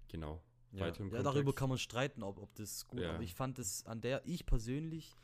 genau. 0.07 0.41
Ja, 0.73 0.87
ja 0.87 0.91
darüber 0.91 1.31
Kontext. 1.31 1.55
kann 1.57 1.69
man 1.69 1.77
streiten, 1.77 2.23
ob, 2.23 2.37
ob 2.37 2.53
das 2.55 2.87
gut 2.87 3.01
Ja. 3.01 3.13
Aber 3.13 3.23
ich 3.23 3.33
fand 3.33 3.59
es 3.59 3.85
an 3.85 4.01
der, 4.01 4.25
ich 4.25 4.45
persönlich, 4.45 5.15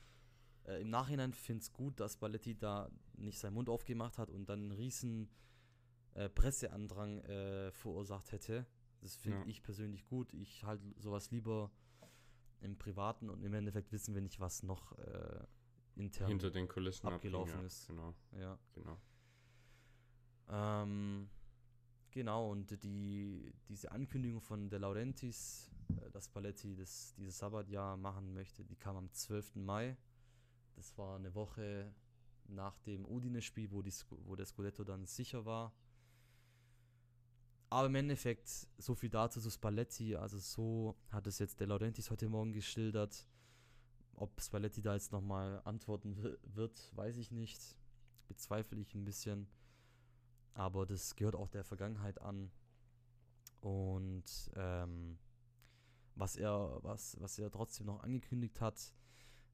äh, 0.65 0.81
im 0.81 0.89
Nachhinein 0.89 1.33
finde 1.33 1.61
es 1.61 1.71
gut, 1.71 1.99
dass 1.99 2.17
Balletti 2.17 2.57
da 2.57 2.89
nicht 3.15 3.39
seinen 3.39 3.53
Mund 3.53 3.69
aufgemacht 3.69 4.17
hat 4.17 4.29
und 4.29 4.47
dann 4.49 4.59
einen 4.63 4.71
riesen 4.73 5.29
äh, 6.15 6.29
Presseandrang 6.29 7.19
äh, 7.19 7.71
verursacht 7.71 8.31
hätte. 8.31 8.65
Das 9.01 9.15
finde 9.15 9.39
Ja. 9.39 9.45
ich 9.45 9.61
persönlich 9.63 10.05
gut. 10.05 10.33
Ich 10.33 10.63
halte 10.63 10.83
sowas 10.97 11.31
lieber 11.31 11.71
im 12.59 12.77
Privaten 12.77 13.29
und 13.29 13.43
im 13.43 13.53
Endeffekt 13.53 13.91
wissen 13.91 14.15
wir 14.15 14.21
nicht, 14.21 14.39
was 14.39 14.63
noch 14.63 14.97
äh, 14.97 15.45
intern. 15.95 16.27
Hinter 16.27 16.49
den 16.51 16.67
Kulissen 16.67 17.07
abgelaufen 17.07 17.51
abging, 17.53 17.61
ja, 17.61 17.67
ist. 17.67 17.87
Genau, 17.87 18.13
Ja. 18.37 18.59
genau. 18.73 18.97
Ähm, 20.49 21.29
genau, 22.11 22.51
und 22.51 22.83
die, 22.83 23.53
diese 23.69 23.91
Ankündigung 23.91 24.41
von 24.41 24.69
De 24.69 24.79
Laurentiis, 24.79 25.69
äh, 25.89 26.09
dass 26.11 26.29
Paletti 26.29 26.75
das, 26.75 27.13
dieses 27.17 27.37
Sabbatjahr 27.37 27.97
machen 27.97 28.33
möchte, 28.33 28.63
die 28.63 28.75
kam 28.75 28.95
am 28.97 29.11
12. 29.11 29.55
Mai. 29.55 29.97
Das 30.75 30.97
war 30.97 31.15
eine 31.17 31.33
Woche 31.33 31.93
nach 32.47 32.77
dem 32.79 33.05
Udine-Spiel, 33.05 33.71
wo, 33.71 33.83
wo 34.25 34.35
der 34.35 34.45
Scudetto 34.45 34.83
dann 34.83 35.05
sicher 35.05 35.45
war. 35.45 35.73
Aber 37.69 37.87
im 37.87 37.95
Endeffekt, 37.95 38.47
so 38.77 38.95
viel 38.95 39.09
dazu 39.09 39.41
zu 39.41 39.49
Spalletti. 39.49 40.15
Also 40.15 40.37
so 40.39 40.95
hat 41.09 41.27
es 41.27 41.39
jetzt 41.39 41.59
De 41.59 41.67
Laurentiis 41.67 42.09
heute 42.09 42.29
Morgen 42.29 42.53
geschildert. 42.53 43.27
Ob 44.15 44.39
Spalletti 44.41 44.81
da 44.81 44.93
jetzt 44.93 45.11
nochmal 45.11 45.61
antworten 45.65 46.15
wi- 46.23 46.37
wird, 46.43 46.91
weiß 46.95 47.17
ich 47.17 47.31
nicht. 47.31 47.59
Bezweifle 48.27 48.79
ich 48.79 48.95
ein 48.95 49.03
bisschen. 49.03 49.47
Aber 50.57 50.87
das 50.87 51.15
gehört 51.15 51.35
auch 51.35 51.49
der 51.49 51.63
Vergangenheit 51.63 52.19
an. 52.19 52.49
Und 53.61 54.23
ähm, 54.55 55.19
was 56.15 56.35
er, 56.35 56.79
was, 56.81 57.15
was 57.21 57.37
er 57.37 57.51
trotzdem 57.51 57.85
noch 57.85 58.01
angekündigt 58.01 58.59
hat, 58.59 58.91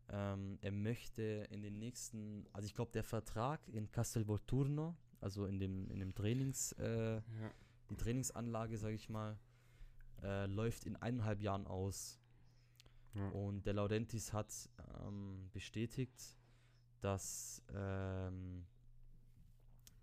ähm, 0.07 0.57
er 0.61 0.71
möchte 0.71 1.21
in 1.49 1.61
den 1.61 1.77
nächsten, 1.77 2.47
also 2.53 2.65
ich 2.67 2.73
glaube, 2.73 2.91
der 2.93 3.03
Vertrag 3.03 3.67
in 3.67 3.91
Castelvolturno, 3.91 4.95
also 5.19 5.45
in 5.45 5.59
dem, 5.59 5.89
in 5.89 5.99
dem 5.99 6.15
Trainings, 6.15 6.71
äh, 6.73 7.15
Ja. 7.15 7.21
die 7.89 7.97
Trainingsanlage, 7.97 8.77
sage 8.77 8.95
ich 8.95 9.09
mal, 9.09 9.37
äh, 10.21 10.45
läuft 10.45 10.85
in 10.85 10.95
eineinhalb 10.95 11.41
Jahren 11.41 11.67
aus. 11.67 12.17
Ja. 13.13 13.27
Und 13.29 13.65
der 13.65 13.73
Laurentis 13.73 14.31
hat 14.31 14.53
ähm, 15.01 15.49
bestätigt, 15.51 16.37
dass 17.01 17.61
ähm, 17.73 18.65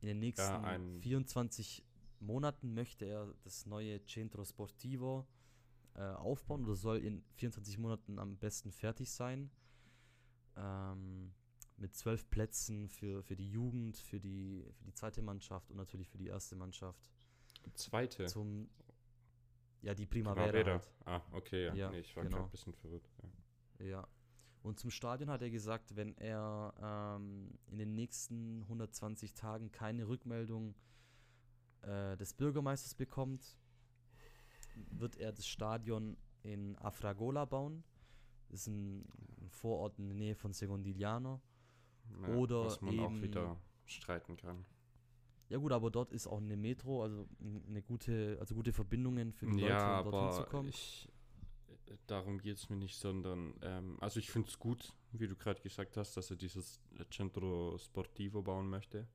in 0.00 0.08
den 0.08 0.18
nächsten 0.18 0.64
ein- 0.64 1.00
24 1.00 1.84
Monaten 2.20 2.74
möchte 2.74 3.04
er 3.06 3.34
das 3.44 3.66
neue 3.66 4.04
Centro 4.04 4.44
Sportivo 4.44 5.26
äh, 5.94 6.02
aufbauen 6.02 6.64
oder 6.64 6.76
soll 6.76 6.98
in 6.98 7.22
24 7.36 7.78
Monaten 7.78 8.18
am 8.18 8.36
besten 8.36 8.72
fertig 8.72 9.10
sein. 9.10 9.50
Ähm, 10.56 11.32
mit 11.76 11.94
zwölf 11.94 12.28
Plätzen 12.28 12.88
für, 12.88 13.22
für 13.22 13.36
die 13.36 13.50
Jugend, 13.50 13.96
für 13.96 14.20
die, 14.20 14.66
für 14.76 14.84
die 14.84 14.92
zweite 14.92 15.22
Mannschaft 15.22 15.70
und 15.70 15.78
natürlich 15.78 16.08
für 16.10 16.18
die 16.18 16.26
erste 16.26 16.54
Mannschaft. 16.54 17.10
Zweite. 17.74 18.26
Zum 18.26 18.68
ja, 19.82 19.94
die 19.94 20.06
Primavera. 20.06 20.50
Primavera. 20.50 20.72
Halt. 20.72 20.90
Ah, 21.06 21.22
okay, 21.32 21.66
ja. 21.66 21.74
Ja, 21.74 21.90
nee, 21.90 22.00
ich 22.00 22.14
war 22.14 22.24
genau. 22.24 22.36
gerade 22.36 22.48
ein 22.48 22.50
bisschen 22.50 22.74
verwirrt. 22.74 23.08
Ja. 23.78 23.86
Ja. 23.86 24.08
Und 24.62 24.78
zum 24.78 24.90
Stadion 24.90 25.30
hat 25.30 25.40
er 25.42 25.50
gesagt, 25.50 25.96
wenn 25.96 26.14
er 26.18 26.74
ähm, 27.18 27.50
in 27.68 27.78
den 27.78 27.94
nächsten 27.94 28.62
120 28.64 29.32
Tagen 29.34 29.72
keine 29.72 30.06
Rückmeldung 30.06 30.74
äh, 31.82 32.16
des 32.18 32.34
Bürgermeisters 32.34 32.94
bekommt, 32.94 33.58
wird 34.90 35.16
er 35.16 35.32
das 35.32 35.46
Stadion 35.46 36.16
in 36.42 36.76
Afragola 36.78 37.44
bauen. 37.46 37.82
Das 38.50 38.60
ist 38.62 38.66
ein, 38.68 39.00
ein 39.40 39.48
Vorort 39.48 39.98
in 39.98 40.08
der 40.08 40.16
Nähe 40.16 40.34
von 40.34 40.52
Segondigliano. 40.52 41.40
Ja, 42.22 42.28
Oder 42.34 42.64
was 42.64 42.80
man 42.80 42.98
auch 43.00 43.10
eben- 43.12 43.22
wieder 43.22 43.56
streiten 43.86 44.36
kann. 44.36 44.64
Ja 45.48 45.58
gut, 45.58 45.72
aber 45.72 45.90
dort 45.90 46.12
ist 46.12 46.28
auch 46.28 46.38
eine 46.38 46.56
Metro, 46.56 47.02
also 47.02 47.26
eine 47.68 47.82
gute, 47.82 48.36
also 48.38 48.54
gute 48.54 48.72
Verbindungen 48.72 49.32
für 49.32 49.46
die 49.46 49.58
Ja, 49.62 49.96
Leute, 50.00 50.06
um 50.06 50.12
dorthin 50.12 50.44
zu 50.44 50.48
kommen. 50.50 50.68
ich, 50.68 51.08
darum 52.06 52.38
geht 52.38 52.56
es 52.56 52.68
mir 52.68 52.76
nicht, 52.76 52.96
sondern, 52.96 53.54
ähm, 53.62 53.96
also 54.00 54.20
ich 54.20 54.30
finde 54.30 54.48
es 54.48 54.58
gut, 54.58 54.92
wie 55.12 55.28
du 55.28 55.36
gerade 55.36 55.60
gesagt 55.60 55.96
hast, 55.96 56.16
dass 56.16 56.30
er 56.30 56.36
dieses 56.36 56.80
Centro 57.10 57.76
Sportivo 57.78 58.42
bauen 58.42 58.68
möchte, 58.68 59.06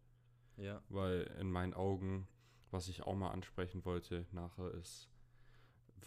ja. 0.58 0.82
weil 0.90 1.22
in 1.40 1.52
meinen 1.52 1.74
Augen, 1.74 2.28
was 2.72 2.88
ich 2.88 3.04
auch 3.04 3.16
mal 3.16 3.32
ansprechen 3.32 3.86
wollte 3.86 4.26
nachher 4.32 4.72
ist, 4.72 5.10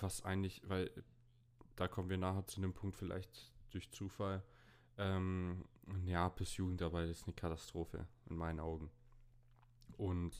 was 0.01 0.25
eigentlich, 0.25 0.62
weil 0.69 0.91
da 1.77 1.89
kommen 1.89 2.11
wir 2.11 2.19
nachher 2.19 2.47
zu 2.47 2.61
dem 2.61 2.75
Punkt 2.75 2.97
vielleicht 2.97 3.53
durch 3.71 3.91
Zufall, 3.91 4.43
ähm, 4.97 5.64
Neapels 5.87 6.57
Jugendarbeit 6.57 7.09
ist 7.09 7.25
eine 7.25 7.35
Katastrophe 7.35 8.07
in 8.29 8.37
meinen 8.37 8.61
Augen. 8.61 8.91
Und 9.97 10.35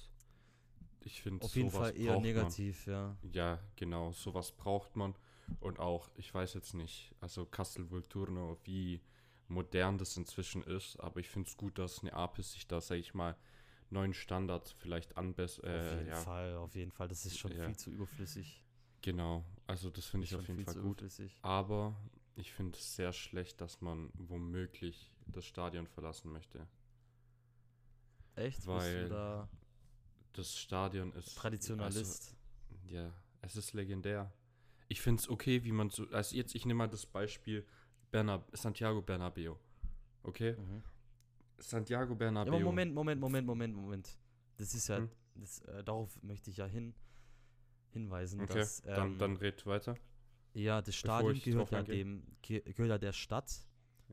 ich 1.01 1.23
finde, 1.23 1.45
Auf 1.45 1.55
jeden 1.57 1.71
Fall 1.71 1.97
eher 1.97 2.13
braucht 2.13 2.17
man. 2.17 2.23
negativ, 2.23 2.87
ja. 2.87 3.17
Ja, 3.33 3.61
genau, 3.77 4.13
sowas 4.13 4.53
braucht 4.53 4.97
man. 4.97 5.15
Und 5.61 5.79
auch, 5.79 6.11
ich 6.17 6.33
weiß 6.33 6.55
jetzt 6.55 6.75
nicht, 6.75 7.15
also 7.21 7.47
Castel 7.47 7.91
Volturno, 7.91 8.59
wie 8.65 9.01
modern 9.49 9.97
das 9.99 10.17
inzwischen 10.17 10.63
ist, 10.63 11.01
aber 11.01 11.21
ich 11.21 11.29
finde 11.29 11.49
es 11.49 11.57
gut, 11.57 11.79
dass 11.79 12.03
Neapel 12.03 12.45
sich 12.45 12.67
da, 12.67 12.81
sag 12.81 12.97
ich 12.97 13.15
mal, 13.15 13.37
neuen 13.91 14.13
Standard 14.13 14.69
vielleicht 14.79 15.17
anbessert. 15.17 15.65
auf 15.65 15.71
Äh, 15.71 15.95
jeden 15.97 16.09
ja, 16.09 16.17
Fall, 16.17 16.57
auf 16.57 16.75
jeden 16.75 16.93
Fall. 16.93 17.09
Das 17.09 17.25
ist 17.25 17.39
schon 17.39 17.53
Ja. 17.57 17.65
viel 17.67 17.77
zu 17.77 17.91
überflüssig. 17.91 18.63
genau. 19.01 19.45
Also 19.67 19.91
das 19.91 20.07
finde 20.07 20.25
ich 20.27 20.35
auf 20.35 20.47
jeden 20.49 20.65
Fall 20.65 20.75
gut. 20.83 21.03
Aber 21.43 21.97
ich 22.37 22.53
finde 22.53 22.77
es 22.79 22.95
sehr 22.97 23.13
schlecht, 23.13 23.61
dass 23.61 23.81
man 23.81 24.11
womöglich 24.15 25.13
das 25.27 25.45
Stadion 25.47 25.87
verlassen 25.87 26.31
möchte. 26.33 26.67
Echt? 28.35 28.67
Weil- 28.67 29.09
da 29.09 29.49
Das 30.35 30.57
Stadion 30.57 31.13
ist. 31.15 31.35
Traditionalist? 31.37 32.37
Also, 32.71 32.95
ja, 32.95 33.13
es 33.41 33.57
ist 33.57 33.73
legendär. 33.73 34.33
Ich 34.89 35.01
finde 35.01 35.21
es 35.21 35.29
okay, 35.29 35.65
wie 35.65 35.73
man 35.73 35.91
so. 35.91 36.09
Also 36.11 36.35
jetzt, 36.37 36.55
ich 36.55 36.65
nehme 36.67 36.79
mal 36.79 36.89
das 36.89 37.05
Beispiel 37.07 37.67
Bernab 38.11 38.51
Santiago 38.57 39.03
Bernabeo. 39.03 39.59
Okay? 40.23 40.57
mhm. 40.59 40.83
Santiago 41.59 42.13
Ja, 42.13 42.19
Bernabeo. 42.19 42.55
aber 42.55 42.65
Moment, 42.65 42.95
Moment, 42.95 43.21
Moment, 43.21 43.47
Moment, 43.47 43.75
Moment. 43.75 44.19
Das 44.57 44.75
ist 44.75 44.89
ja, 44.89 44.99
Hm? 44.99 45.11
das, 45.35 45.61
äh, 45.63 45.83
darauf 45.85 46.21
möchte 46.23 46.51
ich 46.51 46.57
ja 46.59 46.67
hin, 46.67 46.95
hinweisen, 47.91 48.41
Okay, 48.41 48.55
dass 48.55 48.83
dann, 48.83 49.13
ähm, 49.13 49.19
dann 49.19 49.37
red 49.37 49.67
weiter. 49.67 49.97
ja, 50.55 50.81
das 50.83 50.95
Stadion 50.95 51.39
gehört 51.41 51.71
ja 51.71 51.83
dem, 51.83 52.23
ge 52.43 52.61
gehört 52.61 52.91
ja 52.91 52.99
der 52.99 53.13
Stadt. 53.13 53.65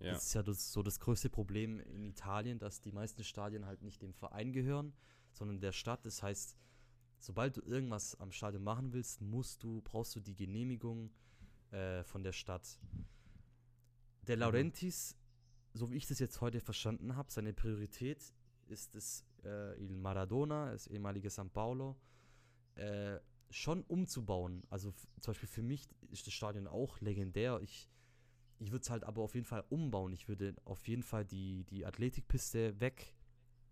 Ja. 0.02 0.12
Das 0.14 0.26
ist 0.26 0.34
ja 0.34 0.44
das, 0.44 0.74
so 0.74 0.84
das 0.84 1.00
größte 1.00 1.30
Problem 1.30 1.80
in 1.80 2.04
Italien, 2.04 2.60
dass 2.60 2.82
die 2.82 2.92
meisten 2.92 3.24
Stadien 3.24 3.66
halt 3.66 3.82
nicht 3.82 4.02
dem 4.02 4.14
Verein 4.14 4.52
gehören, 4.52 4.94
sondern 5.32 5.62
der 5.62 5.72
Stadt. 5.72 6.06
Das 6.06 6.22
heißt, 6.22 6.58
sobald 7.20 7.58
du 7.58 7.62
irgendwas 7.62 8.20
am 8.20 8.32
Stadion 8.32 8.64
machen 8.64 8.94
willst, 8.94 9.22
musst 9.22 9.64
du, 9.64 9.82
brauchst 9.82 10.16
du 10.16 10.20
die 10.20 10.36
Genehmigung 10.36 11.12
äh, 11.72 12.04
von 12.04 12.24
der 12.24 12.34
Stadt. 12.34 12.80
Der 14.28 14.36
Mhm. 14.36 14.42
Laurentis 14.42 15.18
so 15.76 15.92
wie 15.92 15.98
ich 15.98 16.08
das 16.08 16.20
jetzt 16.20 16.42
heute 16.42 16.62
verstanden 16.62 17.16
habe, 17.16 17.32
seine 17.32 17.54
Priorität 17.54 18.34
ist 18.68 18.96
es, 18.96 19.26
äh, 19.44 19.78
Il 19.84 19.98
Maradona, 19.98 20.72
das 20.72 20.88
ehemalige 20.88 21.30
San 21.30 21.50
Paulo, 21.50 21.98
äh, 22.76 23.20
schon 23.50 23.84
umzubauen. 23.84 24.64
Also 24.70 24.92
zum 24.92 25.32
Beispiel 25.32 25.50
für 25.50 25.62
mich 25.62 25.88
ist 26.12 26.26
das 26.26 26.34
Stadion 26.34 26.68
auch 26.68 27.00
legendär. 27.02 27.60
Ich, 27.62 27.90
ich 28.58 28.72
würde 28.72 28.84
es 28.84 28.90
halt 28.90 29.04
aber 29.04 29.22
auf 29.22 29.36
jeden 29.36 29.46
Fall 29.46 29.64
umbauen. 29.70 30.14
Ich 30.14 30.28
würde 30.28 30.56
auf 30.64 30.88
jeden 30.88 31.04
Fall 31.04 31.26
die, 31.26 31.66
die 31.66 31.86
Athletikpiste 31.86 32.80
weg, 32.80 33.14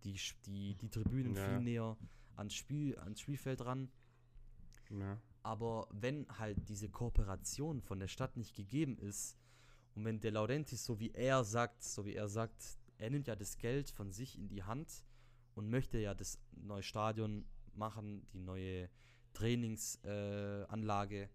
die, 0.03 0.19
die, 0.45 0.75
die 0.75 0.89
Tribünen 0.89 1.35
ja. 1.35 1.45
viel 1.45 1.59
näher 1.61 1.97
ans, 2.35 2.53
Spiel, 2.53 2.97
ans 2.99 3.19
Spielfeld 3.19 3.65
ran. 3.65 3.89
Ja. 4.89 5.17
Aber 5.41 5.87
wenn 5.91 6.27
halt 6.37 6.69
diese 6.69 6.89
Kooperation 6.89 7.81
von 7.81 7.99
der 7.99 8.07
Stadt 8.07 8.37
nicht 8.37 8.55
gegeben 8.55 8.97
ist 8.97 9.37
und 9.95 10.05
wenn 10.05 10.19
der 10.19 10.31
Laurentis, 10.31 10.85
so 10.85 10.99
wie 10.99 11.11
er 11.11 11.43
sagt, 11.43 11.83
so 11.83 12.05
wie 12.05 12.15
er 12.15 12.29
sagt, 12.29 12.77
er 12.97 13.09
nimmt 13.09 13.27
ja 13.27 13.35
das 13.35 13.57
Geld 13.57 13.89
von 13.89 14.11
sich 14.11 14.37
in 14.37 14.47
die 14.47 14.63
Hand 14.63 15.03
und 15.55 15.69
möchte 15.69 15.97
ja 15.97 16.13
das 16.13 16.39
neue 16.51 16.83
Stadion 16.83 17.45
machen, 17.73 18.25
die 18.33 18.39
neue 18.39 18.89
Trainingsanlage. 19.33 21.23
Äh, 21.23 21.29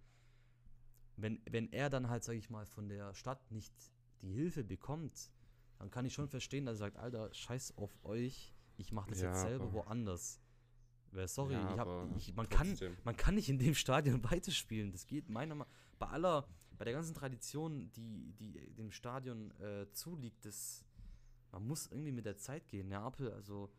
wenn, 1.16 1.42
wenn 1.50 1.72
er 1.72 1.90
dann 1.90 2.08
halt, 2.08 2.24
sage 2.24 2.38
ich 2.38 2.48
mal, 2.48 2.64
von 2.64 2.88
der 2.88 3.12
Stadt 3.14 3.50
nicht 3.50 3.74
die 4.22 4.32
Hilfe 4.32 4.64
bekommt, 4.64 5.30
dann 5.78 5.90
kann 5.90 6.06
ich 6.06 6.14
schon 6.14 6.28
verstehen, 6.28 6.64
dass 6.66 6.76
er 6.76 6.78
sagt, 6.78 6.96
Alter, 6.96 7.32
scheiß 7.32 7.76
auf 7.76 7.96
euch, 8.04 8.54
ich 8.76 8.92
mache 8.92 9.10
das 9.10 9.20
ja, 9.20 9.28
jetzt 9.28 9.42
selber 9.42 9.72
woanders. 9.72 10.40
Weil, 11.12 11.28
sorry, 11.28 11.54
ja, 11.54 11.72
ich 11.72 11.78
hab, 11.78 12.16
ich, 12.16 12.34
man, 12.34 12.48
kann, 12.48 12.76
man 13.04 13.16
kann 13.16 13.34
nicht 13.34 13.48
in 13.48 13.58
dem 13.58 13.74
Stadion 13.74 14.22
weiterspielen. 14.30 14.92
Das 14.92 15.06
geht 15.06 15.28
meiner 15.28 15.54
Meinung 15.54 15.72
bei 15.98 16.06
aller, 16.06 16.46
bei 16.76 16.84
der 16.84 16.94
ganzen 16.94 17.14
Tradition, 17.14 17.90
die, 17.92 18.32
die 18.38 18.74
dem 18.74 18.92
Stadion 18.92 19.50
äh, 19.60 19.90
zuliegt, 19.92 20.44
das, 20.44 20.84
man 21.50 21.66
muss 21.66 21.86
irgendwie 21.86 22.12
mit 22.12 22.26
der 22.26 22.36
Zeit 22.36 22.68
gehen. 22.68 22.88
Neapel, 22.88 23.32
also 23.32 23.70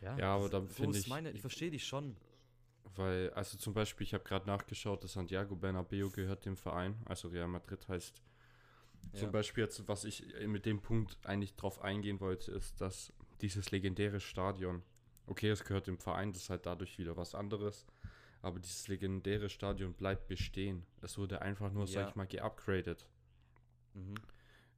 ja, 0.00 0.16
ja 0.16 0.34
aber 0.34 0.48
dann 0.48 0.68
finde 0.68 0.98
ich. 0.98 1.08
Meine, 1.08 1.30
ich 1.30 1.40
verstehe 1.40 1.70
dich 1.70 1.86
schon. 1.86 2.16
Weil, 2.96 3.30
also 3.30 3.56
zum 3.56 3.72
Beispiel, 3.72 4.04
ich 4.04 4.14
habe 4.14 4.24
gerade 4.24 4.46
nachgeschaut, 4.46 5.04
dass 5.04 5.12
Santiago 5.12 5.54
Bernabeu 5.54 6.08
gehört 6.10 6.44
dem 6.44 6.56
Verein, 6.56 6.96
also 7.04 7.28
Real 7.28 7.46
Madrid 7.46 7.86
heißt. 7.88 8.22
Ja. 9.12 9.20
Zum 9.20 9.32
Beispiel 9.32 9.64
jetzt, 9.64 9.86
was 9.88 10.04
ich 10.04 10.24
mit 10.46 10.66
dem 10.66 10.80
Punkt 10.80 11.16
eigentlich 11.24 11.54
drauf 11.54 11.80
eingehen 11.80 12.20
wollte, 12.20 12.52
ist, 12.52 12.80
dass 12.80 13.12
dieses 13.40 13.70
legendäre 13.70 14.20
Stadion, 14.20 14.82
okay, 15.30 15.48
es 15.48 15.64
gehört 15.64 15.86
dem 15.86 15.98
Verein, 15.98 16.32
das 16.32 16.42
ist 16.42 16.50
halt 16.50 16.66
dadurch 16.66 16.98
wieder 16.98 17.16
was 17.16 17.34
anderes, 17.34 17.86
aber 18.42 18.58
dieses 18.58 18.88
legendäre 18.88 19.48
Stadion 19.48 19.94
bleibt 19.94 20.26
bestehen. 20.26 20.84
Es 21.00 21.16
wurde 21.16 21.40
einfach 21.40 21.72
nur, 21.72 21.86
ja. 21.86 21.92
sag 21.92 22.10
ich 22.10 22.16
mal, 22.16 22.26
geupgradet. 22.26 23.06
Mhm. 23.94 24.14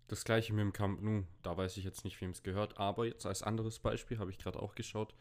Das 0.08 0.24
gleiche 0.24 0.52
mit 0.52 0.60
dem 0.60 0.72
Camp 0.72 1.00
Nou, 1.00 1.24
da 1.42 1.56
weiß 1.56 1.76
ich 1.78 1.84
jetzt 1.84 2.04
nicht, 2.04 2.20
wem 2.20 2.30
es 2.30 2.42
gehört, 2.42 2.76
aber 2.78 3.06
jetzt 3.06 3.24
als 3.24 3.42
anderes 3.42 3.78
Beispiel 3.78 4.18
habe 4.18 4.30
ich 4.30 4.38
gerade 4.38 4.60
auch 4.60 4.74
geschaut. 4.74 5.14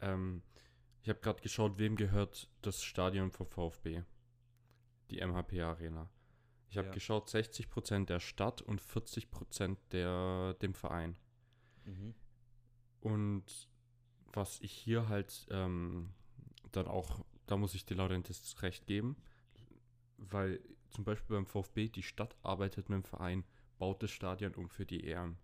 Ähm, 0.00 0.42
ich 1.02 1.08
habe 1.08 1.20
gerade 1.20 1.40
geschaut, 1.40 1.78
wem 1.78 1.96
gehört 1.96 2.48
das 2.60 2.82
Stadion 2.82 3.30
vom 3.30 3.46
VfB. 3.46 4.02
Die 5.10 5.20
MHP 5.20 5.60
Arena. 5.60 6.10
Ich 6.68 6.78
habe 6.78 6.88
ja. 6.88 6.94
geschaut, 6.94 7.28
60% 7.28 8.06
der 8.06 8.20
Stadt 8.20 8.62
und 8.62 8.80
40% 8.80 9.76
der, 9.92 10.54
dem 10.54 10.74
Verein. 10.74 11.16
Mhm. 11.84 12.14
Und 13.00 13.68
was 14.32 14.60
ich 14.60 14.72
hier 14.72 15.08
halt 15.08 15.46
ähm, 15.50 16.10
dann 16.72 16.86
auch, 16.86 17.24
da 17.46 17.56
muss 17.56 17.74
ich 17.74 17.84
die 17.84 17.94
Laurentis 17.94 18.62
recht 18.62 18.86
geben, 18.86 19.16
weil 20.16 20.60
zum 20.90 21.04
Beispiel 21.04 21.36
beim 21.36 21.46
VfB 21.46 21.88
die 21.88 22.02
Stadt 22.02 22.36
arbeitet 22.42 22.88
mit 22.88 22.96
dem 22.96 23.04
Verein 23.04 23.44
baut 23.78 24.02
das 24.02 24.10
Stadion 24.10 24.54
um 24.54 24.68
für 24.68 24.86
die 24.86 25.08
EM. 25.08 25.36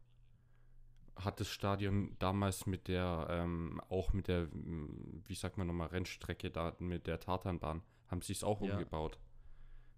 Hat 1.16 1.41
das 1.41 1.49
Stadion 1.49 2.14
damals 2.20 2.66
mit 2.66 2.86
der, 2.86 3.26
ähm, 3.30 3.80
auch 3.89 4.12
mit 4.12 4.28
der, 4.28 4.49
wie 4.53 5.34
sagt 5.34 5.59
man 5.59 5.66
nochmal, 5.66 5.89
Rennstrecke 5.89 6.51
da, 6.51 6.76
mit 6.78 7.09
der 7.09 7.18
Tatanbahn, 7.18 7.82
haben 8.07 8.22
sie 8.22 8.34
es 8.34 8.45
auch 8.45 8.62
ja. 8.62 8.72
umgebaut. 8.72 9.18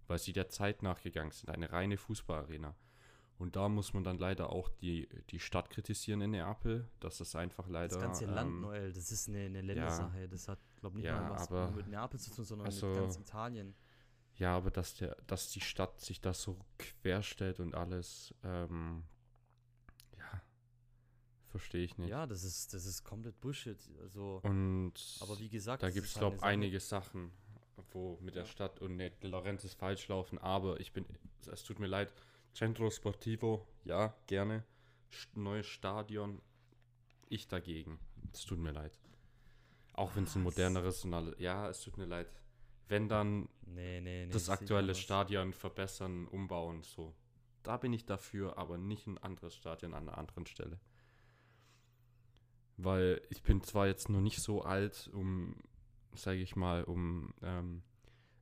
Weil 0.07 0.17
sie 0.17 0.33
der 0.33 0.49
Zeit 0.49 0.81
nachgegangen 0.81 1.31
sind. 1.31 1.49
Eine 1.49 1.71
reine 1.71 1.97
Fußballarena. 1.97 2.75
Und 3.41 3.55
da 3.55 3.67
muss 3.69 3.91
man 3.95 4.03
dann 4.03 4.19
leider 4.19 4.51
auch 4.51 4.69
die, 4.69 5.09
die 5.31 5.39
Stadt 5.39 5.71
kritisieren 5.71 6.21
in 6.21 6.29
Neapel, 6.29 6.87
dass 6.99 7.17
das 7.17 7.35
einfach 7.35 7.67
leider. 7.67 7.95
Das 7.95 7.99
ganze 7.99 8.25
Land, 8.27 8.51
ähm, 8.51 8.61
Noel, 8.61 8.93
das 8.93 9.11
ist 9.11 9.29
eine, 9.29 9.39
eine 9.39 9.61
Ländersache. 9.61 10.19
Ja, 10.21 10.27
das 10.27 10.47
hat, 10.47 10.59
glaube 10.79 10.99
ich, 10.99 11.05
nicht 11.05 11.11
ja, 11.11 11.19
mal 11.19 11.31
was 11.31 11.49
aber, 11.49 11.71
mit 11.71 11.87
Neapel 11.87 12.19
zu 12.19 12.29
tun, 12.35 12.45
sondern 12.45 12.67
also, 12.67 12.85
mit 12.85 12.97
ganz 12.97 13.17
Italien. 13.17 13.73
Ja, 14.35 14.55
aber 14.55 14.69
dass 14.69 14.93
der, 14.93 15.17
dass 15.25 15.49
die 15.49 15.59
Stadt 15.59 15.99
sich 15.99 16.21
das 16.21 16.43
so 16.43 16.55
querstellt 16.77 17.59
und 17.59 17.73
alles, 17.73 18.31
ähm, 18.43 19.05
ja, 20.19 20.43
verstehe 21.47 21.83
ich 21.83 21.97
nicht. 21.97 22.11
Ja, 22.11 22.27
das 22.27 22.43
ist, 22.43 22.75
das 22.75 22.85
ist 22.85 23.03
komplett 23.03 23.41
Bullshit. 23.41 23.79
Also, 24.03 24.39
und 24.43 24.93
aber 25.19 25.39
wie 25.39 25.49
gesagt, 25.49 25.81
da 25.81 25.89
gibt 25.89 26.05
es, 26.05 26.13
glaube 26.13 26.35
ich, 26.35 26.43
einige 26.43 26.79
Sachen, 26.79 27.31
wo 27.91 28.19
mit 28.21 28.35
ja. 28.35 28.43
der 28.43 28.47
Stadt 28.47 28.79
und 28.81 28.97
ne, 28.97 29.11
ist 29.63 29.79
falsch 29.79 30.07
laufen, 30.09 30.37
aber 30.37 30.79
ich 30.79 30.93
bin, 30.93 31.07
es 31.51 31.63
tut 31.63 31.79
mir 31.79 31.87
leid, 31.87 32.13
Centro 32.53 32.89
Sportivo, 32.89 33.67
ja, 33.85 34.15
gerne. 34.27 34.63
Neues 35.35 35.67
Stadion, 35.67 36.41
ich 37.27 37.47
dagegen. 37.47 37.99
Es 38.33 38.45
tut 38.45 38.59
mir 38.59 38.71
leid. 38.71 38.97
Auch 39.93 40.15
wenn 40.15 40.23
es 40.23 40.35
ein 40.35 40.43
moderneres 40.43 41.03
und 41.03 41.13
alles, 41.13 41.35
ja, 41.37 41.69
es 41.69 41.81
tut 41.81 41.97
mir 41.97 42.05
leid 42.05 42.27
wenn 42.91 43.07
dann 43.07 43.47
nee, 43.65 44.01
nee, 44.01 44.25
nee, 44.25 44.31
das 44.31 44.49
aktuelle 44.49 44.93
Stadion 44.93 45.53
verbessern, 45.53 46.27
umbauen, 46.27 46.83
so. 46.83 47.15
Da 47.63 47.77
bin 47.77 47.93
ich 47.93 48.05
dafür, 48.05 48.57
aber 48.57 48.77
nicht 48.77 49.07
ein 49.07 49.17
anderes 49.17 49.55
Stadion 49.55 49.93
an 49.93 50.09
einer 50.09 50.17
anderen 50.17 50.45
Stelle. 50.45 50.79
Weil 52.75 53.21
ich 53.29 53.43
bin 53.43 53.63
zwar 53.63 53.87
jetzt 53.87 54.09
noch 54.09 54.19
nicht 54.19 54.41
so 54.41 54.63
alt, 54.63 55.09
um, 55.13 55.55
sage 56.13 56.39
ich 56.39 56.55
mal, 56.55 56.83
um 56.83 57.33
ähm, 57.41 57.81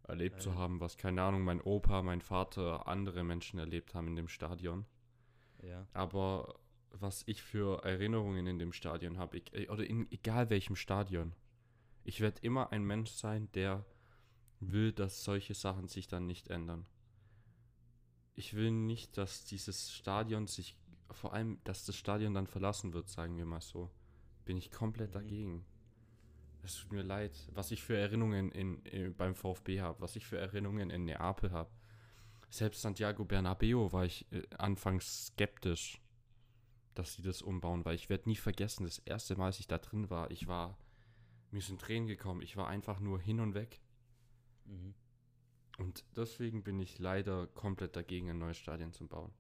erlebt 0.10 0.38
Nein. 0.38 0.44
zu 0.44 0.56
haben, 0.56 0.80
was, 0.80 0.98
keine 0.98 1.22
Ahnung, 1.22 1.44
mein 1.44 1.62
Opa, 1.62 2.02
mein 2.02 2.22
Vater, 2.22 2.88
andere 2.88 3.24
Menschen 3.24 3.60
erlebt 3.60 3.94
haben 3.94 4.08
in 4.08 4.16
dem 4.16 4.28
Stadion. 4.28 4.86
Ja. 5.62 5.88
Aber 5.94 6.60
was 6.92 7.24
ich 7.26 7.42
für 7.42 7.84
Erinnerungen 7.84 8.48
in 8.48 8.60
dem 8.60 8.74
Stadion 8.74 9.18
habe, 9.18 9.42
oder 9.70 9.86
in 9.86 10.12
egal 10.12 10.50
welchem 10.50 10.76
Stadion, 10.76 11.34
ich 12.04 12.22
werde 12.22 12.42
immer 12.42 12.72
ein 12.72 12.84
Mensch 12.84 13.12
sein, 13.12 13.52
der 13.54 13.86
will, 14.60 14.92
dass 14.92 15.24
solche 15.24 15.54
Sachen 15.54 15.88
sich 15.88 16.08
dann 16.08 16.26
nicht 16.26 16.50
ändern. 16.50 16.86
Ich 18.36 18.54
will 18.54 18.72
nicht, 18.72 19.18
dass 19.18 19.46
dieses 19.46 19.92
Stadion 19.92 20.48
sich, 20.48 20.78
vor 21.12 21.34
allem, 21.34 21.60
dass 21.64 21.86
das 21.86 21.96
Stadion 21.96 22.34
dann 22.34 22.48
verlassen 22.48 22.94
wird, 22.94 23.10
sagen 23.10 23.38
wir 23.38 23.46
mal 23.46 23.62
so. 23.62 23.90
Bin 24.46 24.58
ich 24.58 24.72
komplett 24.72 25.10
mhm. 25.10 25.14
dagegen. 25.14 25.66
Es 26.64 26.76
tut 26.76 26.92
mir 26.92 27.04
leid, 27.04 27.32
was 27.54 27.72
ich 27.72 27.84
für 27.84 27.98
Erinnerungen 27.98 28.52
in, 28.52 28.82
in 28.84 29.16
beim 29.16 29.36
VfB 29.36 29.82
habe, 29.82 30.02
was 30.02 30.16
ich 30.16 30.26
für 30.26 30.38
Erinnerungen 30.38 30.90
in 30.90 31.06
Neapel 31.06 31.52
habe. 31.52 31.72
Selbst 32.50 32.82
Santiago 32.82 33.26
Bernabeo 33.26 33.92
war 33.94 34.06
ich 34.06 34.32
äh, 34.32 34.44
anfangs 34.58 35.28
skeptisch, 35.28 36.02
dass 36.96 37.14
sie 37.14 37.22
das 37.22 37.42
umbauen, 37.42 37.86
weil 37.86 37.96
ich 37.96 38.10
werde 38.10 38.28
nie 38.28 38.36
vergessen, 38.36 38.84
das 38.84 39.00
erste 39.00 39.36
Mal, 39.36 39.48
als 39.48 39.60
ich 39.60 39.68
da 39.68 39.78
drin 39.78 40.10
war, 40.10 40.32
ich 40.32 40.48
war, 40.48 40.78
mir 41.52 41.62
sind 41.62 41.80
Tränen 41.80 42.08
gekommen, 42.08 42.42
ich 42.42 42.58
war 42.58 42.68
einfach 42.68 43.00
nur 43.00 43.20
hin 43.20 43.40
und 43.40 43.54
weg. 43.54 43.80
Mhm. 44.66 44.96
Und 45.78 46.04
deswegen 46.16 46.64
bin 46.64 46.80
ich 46.80 47.00
leider 47.00 47.48
komplett 47.48 47.96
dagegen, 47.96 48.30
ein 48.30 48.38
neues 48.38 48.58
Stadion 48.58 48.92
zu 48.92 49.08
bauen. 49.08 49.32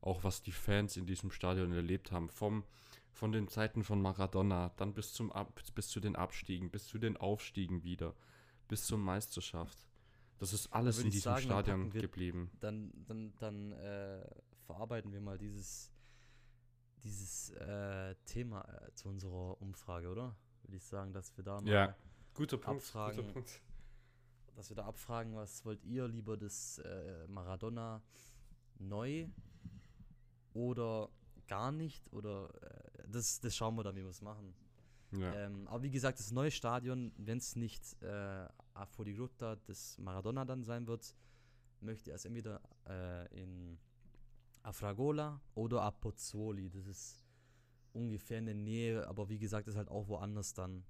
Auch 0.00 0.22
was 0.22 0.42
die 0.42 0.52
Fans 0.52 0.96
in 0.96 1.06
diesem 1.06 1.32
Stadion 1.32 1.72
erlebt 1.72 2.12
haben, 2.12 2.30
vom, 2.30 2.64
von 3.12 3.32
den 3.32 3.48
Zeiten 3.48 3.84
von 3.84 4.00
Maradona, 4.00 4.72
dann 4.76 4.94
bis, 4.94 5.12
zum 5.12 5.32
Ab, 5.32 5.60
bis 5.74 5.88
zu 5.88 6.00
den 6.00 6.16
Abstiegen, 6.16 6.70
bis 6.70 6.86
zu 6.86 6.98
den 6.98 7.16
Aufstiegen 7.16 7.82
wieder, 7.84 8.14
bis 8.68 8.86
zur 8.86 8.98
Meisterschaft. 8.98 9.86
Das 10.38 10.52
ist 10.52 10.72
alles 10.72 10.98
in 10.98 11.10
diesem 11.10 11.32
sagen, 11.32 11.42
Stadion 11.42 11.92
wir, 11.92 12.02
geblieben. 12.02 12.50
Dann, 12.60 12.92
dann, 13.06 13.32
dann 13.38 13.72
äh, 13.72 14.24
verarbeiten 14.66 15.12
wir 15.12 15.20
mal 15.20 15.38
dieses, 15.38 15.92
dieses 17.04 17.50
äh, 17.50 18.16
Thema 18.26 18.62
äh, 18.62 18.92
zu 18.94 19.08
unserer 19.08 19.60
Umfrage, 19.60 20.08
oder? 20.08 20.36
Würde 20.62 20.76
ich 20.76 20.84
sagen, 20.84 21.12
dass 21.12 21.36
wir 21.36 21.44
da 21.44 21.60
mal 21.60 21.70
ja. 21.70 21.96
guter 22.34 22.56
Punkt, 22.56 22.82
abfragen, 22.82 23.16
guter 23.16 23.32
Punkt 23.32 23.62
dass 24.54 24.70
wir 24.70 24.76
da 24.76 24.84
abfragen, 24.84 25.34
was 25.34 25.64
wollt 25.64 25.82
ihr 25.84 26.06
lieber 26.08 26.36
das 26.36 26.78
äh, 26.78 27.26
Maradona 27.28 28.02
neu 28.78 29.28
oder 30.52 31.08
gar 31.46 31.72
nicht 31.72 32.12
oder 32.12 32.50
äh, 32.62 32.91
das, 33.12 33.40
das 33.40 33.54
schauen 33.54 33.76
wir 33.76 33.84
dann, 33.84 33.96
wie 33.96 34.02
wir 34.02 34.10
es 34.10 34.22
machen. 34.22 34.54
Ja. 35.12 35.34
Ähm, 35.34 35.68
aber 35.68 35.82
wie 35.82 35.90
gesagt, 35.90 36.18
das 36.18 36.32
neue 36.32 36.50
Stadion, 36.50 37.12
wenn 37.16 37.38
es 37.38 37.54
nicht 37.54 38.02
äh, 38.02 38.48
Aforigrutta 38.74 39.56
das 39.66 39.98
Maradona 39.98 40.44
dann 40.44 40.64
sein 40.64 40.86
wird, 40.86 41.14
möchte 41.80 42.10
er 42.10 42.16
es 42.16 42.24
entweder 42.24 42.60
äh, 42.88 43.42
in 43.42 43.78
Afragola 44.62 45.40
oder 45.54 45.82
a 45.82 45.90
Pozzuoli. 45.90 46.70
Das 46.70 46.86
ist 46.86 47.26
ungefähr 47.92 48.38
in 48.38 48.46
der 48.46 48.54
Nähe, 48.54 49.06
aber 49.06 49.28
wie 49.28 49.38
gesagt, 49.38 49.68
ist 49.68 49.76
halt 49.76 49.90
auch 49.90 50.08
woanders 50.08 50.54
dann. 50.54 50.84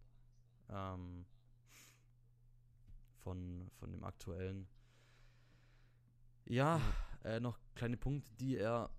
Ähm, 0.68 1.26
von, 3.22 3.70
von 3.78 3.90
dem 3.90 4.04
aktuellen. 4.04 4.68
Ja, 6.44 6.80
äh, 7.24 7.40
noch 7.40 7.58
kleine 7.74 7.96
Punkte, 7.96 8.30
die 8.34 8.56
er, 8.56 8.90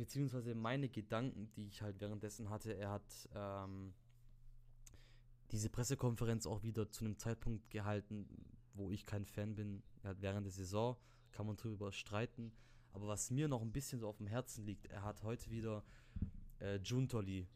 beziehungsweise 0.00 0.54
meine 0.54 0.88
Gedanken, 0.88 1.50
die 1.52 1.66
ich 1.66 1.82
halt 1.82 2.00
währenddessen 2.00 2.48
hatte, 2.48 2.72
er 2.72 2.90
hat 2.90 3.28
ähm, 3.34 3.92
diese 5.50 5.68
Pressekonferenz 5.68 6.46
auch 6.46 6.62
wieder 6.62 6.90
zu 6.90 7.04
einem 7.04 7.18
Zeitpunkt 7.18 7.68
gehalten, 7.68 8.26
wo 8.72 8.90
ich 8.90 9.04
kein 9.04 9.26
Fan 9.26 9.54
bin. 9.54 9.82
Er 10.02 10.10
hat 10.10 10.22
während 10.22 10.46
der 10.46 10.52
Saison, 10.52 10.96
kann 11.32 11.46
man 11.46 11.56
drüber 11.56 11.92
streiten. 11.92 12.50
Aber 12.92 13.08
was 13.08 13.30
mir 13.30 13.46
noch 13.46 13.60
ein 13.60 13.72
bisschen 13.72 14.00
so 14.00 14.08
auf 14.08 14.16
dem 14.16 14.26
Herzen 14.26 14.64
liegt, 14.64 14.86
er 14.86 15.02
hat 15.02 15.22
heute 15.22 15.50
wieder 15.50 15.84
äh, 16.60 16.76
Juntoli, 16.76 17.46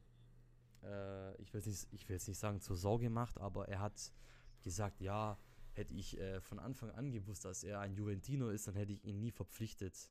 äh, 0.83 1.41
ich, 1.41 1.53
will 1.55 1.63
nicht, 1.65 1.89
ich 1.93 2.09
will 2.09 2.17
jetzt 2.17 2.29
nicht 2.29 2.39
sagen 2.39 2.61
zur 2.61 2.77
Sau 2.77 2.99
gemacht, 2.99 3.39
aber 3.39 3.69
er 3.69 3.81
hat 3.81 4.13
gesagt, 4.61 5.01
ja, 5.01 5.39
hätte 5.73 5.95
ich 5.95 6.19
äh, 6.19 6.43
von 6.43 6.59
Anfang 6.59 6.91
an 6.91 7.11
gewusst, 7.11 7.47
dass 7.47 7.65
er 7.65 7.81
ein 7.81 7.95
Juventino 7.95 8.51
ist, 8.51 8.69
dann 8.69 8.77
hätte 8.77 8.93
ich 8.93 9.03
ihn 9.03 9.19
nie 9.19 9.31
verpflichtet. 9.31 10.11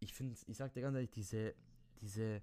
Ich 0.00 0.12
finde, 0.12 0.36
ich 0.46 0.56
sag 0.56 0.72
dir 0.72 0.82
ganz 0.82 0.94
ehrlich, 0.94 1.10
diese, 1.10 1.54
diese 2.00 2.42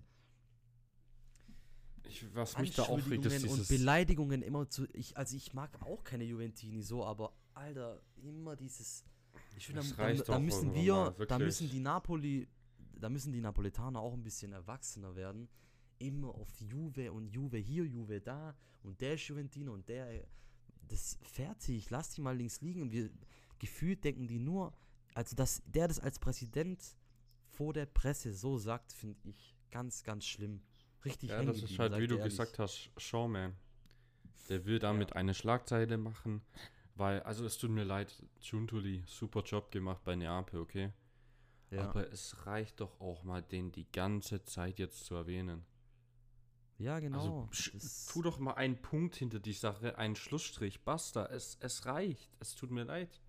ich, 2.08 2.36
was 2.36 2.58
mich 2.58 2.76
da 2.76 2.84
aufregt, 2.84 3.26
ist 3.26 3.44
dieses... 3.44 3.60
und 3.60 3.68
Beleidigungen 3.68 4.42
immer 4.42 4.70
zu. 4.70 4.88
Ich, 4.94 5.16
also 5.18 5.36
ich 5.36 5.54
mag 5.54 5.82
auch 5.82 6.04
keine 6.04 6.24
Juventini 6.24 6.82
so, 6.82 7.06
aber 7.06 7.34
Alter, 7.54 8.02
immer 8.18 8.56
dieses. 8.56 9.06
Ich 9.58 9.68
finde, 9.68 9.84
da, 9.96 10.14
da, 10.14 10.24
da 10.24 10.40
müssen 10.40 10.74
wir, 10.74 10.94
mal, 10.94 11.26
da 11.28 11.40
müssen 11.40 11.70
die 11.70 11.80
Napoli, 11.80 12.48
da 13.00 13.10
müssen 13.10 13.32
die 13.32 13.42
Napoletaner 13.42 14.00
auch 14.00 14.14
ein 14.14 14.24
bisschen 14.24 14.52
erwachsener 14.52 15.16
werden. 15.16 15.48
Immer 16.00 16.36
auf 16.36 16.50
Juve 16.60 17.12
und 17.12 17.28
Juve 17.28 17.58
hier, 17.58 17.86
Juve 17.86 18.20
da 18.20 18.56
und 18.82 19.00
der 19.00 19.14
ist 19.14 19.28
Juventino 19.28 19.74
und 19.74 19.88
der. 19.88 20.26
Das 20.90 21.18
fertig, 21.22 21.90
lass 21.90 22.10
die 22.10 22.22
mal 22.22 22.36
links 22.36 22.60
liegen. 22.62 22.92
Wir 22.92 23.10
gefühlt 23.58 24.04
denken 24.04 24.28
die 24.28 24.40
nur, 24.40 24.74
also 25.14 25.36
dass 25.36 25.62
der 25.66 25.88
das 25.88 26.00
als 26.00 26.20
Präsident 26.20 26.84
vor 27.54 27.74
der 27.74 27.86
Presse 27.86 28.34
so 28.34 28.58
sagt, 28.58 28.94
finde 28.94 29.20
ich 29.24 29.56
ganz, 29.72 30.04
ganz 30.04 30.26
schlimm 30.26 30.62
richtig 31.06 31.30
Ja, 31.30 31.44
das 31.44 31.62
ist 31.62 31.78
halt, 31.80 31.98
wie 31.98 32.08
du 32.08 32.16
ehrlich. 32.18 32.32
gesagt 32.32 32.60
hast, 32.60 32.90
Showman. 32.98 33.56
Der 34.50 34.66
will 34.66 34.80
damit 34.80 35.12
ja. 35.12 35.16
eine 35.16 35.34
Schlagzeile 35.34 35.98
machen, 35.98 36.42
weil, 36.96 37.22
also 37.22 37.46
es 37.46 37.58
tut 37.58 37.72
mir 37.72 37.86
leid, 37.86 38.14
Juntuli, 38.42 39.04
super 39.08 39.42
Job 39.42 39.72
gemacht 39.72 40.04
bei 40.04 40.16
Neapel, 40.16 40.60
okay? 40.60 40.92
Ja. 41.72 41.90
Aber 41.90 42.12
es 42.12 42.46
reicht 42.46 42.82
doch 42.82 43.00
auch 43.00 43.24
mal, 43.24 43.42
den 43.42 43.72
die 43.72 43.90
ganze 43.92 44.44
Zeit 44.44 44.80
jetzt 44.80 45.06
zu 45.06 45.16
erwähnen. 45.16 45.66
Ja, 46.78 47.00
genau. 47.00 47.48
Also, 47.52 48.12
tu 48.12 48.22
doch 48.22 48.40
mal 48.40 48.54
einen 48.54 48.82
Punkt 48.82 49.16
hinter 49.16 49.40
die 49.40 49.54
Sache, 49.54 49.98
einen 49.98 50.16
Schlussstrich, 50.16 50.84
basta. 50.84 51.26
Es, 51.28 51.58
es 51.62 51.86
reicht. 51.86 52.36
Es 52.40 52.56
tut 52.56 52.72
mir 52.72 52.84
leid. 52.84 53.22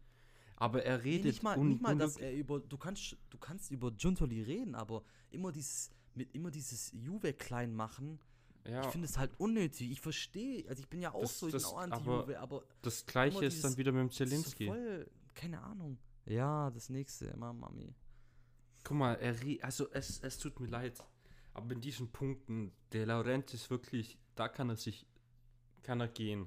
Aber 0.56 0.84
er 0.84 1.02
redet. 1.02 1.24
Nee, 1.24 1.30
nicht 1.30 1.42
mal, 1.42 1.58
nicht 1.58 1.82
mal 1.82 1.96
dass 1.96 2.16
er 2.16 2.32
über. 2.32 2.60
Du 2.60 2.78
kannst, 2.78 3.16
du 3.30 3.38
kannst 3.38 3.70
über 3.70 3.92
Juntoli 3.98 4.42
reden, 4.42 4.74
aber 4.74 5.02
immer 5.30 5.50
dieses 5.50 5.90
mit 6.14 6.34
immer 6.34 6.50
dieses 6.50 6.92
Juve 6.92 7.32
klein 7.32 7.74
machen. 7.74 8.20
Ja. 8.66 8.82
Ich 8.82 8.92
finde 8.92 9.06
es 9.06 9.18
halt 9.18 9.32
unnötig. 9.38 9.90
Ich 9.90 10.00
verstehe, 10.00 10.66
also 10.68 10.80
ich 10.80 10.88
bin 10.88 11.02
ja 11.02 11.12
auch 11.12 11.20
das, 11.20 11.38
so, 11.38 11.46
ich 11.46 11.52
das, 11.52 11.64
bin 11.64 11.72
auch 11.72 11.78
anti-Juve, 11.78 12.38
aber, 12.38 12.38
aber, 12.38 12.62
Das 12.82 13.04
gleiche 13.04 13.44
ist 13.44 13.62
dann 13.62 13.76
wieder 13.76 13.92
mit 13.92 14.00
dem 14.00 14.10
Zelinski. 14.10 14.66
So 14.66 15.04
keine 15.34 15.60
Ahnung. 15.62 15.98
Ja, 16.26 16.70
das 16.70 16.88
nächste, 16.88 17.36
Mami. 17.36 17.94
Guck 18.82 18.96
mal, 18.96 19.14
er, 19.14 19.34
also 19.62 19.90
es, 19.90 20.20
es 20.20 20.38
tut 20.38 20.58
mir 20.60 20.68
leid, 20.68 21.02
aber 21.52 21.72
in 21.72 21.80
diesen 21.80 22.10
Punkten, 22.10 22.72
der 22.92 23.06
Laurent 23.06 23.52
ist 23.52 23.68
wirklich, 23.70 24.18
da 24.34 24.48
kann 24.48 24.70
er 24.70 24.76
sich, 24.76 25.06
kann 25.82 26.00
er 26.00 26.08
gehen. 26.08 26.46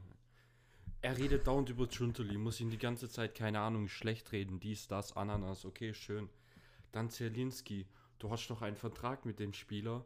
Er 1.02 1.18
redet 1.18 1.46
dauernd 1.46 1.70
über 1.70 1.88
Chuntoli, 1.88 2.38
muss 2.38 2.60
ihn 2.60 2.70
die 2.70 2.78
ganze 2.78 3.10
Zeit, 3.10 3.36
keine 3.36 3.60
Ahnung, 3.60 3.88
schlecht 3.88 4.32
reden, 4.32 4.60
dies, 4.60 4.88
das, 4.88 5.16
Ananas, 5.16 5.64
okay, 5.64 5.94
schön. 5.94 6.30
Dann 6.92 7.10
Zerlinski, 7.10 7.88
du 8.20 8.32
hast 8.32 8.48
doch 8.48 8.62
einen 8.62 8.76
Vertrag 8.76 9.26
mit 9.26 9.40
dem 9.40 9.54
Spieler, 9.54 10.06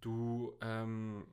du 0.00 0.56
ähm, 0.62 1.26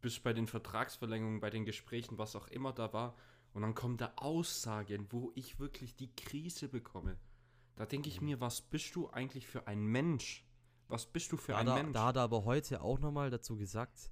bist 0.00 0.22
bei 0.22 0.32
den 0.32 0.46
Vertragsverlängerungen, 0.46 1.40
bei 1.40 1.50
den 1.50 1.64
Gesprächen, 1.64 2.18
was 2.18 2.34
auch 2.34 2.48
immer 2.48 2.72
da 2.72 2.92
war, 2.92 3.14
und 3.52 3.62
dann 3.62 3.74
kommen 3.74 3.96
da 3.96 4.12
Aussagen, 4.16 5.06
wo 5.10 5.32
ich 5.34 5.58
wirklich 5.58 5.96
die 5.96 6.14
Krise 6.14 6.68
bekomme. 6.68 7.16
Da 7.76 7.84
denke 7.84 8.08
ich 8.08 8.20
mir, 8.20 8.40
was 8.40 8.62
bist 8.62 8.94
du 8.94 9.10
eigentlich 9.10 9.46
für 9.46 9.66
ein 9.66 9.84
Mensch? 9.84 10.46
Was 10.88 11.06
bist 11.06 11.32
du 11.32 11.36
für 11.36 11.52
da 11.52 11.58
ein 11.58 11.66
da, 11.66 11.74
Mensch? 11.74 11.92
Da 11.92 12.06
hat 12.06 12.16
er 12.16 12.22
aber 12.22 12.44
heute 12.44 12.80
auch 12.82 12.98
nochmal 12.98 13.30
dazu 13.30 13.56
gesagt, 13.56 14.10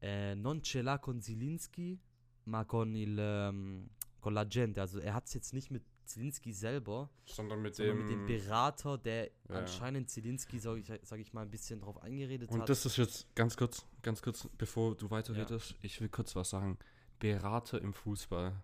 äh, 0.00 0.34
non 0.34 0.62
ce 0.62 0.82
con 1.00 1.20
Zielinski, 1.20 2.00
ma 2.48 2.64
con, 2.64 2.94
il, 2.94 3.18
um, 3.18 3.88
con 4.20 4.34
la 4.34 4.44
gente. 4.44 4.80
Also 4.80 4.98
er 4.98 5.14
hat 5.14 5.26
es 5.26 5.34
jetzt 5.34 5.52
nicht 5.52 5.70
mit 5.70 5.82
Zielinski 6.08 6.52
selber, 6.52 7.10
sondern 7.26 7.60
mit, 7.62 7.74
sondern 7.74 7.98
dem, 7.98 8.06
mit 8.06 8.10
dem 8.10 8.26
Berater, 8.26 8.98
der 8.98 9.26
ja. 9.26 9.56
anscheinend 9.56 10.08
Zielinski, 10.08 10.58
sage 10.58 10.80
ich, 10.80 10.92
sag 11.02 11.20
ich 11.20 11.32
mal, 11.32 11.42
ein 11.42 11.50
bisschen 11.50 11.80
drauf 11.80 12.02
eingeredet 12.02 12.48
Und 12.48 12.56
hat. 12.56 12.60
Und 12.62 12.68
das 12.68 12.86
ist 12.86 12.96
jetzt 12.96 13.34
ganz 13.34 13.56
kurz, 13.56 13.86
ganz 14.02 14.22
kurz, 14.22 14.48
bevor 14.56 14.96
du 14.96 15.10
weiterredest, 15.10 15.72
ja. 15.72 15.76
ich 15.82 16.00
will 16.00 16.08
kurz 16.08 16.34
was 16.34 16.50
sagen. 16.50 16.78
Berater 17.18 17.80
im 17.80 17.92
Fußball. 17.92 18.62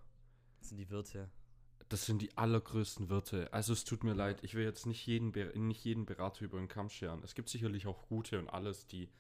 Das 0.61 0.69
sind 0.69 0.79
die 0.79 0.89
Wirte. 0.89 1.29
Das 1.89 2.07
sind 2.07 2.23
die 2.23 2.37
allergrößten 2.37 3.11
Wirte. 3.11 3.53
Also 3.53 3.73
es 3.73 3.85
tut 3.85 4.05
mir 4.05 4.15
leid, 4.15 4.43
ich 4.43 4.55
will 4.55 4.65
jetzt 4.65 4.87
nicht 4.87 5.07
jeden, 5.07 5.33
nicht 5.67 5.85
jeden 5.85 6.07
Berater 6.07 6.45
über 6.45 6.59
den 6.59 6.69
Kamm 6.69 6.89
scheren. 6.89 7.23
Es 7.23 7.35
gibt 7.35 7.51
sicherlich 7.51 7.87
auch 7.87 8.09
gute 8.09 8.39
und 8.39 8.49
alles, 8.49 8.87
die 8.87 9.11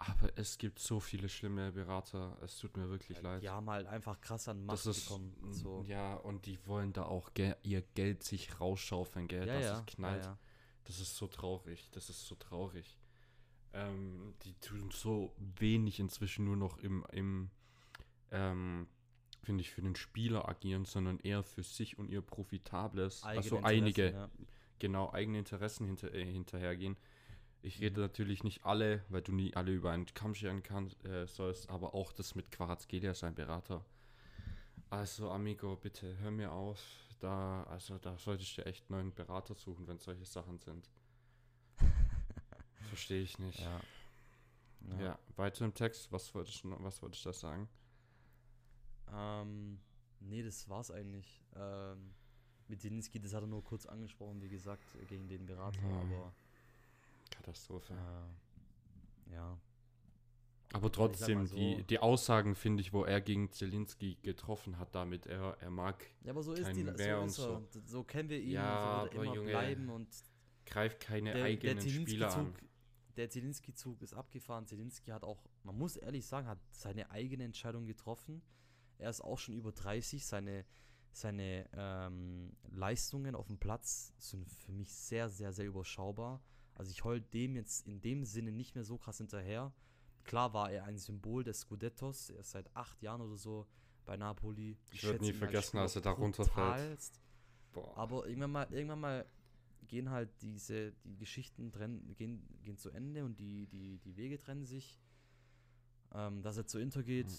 aber 0.00 0.30
es 0.36 0.56
gibt 0.56 0.78
so 0.78 0.98
viele 0.98 1.28
schlimme 1.28 1.72
Berater. 1.72 2.38
Es 2.42 2.58
tut 2.58 2.76
mir 2.76 2.88
wirklich 2.88 3.18
ja, 3.18 3.22
leid. 3.22 3.42
Die 3.42 3.50
haben 3.50 3.68
halt 3.68 3.86
einfach 3.86 4.18
krass 4.20 4.48
an 4.48 4.64
Macht 4.64 4.86
ist, 4.86 5.04
bekommen. 5.04 5.34
So. 5.50 5.84
Ja, 5.86 6.14
und 6.14 6.46
die 6.46 6.58
wollen 6.66 6.94
da 6.94 7.04
auch 7.04 7.34
ge 7.34 7.54
ihr 7.62 7.82
Geld 7.82 8.22
sich 8.22 8.60
rausschaufeln, 8.60 9.28
gell? 9.28 9.46
Ja, 9.46 9.54
dass 9.54 9.64
ja. 9.64 9.78
es 9.78 9.86
knallt. 9.86 10.24
Ja, 10.24 10.38
das 10.84 11.00
ist 11.00 11.16
so 11.16 11.26
traurig. 11.26 11.90
Das 11.92 12.08
ist 12.08 12.26
so 12.26 12.34
traurig. 12.34 12.98
Ähm, 13.74 14.34
die 14.42 14.54
tun 14.54 14.90
so 14.90 15.34
wenig 15.36 16.00
inzwischen 16.00 16.46
nur 16.46 16.56
noch 16.56 16.78
im, 16.78 17.04
im 17.12 17.50
ähm, 18.30 18.88
finde 19.42 19.60
ich, 19.60 19.70
für 19.70 19.82
den 19.82 19.96
Spieler 19.96 20.48
agieren, 20.48 20.86
sondern 20.86 21.18
eher 21.20 21.42
für 21.42 21.62
sich 21.62 21.98
und 21.98 22.08
ihr 22.08 22.22
profitables, 22.22 23.22
eigene 23.22 23.36
also 23.38 23.60
einige, 23.62 24.30
genau, 24.78 25.12
eigene 25.12 25.38
Interessen 25.38 25.86
hinter, 25.86 26.12
äh, 26.14 26.24
hinterhergehen. 26.24 26.96
Ich 27.62 27.80
rede 27.80 28.00
natürlich 28.00 28.42
nicht 28.42 28.64
alle, 28.64 29.04
weil 29.10 29.20
du 29.20 29.32
nie 29.32 29.54
alle 29.54 29.72
über 29.72 29.90
einen 29.90 30.06
Kamm 30.06 30.34
scheren 30.34 30.62
kannst, 30.62 31.04
äh, 31.04 31.26
sollst, 31.26 31.68
aber 31.68 31.94
auch 31.94 32.12
das 32.12 32.34
mit 32.34 32.50
Quarazgelia, 32.50 33.14
sein 33.14 33.34
Berater. 33.34 33.84
Also, 34.88 35.30
Amigo, 35.30 35.76
bitte 35.76 36.18
hör 36.18 36.30
mir 36.30 36.52
auf. 36.52 36.82
Da, 37.20 37.64
also, 37.64 37.98
da 37.98 38.16
solltest 38.16 38.56
du 38.56 38.64
echt 38.64 38.88
neuen 38.88 39.14
Berater 39.14 39.54
suchen, 39.54 39.86
wenn 39.86 39.98
solche 39.98 40.24
Sachen 40.24 40.58
sind. 40.58 40.88
Verstehe 42.88 43.22
ich 43.22 43.38
nicht. 43.38 43.60
Ja. 43.60 43.80
ja. 44.88 45.00
ja. 45.00 45.18
weiter 45.36 45.66
im 45.66 45.74
Text. 45.74 46.10
Was 46.12 46.34
wolltest 46.34 46.64
du, 46.64 46.74
was 46.82 47.02
wolltest 47.02 47.24
du 47.26 47.28
da 47.28 47.32
sagen? 47.34 47.68
Ähm, 49.12 49.80
nee, 50.20 50.42
das 50.42 50.66
war's 50.68 50.90
eigentlich. 50.90 51.42
Ähm, 51.54 52.14
mit 52.68 52.80
Zelinski, 52.80 53.20
das 53.20 53.34
hat 53.34 53.42
er 53.42 53.48
nur 53.48 53.62
kurz 53.62 53.84
angesprochen, 53.84 54.40
wie 54.40 54.48
gesagt, 54.48 54.84
gegen 55.08 55.28
den 55.28 55.44
Berater, 55.44 55.82
ja. 55.82 56.00
aber 56.00 56.32
Katastrophe. 57.40 57.94
Äh, 57.94 59.34
ja. 59.34 59.58
Aber 60.72 60.92
trotzdem, 60.92 61.46
so, 61.46 61.56
die, 61.56 61.82
die 61.84 61.98
Aussagen, 61.98 62.54
finde 62.54 62.82
ich, 62.82 62.92
wo 62.92 63.04
er 63.04 63.20
gegen 63.20 63.50
Zelinski 63.50 64.18
getroffen 64.22 64.78
hat, 64.78 64.94
damit 64.94 65.26
er, 65.26 65.56
er 65.60 65.70
mag. 65.70 66.04
Ja, 66.22 66.30
aber 66.30 66.42
so 66.42 66.52
ist 66.52 66.68
die 66.76 66.84
so, 66.84 67.24
ist 67.24 67.34
so. 67.34 67.66
so 67.84 68.04
kennen 68.04 68.28
wir 68.28 68.38
ihn, 68.38 68.52
ja, 68.52 69.08
so 69.10 69.20
immer 69.20 69.34
Junge, 69.34 69.50
bleiben 69.50 69.90
und 69.90 70.08
greift 70.66 71.00
keine 71.00 71.32
der, 71.32 71.44
eigenen 71.44 71.78
der 71.78 71.88
Spieler 71.88 72.36
an. 72.36 72.54
Der 73.16 73.28
Zelinski-Zug 73.28 74.00
ist 74.02 74.14
abgefahren. 74.14 74.66
Zelinski 74.66 75.10
hat 75.10 75.24
auch, 75.24 75.42
man 75.64 75.76
muss 75.76 75.96
ehrlich 75.96 76.24
sagen, 76.24 76.46
hat 76.46 76.60
seine 76.70 77.10
eigene 77.10 77.44
Entscheidung 77.44 77.86
getroffen. 77.86 78.40
Er 78.98 79.10
ist 79.10 79.22
auch 79.22 79.38
schon 79.38 79.56
über 79.56 79.72
30. 79.72 80.24
Seine, 80.24 80.64
seine 81.10 81.68
ähm, 81.72 82.56
Leistungen 82.70 83.34
auf 83.34 83.48
dem 83.48 83.58
Platz 83.58 84.12
sind 84.18 84.48
für 84.48 84.72
mich 84.72 84.92
sehr, 84.92 85.28
sehr, 85.28 85.52
sehr 85.52 85.66
überschaubar. 85.66 86.40
Also 86.74 86.90
ich 86.90 87.04
heul 87.04 87.20
dem 87.20 87.56
jetzt 87.56 87.86
in 87.86 88.00
dem 88.00 88.24
Sinne 88.24 88.52
nicht 88.52 88.74
mehr 88.74 88.84
so 88.84 88.96
krass 88.96 89.18
hinterher. 89.18 89.72
Klar 90.24 90.52
war 90.52 90.70
er 90.70 90.84
ein 90.84 90.98
Symbol 90.98 91.44
des 91.44 91.60
Scudettos. 91.60 92.30
Er 92.30 92.40
ist 92.40 92.50
seit 92.50 92.74
acht 92.76 93.02
Jahren 93.02 93.20
oder 93.20 93.36
so 93.36 93.66
bei 94.04 94.16
Napoli. 94.16 94.76
Ich, 94.90 95.02
ich 95.02 95.04
werde 95.04 95.24
nie 95.24 95.32
vergessen, 95.32 95.78
als 95.78 95.96
er 95.96 96.02
da 96.02 96.12
runterfällt. 96.12 97.00
Aber 97.94 98.26
irgendwann 98.26 98.50
mal, 98.50 98.72
irgendwann 98.72 99.00
mal 99.00 99.26
gehen 99.86 100.10
halt 100.10 100.30
diese, 100.40 100.92
die 101.04 101.16
Geschichten 101.16 101.72
trennen, 101.72 102.14
gehen, 102.16 102.46
gehen 102.62 102.76
zu 102.76 102.90
Ende 102.90 103.24
und 103.24 103.38
die, 103.38 103.66
die, 103.66 103.98
die 103.98 104.16
Wege 104.16 104.38
trennen 104.38 104.64
sich. 104.64 105.00
Ähm, 106.12 106.42
dass 106.42 106.56
er 106.56 106.66
zu 106.66 106.78
Inter 106.78 107.02
geht. 107.02 107.28
Mhm. 107.28 107.32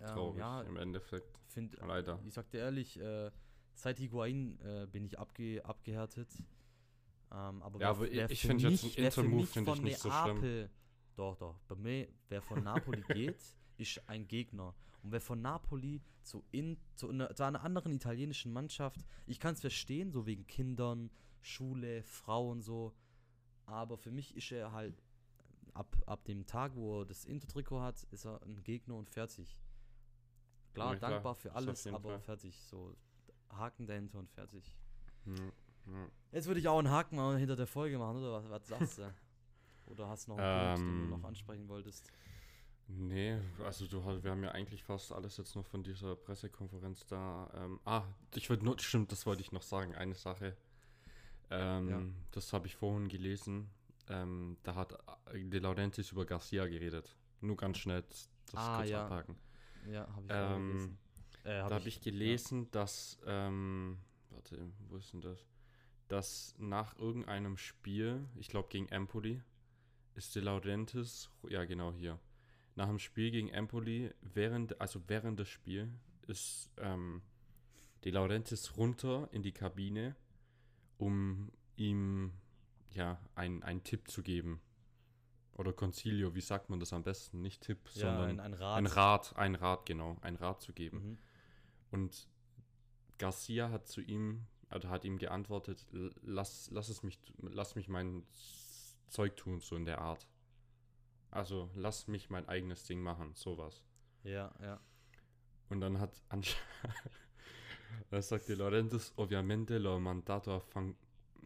Ähm, 0.00 0.06
Traurig, 0.08 0.38
ja, 0.38 0.62
im 0.62 0.76
Endeffekt. 0.76 1.40
Find, 1.46 1.76
Leider. 1.76 2.18
Ich 2.26 2.34
sag 2.34 2.50
dir 2.50 2.58
ehrlich, 2.58 2.98
äh, 3.00 3.30
seit 3.74 3.98
Higuain 3.98 4.58
äh, 4.60 4.86
bin 4.90 5.04
ich 5.04 5.18
abge, 5.18 5.64
abgehärtet. 5.64 6.28
Ähm, 7.32 7.62
aber 7.62 7.80
ja, 7.80 7.90
aber 7.90 8.10
ich 8.10 8.40
finde 8.40 8.68
jetzt 8.68 8.84
ein 8.84 9.04
Intermove 9.04 9.46
finde 9.46 9.72
ich 9.72 9.82
nicht 9.82 10.04
Neapel, 10.04 10.32
so 10.34 10.38
schlimm. 10.40 10.70
Doch, 11.16 11.36
doch. 11.36 11.58
Bei 11.68 11.74
mir, 11.74 12.08
wer 12.28 12.42
von 12.42 12.62
Napoli 12.62 13.02
geht, 13.08 13.42
ist 13.78 14.08
ein 14.08 14.28
Gegner. 14.28 14.74
Und 15.02 15.12
wer 15.12 15.20
von 15.20 15.40
Napoli 15.40 16.02
zu, 16.22 16.44
in, 16.50 16.78
zu, 16.94 17.08
eine, 17.10 17.34
zu 17.34 17.42
einer 17.44 17.62
anderen 17.62 17.92
italienischen 17.92 18.52
Mannschaft, 18.52 19.04
ich 19.26 19.40
kann 19.40 19.54
es 19.54 19.60
verstehen, 19.60 20.12
so 20.12 20.26
wegen 20.26 20.46
Kindern, 20.46 21.10
Schule, 21.40 22.02
Frauen 22.02 22.60
so. 22.60 22.94
Aber 23.66 23.96
für 23.96 24.10
mich 24.10 24.36
ist 24.36 24.52
er 24.52 24.72
halt, 24.72 25.02
ab, 25.74 25.96
ab 26.06 26.24
dem 26.24 26.46
Tag, 26.46 26.74
wo 26.76 27.00
er 27.00 27.06
das 27.06 27.24
Intertrikot 27.24 27.80
hat, 27.80 28.02
ist 28.10 28.26
er 28.26 28.42
ein 28.42 28.62
Gegner 28.62 28.96
und 28.96 29.08
fertig. 29.10 29.58
Klar, 30.74 30.92
Ja, 30.92 30.98
klar, 30.98 31.10
dankbar 31.12 31.34
für 31.34 31.48
das 31.48 31.56
auf 31.56 31.62
alles, 31.62 31.86
aber 31.86 32.10
Fall. 32.10 32.20
fertig. 32.20 32.62
So, 32.62 32.94
Haken 33.50 33.86
dahinter 33.86 34.18
und 34.18 34.30
fertig. 34.30 34.76
Ja, 35.26 35.34
ja. 35.86 36.08
Jetzt 36.32 36.46
würde 36.46 36.60
ich 36.60 36.68
auch 36.68 36.78
einen 36.78 36.90
Haken 36.90 37.16
mal 37.16 37.36
hinter 37.38 37.56
der 37.56 37.66
Folge 37.66 37.98
machen, 37.98 38.18
oder 38.18 38.32
was, 38.32 38.48
was 38.50 38.66
sagst 38.68 38.98
du? 38.98 39.14
Oder 39.86 40.08
hast 40.08 40.26
du 40.26 40.32
noch 40.32 40.38
einen 40.38 40.74
Punkt, 40.76 40.88
den 40.90 40.96
du 40.98 41.04
Ähm, 41.04 41.10
noch 41.10 41.24
ansprechen 41.28 41.68
wolltest? 41.68 42.10
Nee, 42.88 43.38
also 43.64 43.86
du 43.86 44.04
wir 44.22 44.30
haben 44.30 44.42
ja 44.42 44.50
eigentlich 44.50 44.82
fast 44.84 45.12
alles 45.12 45.36
jetzt 45.36 45.54
noch 45.54 45.64
von 45.64 45.82
dieser 45.82 46.14
Pressekonferenz 46.16 47.06
da. 47.06 47.50
Ähm, 47.54 47.80
ah, 47.84 48.04
ich 48.34 48.48
würde 48.50 48.64
nur, 48.64 48.78
stimmt, 48.78 49.12
das 49.12 49.24
wollte 49.26 49.40
ich 49.42 49.52
noch 49.52 49.62
sagen, 49.62 49.94
eine 49.94 50.14
Sache. 50.14 50.56
Ähm, 51.50 51.88
Ja. 51.88 52.02
Das 52.32 52.52
habe 52.52 52.66
ich 52.66 52.76
vorhin 52.76 53.08
gelesen. 53.08 53.70
Ähm, 54.08 54.56
da 54.62 54.74
hat 54.74 54.92
äh, 55.32 55.42
De 55.44 55.60
Laurentiis 55.60 56.12
über 56.12 56.26
Garcia 56.26 56.66
geredet. 56.66 57.16
Nur 57.40 57.56
ganz 57.56 57.78
schnell 57.78 58.02
das 58.02 58.28
Ah, 58.54 58.78
kurz 58.78 58.90
ja. 58.90 59.04
abhaken. 59.04 59.36
Ja, 59.90 60.06
habe 60.14 60.26
ich 60.26 60.32
auch 60.32 60.56
Ähm, 60.56 60.68
gelesen. 60.68 60.98
Äh, 61.44 61.58
da 61.68 61.70
habe 61.70 61.88
ich 61.88 62.00
gelesen, 62.00 62.70
dass, 62.72 63.18
ähm, 63.26 63.98
warte, 64.30 64.70
wo 64.88 64.96
ist 64.96 65.12
denn 65.12 65.20
das? 65.20 65.46
Dass 66.08 66.54
nach 66.58 66.98
irgendeinem 66.98 67.56
Spiel, 67.56 68.26
ich 68.36 68.48
glaube 68.48 68.68
gegen 68.68 68.88
Empoli, 68.88 69.42
ist 70.14 70.34
De 70.36 70.42
Laurentiis, 70.42 71.30
ja 71.48 71.64
genau 71.64 71.92
hier, 71.92 72.18
nach 72.74 72.88
dem 72.88 72.98
Spiel 72.98 73.30
gegen 73.30 73.48
Empoli, 73.48 74.12
während, 74.20 74.80
also 74.80 75.00
während 75.08 75.38
des 75.38 75.48
Spiels, 75.48 75.88
ist 76.26 76.70
ähm, 76.76 77.22
De 78.04 78.12
Laurentiis 78.12 78.76
runter 78.76 79.28
in 79.32 79.42
die 79.42 79.52
Kabine, 79.52 80.16
um 80.98 81.50
ihm 81.76 82.32
ja 82.90 83.18
ein- 83.34 83.62
einen 83.62 83.82
Tipp 83.84 84.10
zu 84.10 84.22
geben. 84.22 84.60
Oder 85.54 85.72
Concilio, 85.72 86.34
wie 86.34 86.40
sagt 86.40 86.70
man 86.70 86.80
das 86.80 86.92
am 86.92 87.02
besten? 87.02 87.42
Nicht 87.42 87.62
Tipp, 87.62 87.78
ja, 87.94 88.00
sondern 88.16 88.30
ein, 88.30 88.40
ein 88.40 88.54
Rat. 88.54 88.78
ein 88.78 88.86
Rat, 88.86 89.36
ein 89.36 89.54
Rat, 89.54 89.86
genau, 89.86 90.16
ein 90.22 90.36
Rat 90.36 90.60
zu 90.62 90.72
geben. 90.72 91.10
Mhm. 91.10 91.18
Und 91.90 92.28
Garcia 93.18 93.70
hat 93.70 93.86
zu 93.86 94.00
ihm, 94.00 94.46
also 94.72 94.88
hat 94.90 95.04
ihm 95.04 95.18
geantwortet, 95.18 95.86
"L- 95.92 96.14
lass, 96.22 96.68
lass 96.70 96.88
es 96.88 97.02
mich, 97.02 97.18
lass 97.38 97.74
mich 97.76 97.88
mein 97.88 98.24
Zeug 99.08 99.36
tun, 99.36 99.60
so 99.60 99.76
in 99.76 99.84
der 99.84 100.00
Art. 100.00 100.26
Also 101.30 101.70
lass 101.74 102.08
mich 102.08 102.30
mein 102.30 102.48
eigenes 102.48 102.84
Ding 102.84 103.00
machen, 103.02 103.32
sowas. 103.34 103.82
Ja, 104.24 104.52
ja. 104.60 104.80
Und 105.68 105.80
dann 105.80 105.98
hat 105.98 106.20
anscheinend, 106.28 106.66
da 108.10 108.20
sagte 108.22 108.54
Laurentiis, 108.54 109.12
ovviamente 109.16 109.78
l'ho 109.78 109.98
mandato 109.98 110.60
fan, 110.60 110.94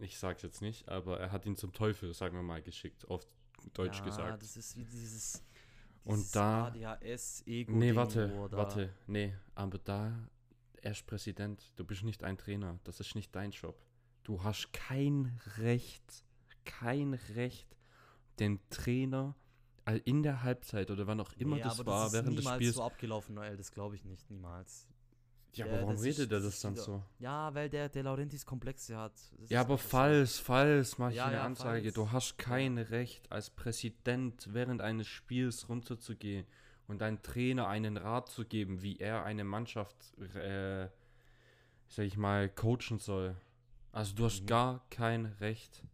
ich 0.01 0.19
sag's 0.19 0.43
jetzt 0.43 0.61
nicht, 0.63 0.89
aber 0.89 1.21
er 1.21 1.33
hat 1.33 1.47
ihn 1.47 1.57
zum 1.57 1.73
Teufel, 1.73 2.13
sagen 2.15 2.37
wir 2.37 2.43
mal, 2.43 2.63
geschickt, 2.63 3.09
auf 3.09 3.27
Deutsch 3.73 3.99
ja, 3.99 4.05
gesagt. 4.05 4.43
das 4.43 4.57
ist 4.57 4.77
wie 4.77 4.85
dieses, 4.85 5.43
Und 6.05 6.17
dieses 6.19 6.33
da- 6.33 6.67
ADHS-Ego. 6.67 7.73
Nee, 7.73 7.95
warte, 7.95 8.33
warte, 8.53 8.93
nee, 9.07 9.35
aber 9.55 9.79
da, 9.79 10.13
er 10.83 10.93
ist 10.93 11.07
Präsident, 11.07 11.73
du 11.77 11.85
bist 11.85 12.03
nicht 12.05 12.23
ein 12.25 12.37
Trainer, 12.39 12.79
das 12.85 13.01
ist 13.01 13.15
nicht 13.15 13.35
dein 13.35 13.51
Job. 13.51 13.77
Du 14.25 14.43
hast 14.43 14.73
kein 14.73 15.39
Recht, 15.59 16.25
kein 16.65 17.15
Recht, 17.35 17.69
den 18.39 18.59
Trainer 18.71 19.35
all- 19.85 20.03
in 20.05 20.23
der 20.23 20.43
Halbzeit 20.43 20.91
oder 20.91 21.07
wann 21.07 21.21
auch 21.21 21.33
immer 21.35 21.57
nee, 21.57 21.63
das 21.63 21.79
war, 21.87 22.05
das 22.05 22.13
während 22.13 22.31
des 22.31 22.39
niemals 22.45 22.57
Spiels. 22.57 22.75
so 22.77 22.83
abgelaufen, 22.83 23.35
Noel, 23.35 23.57
das 23.57 23.71
glaube 23.71 23.95
ich 23.95 24.05
nicht, 24.05 24.29
niemals. 24.31 24.87
ja, 25.55 25.65
aber 25.67 25.81
warum 25.83 25.97
redet 25.97 26.31
er 26.33 26.41
das 26.41 26.61
dann 26.61 26.75
wieder- 26.75 26.83
so? 26.83 27.03
Ja, 27.21 27.55
weil 27.55 27.71
der, 27.71 27.89
der 27.89 28.03
Laurentis 28.03 28.45
Komplexe 28.45 28.97
hat. 28.97 29.15
Das 29.39 29.49
Ja, 29.49 29.61
aber 29.61 29.79
falls, 29.79 30.39
falls, 30.39 30.99
mach 30.99 31.11
ich 31.11 31.17
Ja, 31.17 31.27
eine 31.27 31.37
ja, 31.37 31.45
Anzeige. 31.45 31.83
falls. 31.85 31.95
Du 31.95 32.11
hast 32.13 32.37
kein 32.37 32.77
Recht, 32.79 33.31
als 33.33 33.49
Präsident 33.51 34.49
während 34.53 34.83
eines 34.83 35.07
Spiels 35.07 35.69
runterzugehen 35.69 36.47
und 36.89 37.01
deinem 37.01 37.23
Trainer 37.23 37.67
einen 37.69 37.97
Rat 37.97 38.29
zu 38.29 38.45
geben, 38.45 38.83
wie 38.83 38.99
er 38.99 39.25
eine 39.25 39.45
Mannschaft, 39.45 39.97
äh, 40.35 40.89
sag 41.89 42.05
ich 42.05 42.17
mal, 42.17 42.49
coachen 42.49 42.99
soll. 42.99 43.37
Also 43.93 44.15
du 44.15 44.25
hast 44.25 44.43
Mhm. 44.43 44.47
gar 44.47 44.87
kein 44.91 45.27
Recht. 45.41 45.85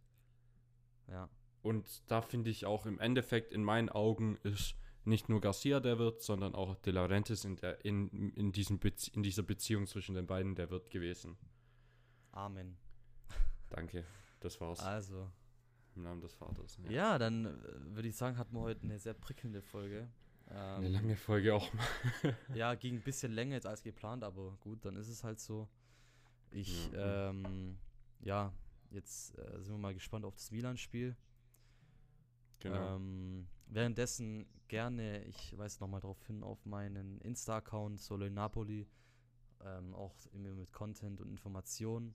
Ja. 1.07 1.29
Und 1.61 2.03
da 2.11 2.21
finde 2.21 2.49
ich 2.49 2.65
auch 2.65 2.85
im 2.85 2.99
Endeffekt 2.99 3.53
in 3.53 3.63
meinen 3.63 3.89
Augen 3.89 4.37
ist 4.43 4.75
nicht 5.05 5.29
nur 5.29 5.41
Garcia 5.41 5.79
der 5.79 5.99
Wirt, 5.99 6.21
sondern 6.21 6.55
auch 6.55 6.75
De 6.75 6.93
Laurentiis 6.93 7.43
in, 7.45 7.55
der, 7.57 7.83
in, 7.83 8.29
in, 8.35 8.51
diesem 8.51 8.79
Bezie 8.79 9.11
in 9.13 9.23
dieser 9.23 9.43
Beziehung 9.43 9.85
zwischen 9.85 10.15
den 10.15 10.27
beiden 10.27 10.55
der 10.55 10.69
Wirt 10.69 10.89
gewesen. 10.89 11.37
Amen. 12.31 12.77
Danke. 13.69 14.05
Das 14.39 14.59
war's. 14.61 14.79
Also. 14.79 15.29
Im 15.95 16.03
Namen 16.03 16.21
des 16.21 16.33
Vaters. 16.33 16.79
Ja, 16.89 17.19
dann 17.19 17.45
äh, 17.45 17.95
würde 17.95 18.07
ich 18.07 18.15
sagen, 18.15 18.37
hatten 18.37 18.55
wir 18.55 18.61
heute 18.61 18.83
eine 18.83 18.97
sehr 18.97 19.13
prickelnde 19.13 19.61
Folge. 19.61 20.09
Eine 20.53 20.87
Ähm, 20.87 20.93
lange 20.93 21.15
Folge 21.15 21.53
auch 21.55 21.73
mal. 21.73 21.87
Ja, 22.55 22.75
ging 22.75 22.95
ein 22.95 23.01
bisschen 23.01 23.31
länger 23.31 23.55
jetzt 23.55 23.65
als 23.65 23.81
geplant, 23.83 24.23
aber 24.23 24.55
gut, 24.61 24.85
dann 24.85 24.95
ist 24.95 25.07
es 25.07 25.23
halt 25.23 25.39
so. 25.39 25.67
Ich, 26.51 26.91
Ja. 26.91 27.29
ähm, 27.29 27.77
ja, 28.21 28.53
jetzt 28.91 29.37
äh, 29.37 29.61
sind 29.61 29.73
wir 29.73 29.79
mal 29.79 29.93
gespannt 29.93 30.25
auf 30.25 30.35
das 30.35 30.51
Milan-Spiel. 30.51 31.15
Genau. 32.59 32.95
Ähm, 32.95 33.47
währenddessen 33.67 34.45
gerne, 34.67 35.23
ich 35.25 35.57
weise 35.57 35.79
nochmal 35.79 36.01
darauf 36.01 36.23
hin, 36.27 36.43
auf 36.43 36.65
meinen 36.65 37.19
Insta-Account 37.21 37.99
Solo 37.99 38.25
in 38.25 38.35
Napoli, 38.35 38.87
ähm, 39.61 39.93
auch 39.95 40.15
immer 40.33 40.49
mit 40.53 40.71
Content 40.71 41.19
und 41.21 41.29
Informationen. 41.29 42.13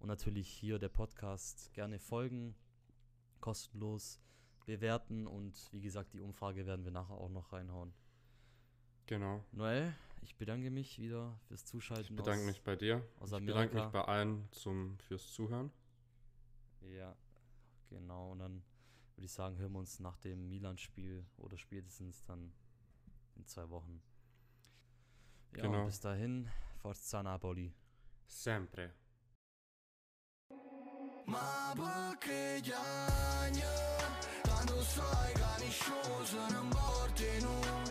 Und 0.00 0.08
natürlich 0.08 0.48
hier 0.48 0.78
der 0.78 0.88
Podcast 0.88 1.72
gerne 1.74 1.98
folgen, 1.98 2.54
kostenlos 3.40 4.20
bewerten 4.66 5.26
und 5.26 5.54
wie 5.72 5.80
gesagt, 5.80 6.12
die 6.12 6.20
Umfrage 6.20 6.66
werden 6.66 6.84
wir 6.84 6.92
nachher 6.92 7.14
auch 7.16 7.28
noch 7.30 7.52
reinhauen. 7.52 7.92
genau. 9.06 9.44
Noel, 9.52 9.94
ich 10.22 10.36
bedanke 10.36 10.70
mich 10.70 10.98
wieder 10.98 11.38
fürs 11.48 11.60
Ich 11.62 11.66
Zuschalten. 11.66 12.16
bedanke 12.16 12.40
aus, 12.40 12.46
mich 12.46 12.62
bei 12.62 12.76
dir. 12.76 13.06
aus 13.20 13.32
Ich 13.32 13.44
bedanke 13.44 13.74
mich 13.74 13.86
bei 13.86 14.02
allen 14.04 14.48
zum, 14.52 14.98
fürs 15.00 15.32
Zuhören. 15.32 15.70
Ja, 16.80 17.14
genau. 17.90 18.32
Und 18.32 18.38
dann 18.40 18.62
würde 19.16 19.26
ich 19.26 19.32
sagen, 19.32 19.56
hören 19.58 19.72
wir 19.72 19.78
uns 19.78 20.00
nach 20.00 20.16
dem 20.18 20.48
Milan-Spiel 20.48 21.24
oder 21.36 21.56
spätestens 21.58 22.22
dann 22.24 22.52
in 23.36 23.46
zwei 23.46 23.68
Wochen. 23.70 24.02
Ja, 25.56 25.62
Genau. 25.62 25.80
und 25.80 25.86
bis 25.86 26.00
dahin, 26.00 26.50
Forza 26.80 27.22
Napoli. 27.22 27.72
Sempre. 28.26 28.92
Ma 31.26 31.74
sai 34.84 35.32
Got 35.40 35.60
na 35.60 35.68
morte 35.70 36.54
I'm 36.58 36.68
bored 36.70 37.20
in 37.20 37.44
one 37.44 37.90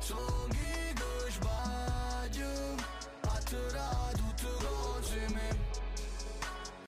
Songi 0.00 0.94
dush 1.00 1.38
baju 1.44 2.52
Atıra 3.34 4.15